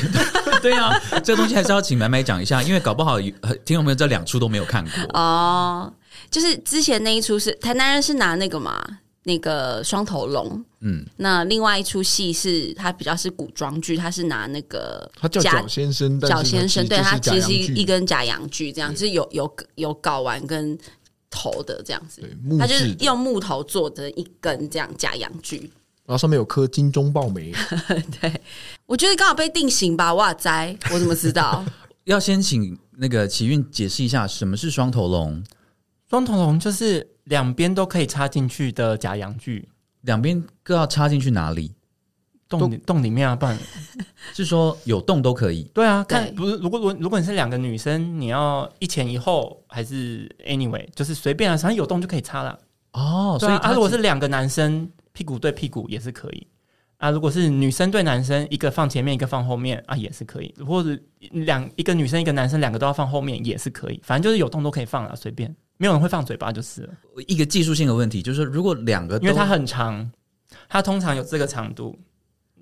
[0.64, 0.92] 对啊，
[1.24, 5.20] 这个东西还是要请买买讲一下，因为搞不好听众朋友这两出都没有看过。
[5.20, 5.94] 哦，
[6.32, 8.82] 就是之前那一出是台南人是拿那个嘛，
[9.24, 10.64] 那个双头龙。
[10.80, 20.78] 嗯，那另外一出戏是它比较是古装剧，它是拿那个他叫假蒋先生，角先生，对他他其实是一根假洋锯，这样就是有有有睾丸跟
[21.30, 25.72] 头的这样子对，木它就是，用木头做的一根这样假洋锯。
[26.06, 27.52] 然后上面有颗金钟爆梅，
[28.20, 28.42] 对，
[28.86, 31.64] 我觉得刚好被定型吧，哇塞，我怎么知道？
[32.06, 35.44] 要先请那个奇运解释一下什么是双头龙，
[36.10, 39.70] 双头龙就是两边都可以插进去的假阳具，
[40.02, 41.74] 两边各要插进去哪里？
[42.50, 43.58] 洞里洞里面啊，不然。
[44.36, 45.64] 是说有洞都可以。
[45.74, 46.18] 对啊，对。
[46.18, 52.60] 看不是如果如果如果你是两个女生，你要一前一后还是 anyway，就是随便啊，反正有洞就可以插了。
[52.92, 56.46] 哦，所以它啊如果是两个男生屁股对屁股也是可以
[56.98, 61.00] 啊，如果是女生对男生，一个放前面一个放后面啊也是可以，或者
[61.32, 65.56] 两一个女生一个男生两个都要放后面也是可以，反正就是有洞都可以放了，随便。
[65.78, 66.94] 没有人会放嘴巴就是了，
[67.28, 70.12] 一个技术性的问题，就是如果两个因为它很长，
[70.68, 71.98] 它通常有这个长度。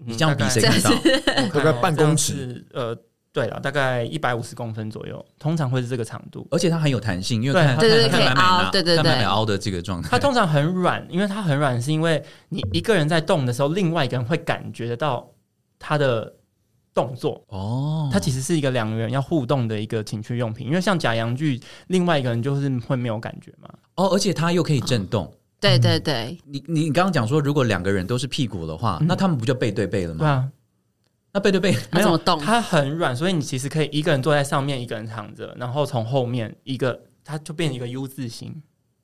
[0.03, 0.89] 你这样比谁大看到？
[1.03, 2.97] 概大概半公尺呃，
[3.33, 6.45] 对了，大概一百五十公分左右，通常会是这个长度。
[6.51, 15.25] 而且它很有弹性，因为对看对对可以看看买买拿，凹对对对买凹的这个状态，它通常很软，因为它很软，是因为你一个人在动的时候，另外一个人会感觉得到
[15.79, 16.33] 它的
[16.93, 17.41] 动作。
[17.47, 23.69] 哦，它其实是一个两个人要互动的一个情趣用品，因为像假阳具，另外一个人就是会没有感觉嘛。
[23.95, 25.31] 哦，而且它又可以震动。
[25.61, 30.19] 对对对，你你你刚刚讲说，如果两个人都是屁股的话，嗯那他们不就背对背了吗？
[30.19, 30.49] 对啊，
[31.33, 32.39] 那背对背，没有动？
[32.39, 38.61] 它很软，所以你其实可以一个人坐在上面，一个人躺着，然后从后面一个，它就变成一个 U 字形。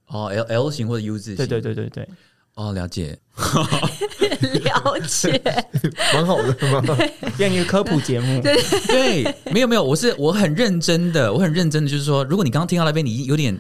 [0.08, 2.10] 哦，L L 型或者 U 字型，对对对对对，
[2.56, 3.18] 哦，了解。
[3.38, 5.41] 了解，
[6.14, 7.12] 蛮好的，蛮好的。
[7.38, 8.41] 变一个科普节目。
[8.41, 13.58] 对，没有没有，我是我很认真的，我很认真的，就是说，如果你刚刚听到那边你有点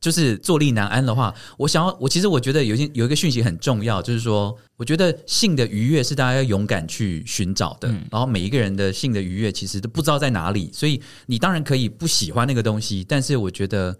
[0.00, 13.96] 就是坐立难安的话，我想要，我其实我觉得有些有一个讯息很重要，就是说，我觉得性的愉悦是大家要勇敢去寻找的，嗯然后每一个人的性的愉悦其实都不知道在哪里，所以你当然可以不喜欢那个东西，但是我觉得。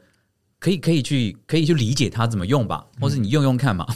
[0.63, 3.87] 可以可以去可以去理解它怎么用吧，或者你用用看嘛，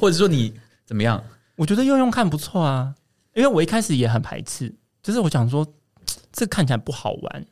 [0.00, 0.52] 或者说你
[0.84, 1.22] 怎么样？
[1.54, 2.92] 我觉得用用看不错啊，
[3.32, 4.74] 因为我一开始也很排斥，
[5.04, 5.64] 就是我想说
[6.32, 7.46] 这看起来不好玩，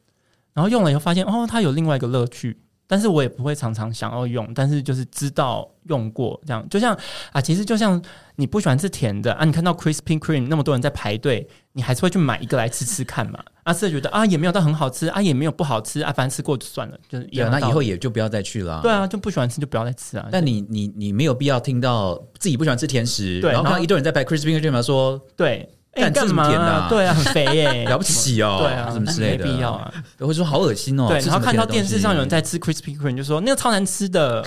[0.55, 2.59] 然后用了以后发现哦，它有另外一个乐趣，
[2.89, 6.99] 但是我也不会常常想要用，但是就是知道用过这样，就像
[7.33, 8.03] 啊，其实就像
[8.37, 25.69] 你不喜欢吃甜的啊，你看到 Krispy Kreme 那么多人在排队，你还是会去买一个来吃吃看嘛，啊，是觉得啊也没有到很好吃啊，也没有不好吃啊，反正吃过就算了，就是那以后也就不要再去了啊、对啊，就不喜欢吃就不要再吃啊，但你你你没有必要听到自己不喜欢吃甜食，然后看到一堆人在排 Krispy Kreme 说对。
[25.99, 29.93] 哎，干吃什么干嘛甜的啊对啊，很肥耶、 了不起哦，对啊，什么之类的，没必要啊。
[30.19, 31.07] 会说好恶心哦。
[31.09, 34.45] 对，吃什么然后看到电视上有人在吃 Krispy Kreme，就说那个超难吃的，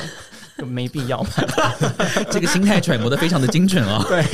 [0.57, 1.29] 就 没必要嘛。
[2.31, 4.05] 这个心态揣摩的非常的精准哦。
[4.07, 4.25] 对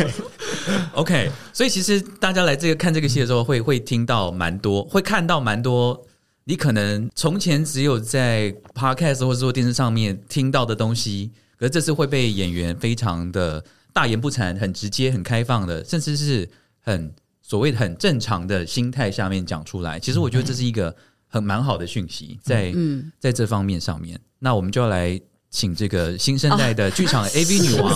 [0.93, 5.99] ，OK，所以其实大家来这个看这个戏的时候，会会听到蛮多，会看到蛮多。
[6.49, 11.29] 你可能从前只有在 Podcast 或者说电视上面听到的东西，
[11.59, 13.61] 可是这次会被演员非常的
[13.91, 16.49] 大言不惭、很直接、很开放的，甚至是
[16.87, 19.99] 很所谓很正常的心态下面讲出来。
[19.99, 20.95] 其实我觉得这是一个
[21.27, 25.19] 很蛮好的讯息，在嗯，在这方面上面，那我们就要来
[25.49, 27.91] 请这个新生代的剧场 AV 女王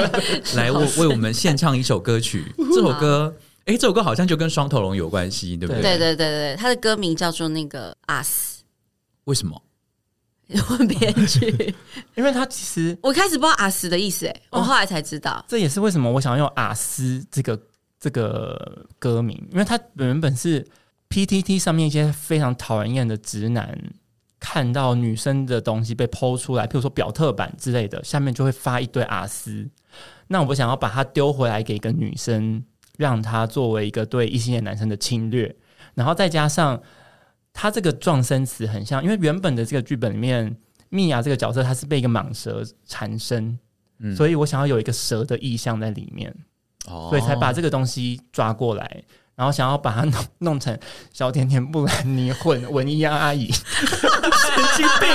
[0.56, 2.44] 来为为我们献唱一首歌曲。
[2.72, 3.34] 这首歌，
[3.66, 5.82] 哎，这首歌好像就跟双头龙有关系，对不对？
[5.82, 8.60] 对对对对，他的歌名叫做那个 Us，
[9.24, 9.62] 为什么？
[10.70, 11.74] 问编剧。
[12.16, 15.44] 因为他其实我开始不知道 Us 的意思，哎，我后来才知道。
[15.46, 17.56] 这也是为什么我想要用阿斯这个
[18.00, 20.66] 这个歌名，因为他原本是
[21.10, 23.78] PTT 上面一些非常讨人厌的直男。
[24.42, 29.68] 看到女生的东西被剖出来，譬如说表特版之类的，下面就会发一堆阿斯。
[30.28, 32.64] 那我想要把它丢回来给一个女生，
[32.96, 35.54] 让她作为一个对异性恋男生的侵略，
[35.92, 36.80] 然后再加上
[37.52, 40.56] 他这个撞生词很像，因为原本的这个剧本里面，
[40.88, 43.58] 蜜娅这个角色她是被一个蟒蛇缠身，
[44.16, 46.34] 所以我想要有一个蛇的意象在里面，
[46.86, 49.02] 哦所以才把这个东西抓过来。
[49.36, 50.78] 然后想要把它弄 弄成
[51.14, 55.08] 小甜甜布兰妮混文艺阿姨，神经病。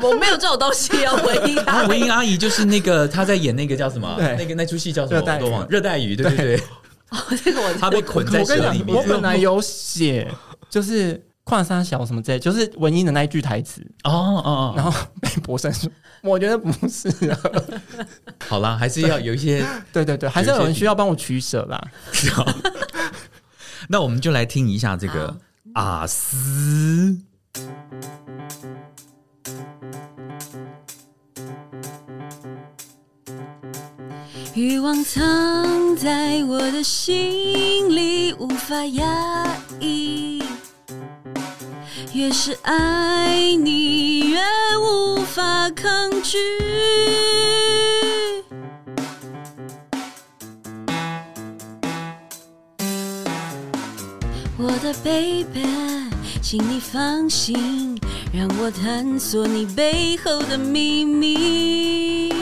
[0.00, 4.14] 我没有这种东西哦，唯一啊，文艺阿姨就是那个她在演那个叫什么？
[4.18, 5.18] 对那个那出戏叫什么？
[5.18, 5.66] 热带我都忘了。
[5.68, 6.56] 热带鱼，对对对，
[7.10, 8.96] 哦，这个我她被捆在我跟你讲，蛇里面。
[8.96, 10.30] 我本来有写，
[10.70, 14.90] 就是跨沙小什么之类，就是文英的那一句台词，哦哦哦，然后
[15.20, 15.90] 被博生说，
[16.22, 17.38] 我觉得不是啊。
[18.48, 19.62] 好啦，还是要有一些。
[19.92, 21.78] 对对对，还是要有人需要帮我取舍啦。
[23.88, 25.36] 那我们就来听一下这个
[25.74, 27.18] 阿斯。
[34.54, 39.44] 欲望藏在我的心里，无法压
[39.80, 40.43] 抑。
[42.14, 44.38] 越是爱你，越
[44.78, 46.38] 无法抗拒。
[54.56, 55.66] 我的 baby，
[56.40, 57.98] 请你放心，
[58.32, 62.32] 让我探索你背后的秘密。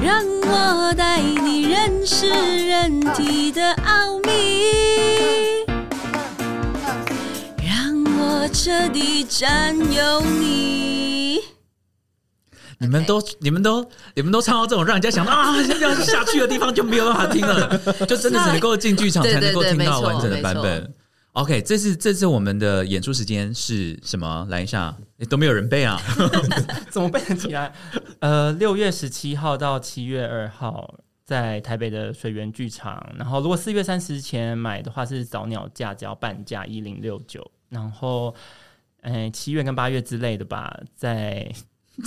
[0.00, 4.25] 让我带你认识人体的奥秘，
[8.66, 11.38] 彻底占有你。
[12.78, 17.78] 你们都、你们都、你们都唱到这种让人家想到啊，现在要下去的地方就没有办法听了，
[18.08, 20.92] 就真的只能够进剧场才能够听到完整的版本。
[21.34, 24.44] OK，这次这次我们的演出时间是什么？
[24.50, 25.96] 来一下，诶都没有人背啊。
[26.90, 27.72] 怎么背得起来？
[28.18, 30.92] 呃，六月十七号到七月二号
[31.24, 38.34] 在台北的水源剧场，然后如果四月三十前买的话是早鸟价，只要半价一零六九，然后。
[39.02, 41.48] 哎，七月跟八月之类的吧，在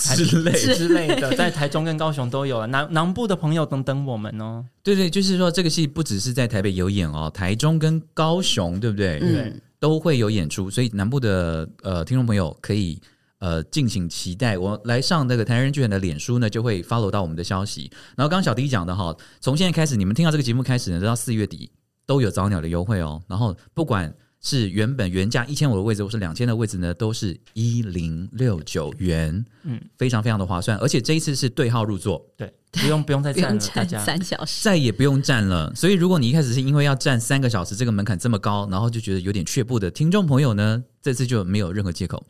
[0.03, 2.67] 台之类的之类的， 在台中跟高雄都有了。
[2.67, 4.65] 南南部的朋友等等我们哦。
[4.83, 9.17] 对对，就是说这个戏不只是在台北有演哦，台中跟高雄，对不对？
[9.21, 12.99] 嗯，都会有演出，所以南部的呃听众朋友可以
[13.37, 14.57] 呃敬请期待。
[14.57, 17.89] 我来上那个台人剧院的脸书呢，就会 follow 到我们的消息。
[18.17, 21.71] 然后刚刚小迪讲的哈，从现在开始，你们听到这个节目开始呢，到四月底
[22.05, 23.21] 都有早鸟的优惠哦。
[23.25, 30.77] 然后不管是原本原价一千五的位置，或是两千的位置呢，都是一零六九元，嗯，非常非常的划算。
[30.77, 34.05] 而且这一次是对号入座，对，不用不用再 站了，大站家。
[34.05, 34.63] 三小时。
[34.63, 35.73] 再也不用站了。
[35.75, 42.25] 所以，如果你一开始是因为要站三个小时，这个门槛这么高，然后就觉得有点却步的听众朋友呢，这次就没有任何借口。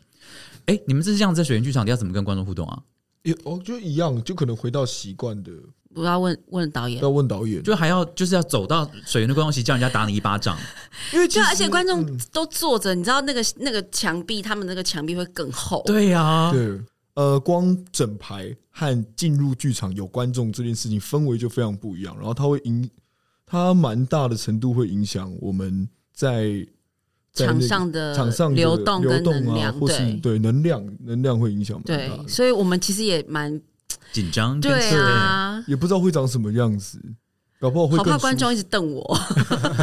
[0.66, 2.82] 哎，你们这是这样在水源剧场，你要怎么跟观众互动啊？
[3.24, 5.52] 也哦，就一样，就可能回到习惯的，
[5.94, 7.02] 不要问问导演。
[7.02, 10.58] 要，问导演，就还要就是要走到水源的观众席，叫人家打你一巴掌。
[11.14, 12.20] 因为其实而且观众嗯。
[12.32, 15.82] 都坐着，你知道那个那个墙壁，他们那个墙壁会更厚。
[15.86, 16.80] 对呀、对，
[17.16, 22.90] 呃，光整排和进入剧场有观众这件事情氛围就非常不一样，然后它会影，
[23.46, 26.66] 它蛮大的程度会影响我们在
[27.34, 30.20] 在那场上的场上流动跟流动啊，能量，或是对。
[30.20, 33.60] 对能量能量会影响蛮大对，的，所以我们其实也蛮
[34.12, 34.60] 紧张。
[34.60, 37.00] 跟对啊，也不知道会长什么样子，
[37.60, 39.20] 搞不好会好怕观众一直瞪我。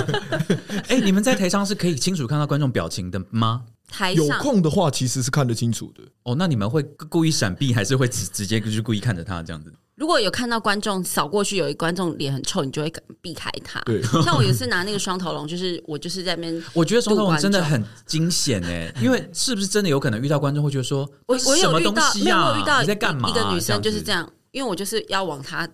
[0.89, 3.65] 哎，你们在台上是可以清楚看到观众表情的吗？
[3.89, 6.03] 台上空的话，其实是看得清楚的。
[6.25, 9.73] 哦，那你们会故意闪避，还是会直直接就是故意看着他这样子？
[9.97, 12.93] 如果有看到观众扫过去，有一观众脸很臭，你就会
[13.23, 13.81] 避开他。
[13.81, 23.29] 对， 像我有一次拿那个双头龙，就是我就是在那边，我觉得双头龙真的很惊险哎，因为是不是真的有可能遇到观众会觉得说，我我有遇到，没有遇到你在干嘛？
[23.31, 25.67] 一个女生就是这样样，因为我就是要往她，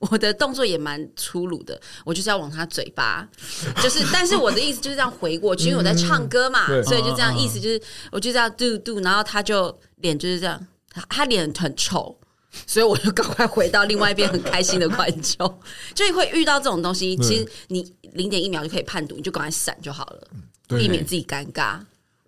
[0.00, 3.28] 我的动作也蛮粗鲁的，我就是要往她嘴巴，
[3.80, 7.80] 就是，但是我的意思就是这样回过去，因为我在唱歌嘛， 对所以就这样意思就是，
[8.10, 12.18] 我就这样 do do，然后她就脸就是这样，她她脸很臭。
[12.66, 15.58] 所以我就赶快回到另外一边很开心的观众，
[15.94, 17.16] 就会遇到这种东西。
[17.18, 20.28] 其实你零点一秒就可以判读，你就赶快闪就好了，
[20.68, 21.78] 避免自己尴尬。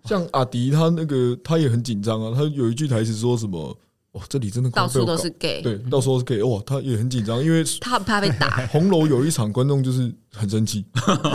[0.05, 3.77] 像阿迪他那个他也很紧张啊，他有一句台词说什么？
[4.13, 10.83] 哦，这里真的到处都是 gay，对，到处都是 gay，哇，他也很紧张，因为他很怕被打， 红楼有一场观众就是很生气，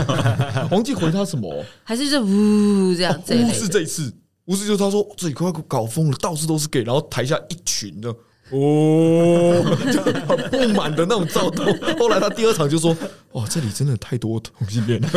[0.71, 3.55] 忘记回他什么哦，还是就是呜这样这一巫类的。
[3.55, 4.13] 师这一次，
[4.45, 8.15] 巫师就是他说这里快搞疯了，到处都是 gay，然后台下一群的。
[8.51, 11.67] 哦，就很不满的那种躁动。
[11.99, 12.97] 后来他第二场就说
[13.33, 15.09] ：“哇，这里真的太多同性恋了。”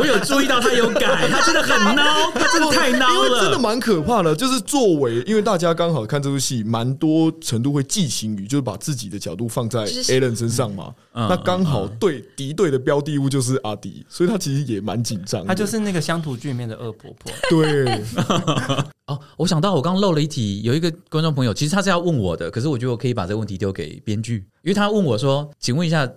[0.00, 3.58] 我有注意到他有改，他真的很孬，他真的太孬因为真的。
[3.58, 4.34] 蛮可怕的。
[4.34, 10.92] 就是作为，因为大家刚好看这部戏，蛮多程度会寄情于，就是把自己的角度放在就是 Alan 身上嘛。
[11.14, 15.46] 嗯那刚好对敌对的标的物就是阿迪，所以他其实也蛮紧张的。
[15.46, 18.02] 她就是那个乡土剧里面的恶婆婆，对，
[19.06, 26.10] 哦，我想到我刚漏了一题，有一个观众朋友，其实他是要问我的，可是我觉得我可以把这个问题丢给编剧，因为他问我说：“请问一下，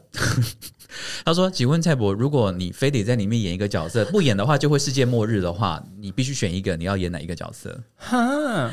[1.23, 7.83] 他说：“请问蔡博，如果你非得在里面演一个角色，不演的话就会世界末日的话，你必须选一个，你要演哪一个角色？
[7.95, 8.71] 哈？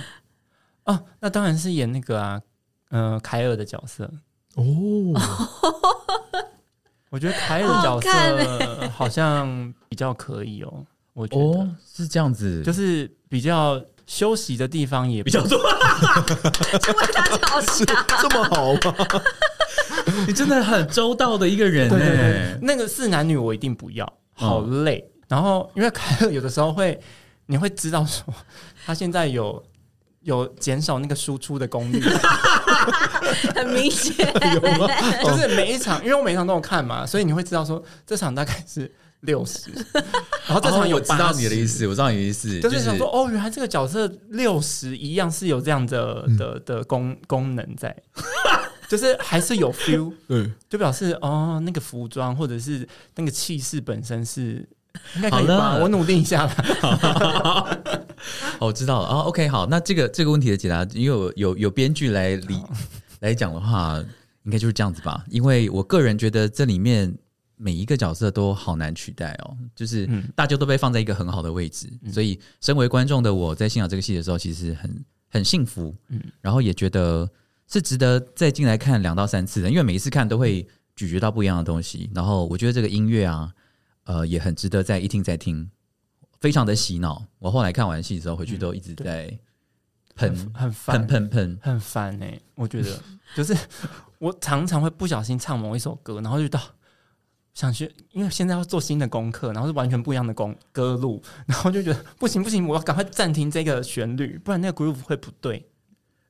[0.84, 2.40] 哦，那当然是演那个啊，
[2.90, 4.10] 呃，凯尔的角色。
[4.54, 4.64] 哦，
[7.10, 15.58] 我觉得凯尔的角色好像比较可以哦，我觉得、哦，是这样子，就是比较休息的地方也比较多。
[16.80, 17.86] 就为他着想。
[18.20, 19.22] 这么好吗？
[20.26, 22.58] 你真的很周到的一个人对对对，。
[22.62, 24.04] 那个是男女我一定不要，
[24.40, 25.04] 嗯好累。
[25.28, 27.00] 然后因为凯乐有的时候会，
[27.46, 28.32] 你会知道说
[28.84, 29.62] 他现在有
[30.20, 32.00] 有减少那个输出的功率，
[33.54, 34.14] 很明显，
[34.54, 34.60] 有？
[35.24, 38.92] 就是每一场，因为我每一场都有看嘛，所以你会知道说这场大概是
[39.22, 39.70] 六十，
[40.46, 47.96] 然后这场有哦我知道你的意，思，我知道你的意思，就是想说哦，原来这个角色六十一样是有这样的的的功功能在，
[48.88, 50.12] 就是还是有 feel。
[50.26, 54.68] 对，就表示哦，那个服装或者是那个气势本身是
[55.16, 55.78] 应该可以吧？
[55.80, 57.78] 我努力一下啦。
[58.58, 59.18] 哦，我知道了啊。
[59.20, 62.60] OK，好，那这个这个问题的解答，因为有有有编剧来理
[63.20, 64.02] 来讲的话，
[64.42, 65.24] 应该就是这样子吧。
[65.30, 67.14] 因为我个人觉得这里面
[67.56, 70.28] 每一个角色都好难取代哦，就是嗯。
[70.34, 76.20] 大家都被放在一个很好的位置，所以身为观众的我在欣赏这个戏的时候，其实很很幸福，嗯。
[76.40, 77.28] 然后也觉得
[77.68, 80.66] 是值得再进来看两到三次的，因为每一次看都会
[80.96, 82.10] 咀嚼到不一样的东西。
[82.14, 83.52] 然后我觉得这个音乐啊，
[84.04, 85.70] 呃，也很值得再一听再听，
[86.40, 87.24] 非常的洗脑。
[87.38, 89.38] 我后来看完戏之后回去都一直在
[90.14, 93.00] 喷很很喷烦，喷喷，很烦哎、我觉得。
[93.34, 93.56] 就是
[94.18, 96.60] 我常常会不小心唱某一首歌，然后就到
[97.54, 105.64] 想学，因为现在要做新的功课，然后是完全不一样的功歌路， 然后就觉得不行不行，我要赶快暂停这个旋律，不然那个 groove 会不对，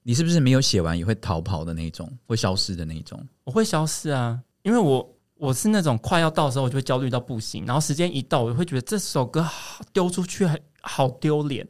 [0.03, 3.27] 你是不是没有写完也会逃跑的那种，会消失的那种？
[3.45, 5.09] 我会消失啊，因为我。
[5.39, 10.49] 我是那种快要到的时候，我就会焦虑到不行，然后时间一到，我会觉得这首歌好丢出去
[10.83, 11.67] 好丢脸，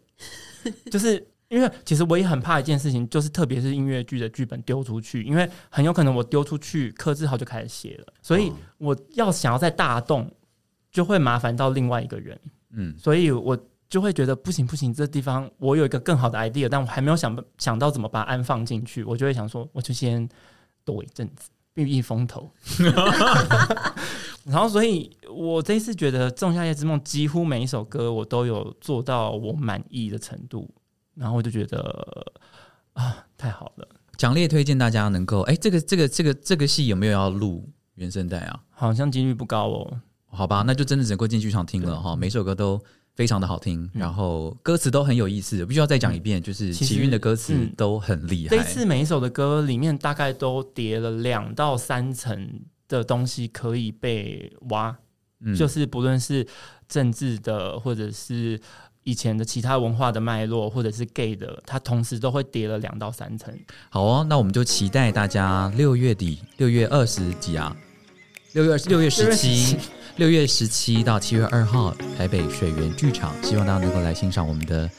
[0.90, 10.30] 就是因为其实我也很怕一件事情，就是特别是音乐剧的剧本丢出去，因为很有可能我丢出去，柯志豪就开始写了，所以我要想要再大动，
[10.90, 13.54] 就会麻烦到另外一个人，嗯，所以我
[13.90, 20.26] 就会觉得不行不行，这地方我有一个更好的 idea，但我还没有想想到怎么把它安放进去，我就会想说，我就先
[20.86, 22.50] 躲一阵子，避避风头。
[24.44, 30.68] 然后，所以我这一次觉得《仲夏夜之梦》几乎每一首歌我都有做到我满意的程度，
[31.14, 32.32] 然后我就觉得
[32.94, 38.60] 啊，太好了，强烈推荐大家能够，哎，这个这个这个这个戏有没有要录原声带啊？
[38.70, 40.00] 好像几率不高哦。
[40.26, 42.16] 好吧，那就真的只能够进剧场听了哈。
[42.16, 42.80] 每首歌都
[43.14, 45.60] 非常的好听，然后歌词都很有意思。
[45.60, 48.56] 我必须要再讲一遍，就是其实启运的歌词嗯都很厉害。
[48.56, 54.96] 这一次每一首的歌里面大概都叠了两到三层的东西可以被挖，
[55.40, 56.46] 嗯就是不论是
[56.88, 58.58] 政治的，或者是
[59.04, 63.52] 以前的其他文化的脉络，或者是 gay 的，它同时都会跌了两到三层。
[63.90, 67.76] 好哦，那我们就期待大家六月底，六月二十几啊，
[68.52, 69.76] 六月六月十七，
[70.16, 74.88] 六月十七到七月二号，台北水源剧场，希望大家能够来欣赏我们的《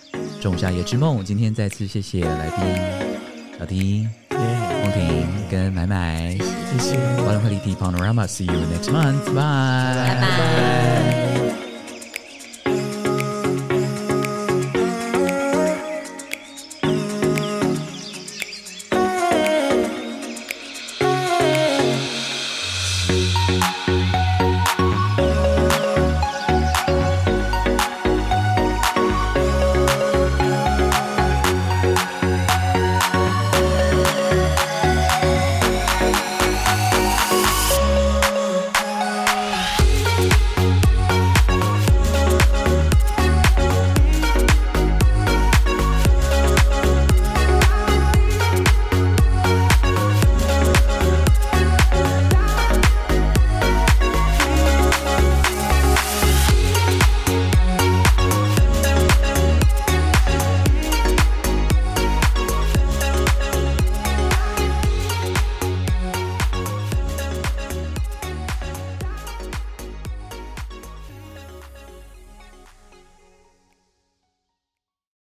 [0.42, 1.20] 仲夏夜之梦》。
[1.24, 6.98] 今天再次谢谢来宾小丁、梦婷跟买买，谢谢。
[7.24, 10.73] 万能会立体 Panorama，See you next month，拜拜拜。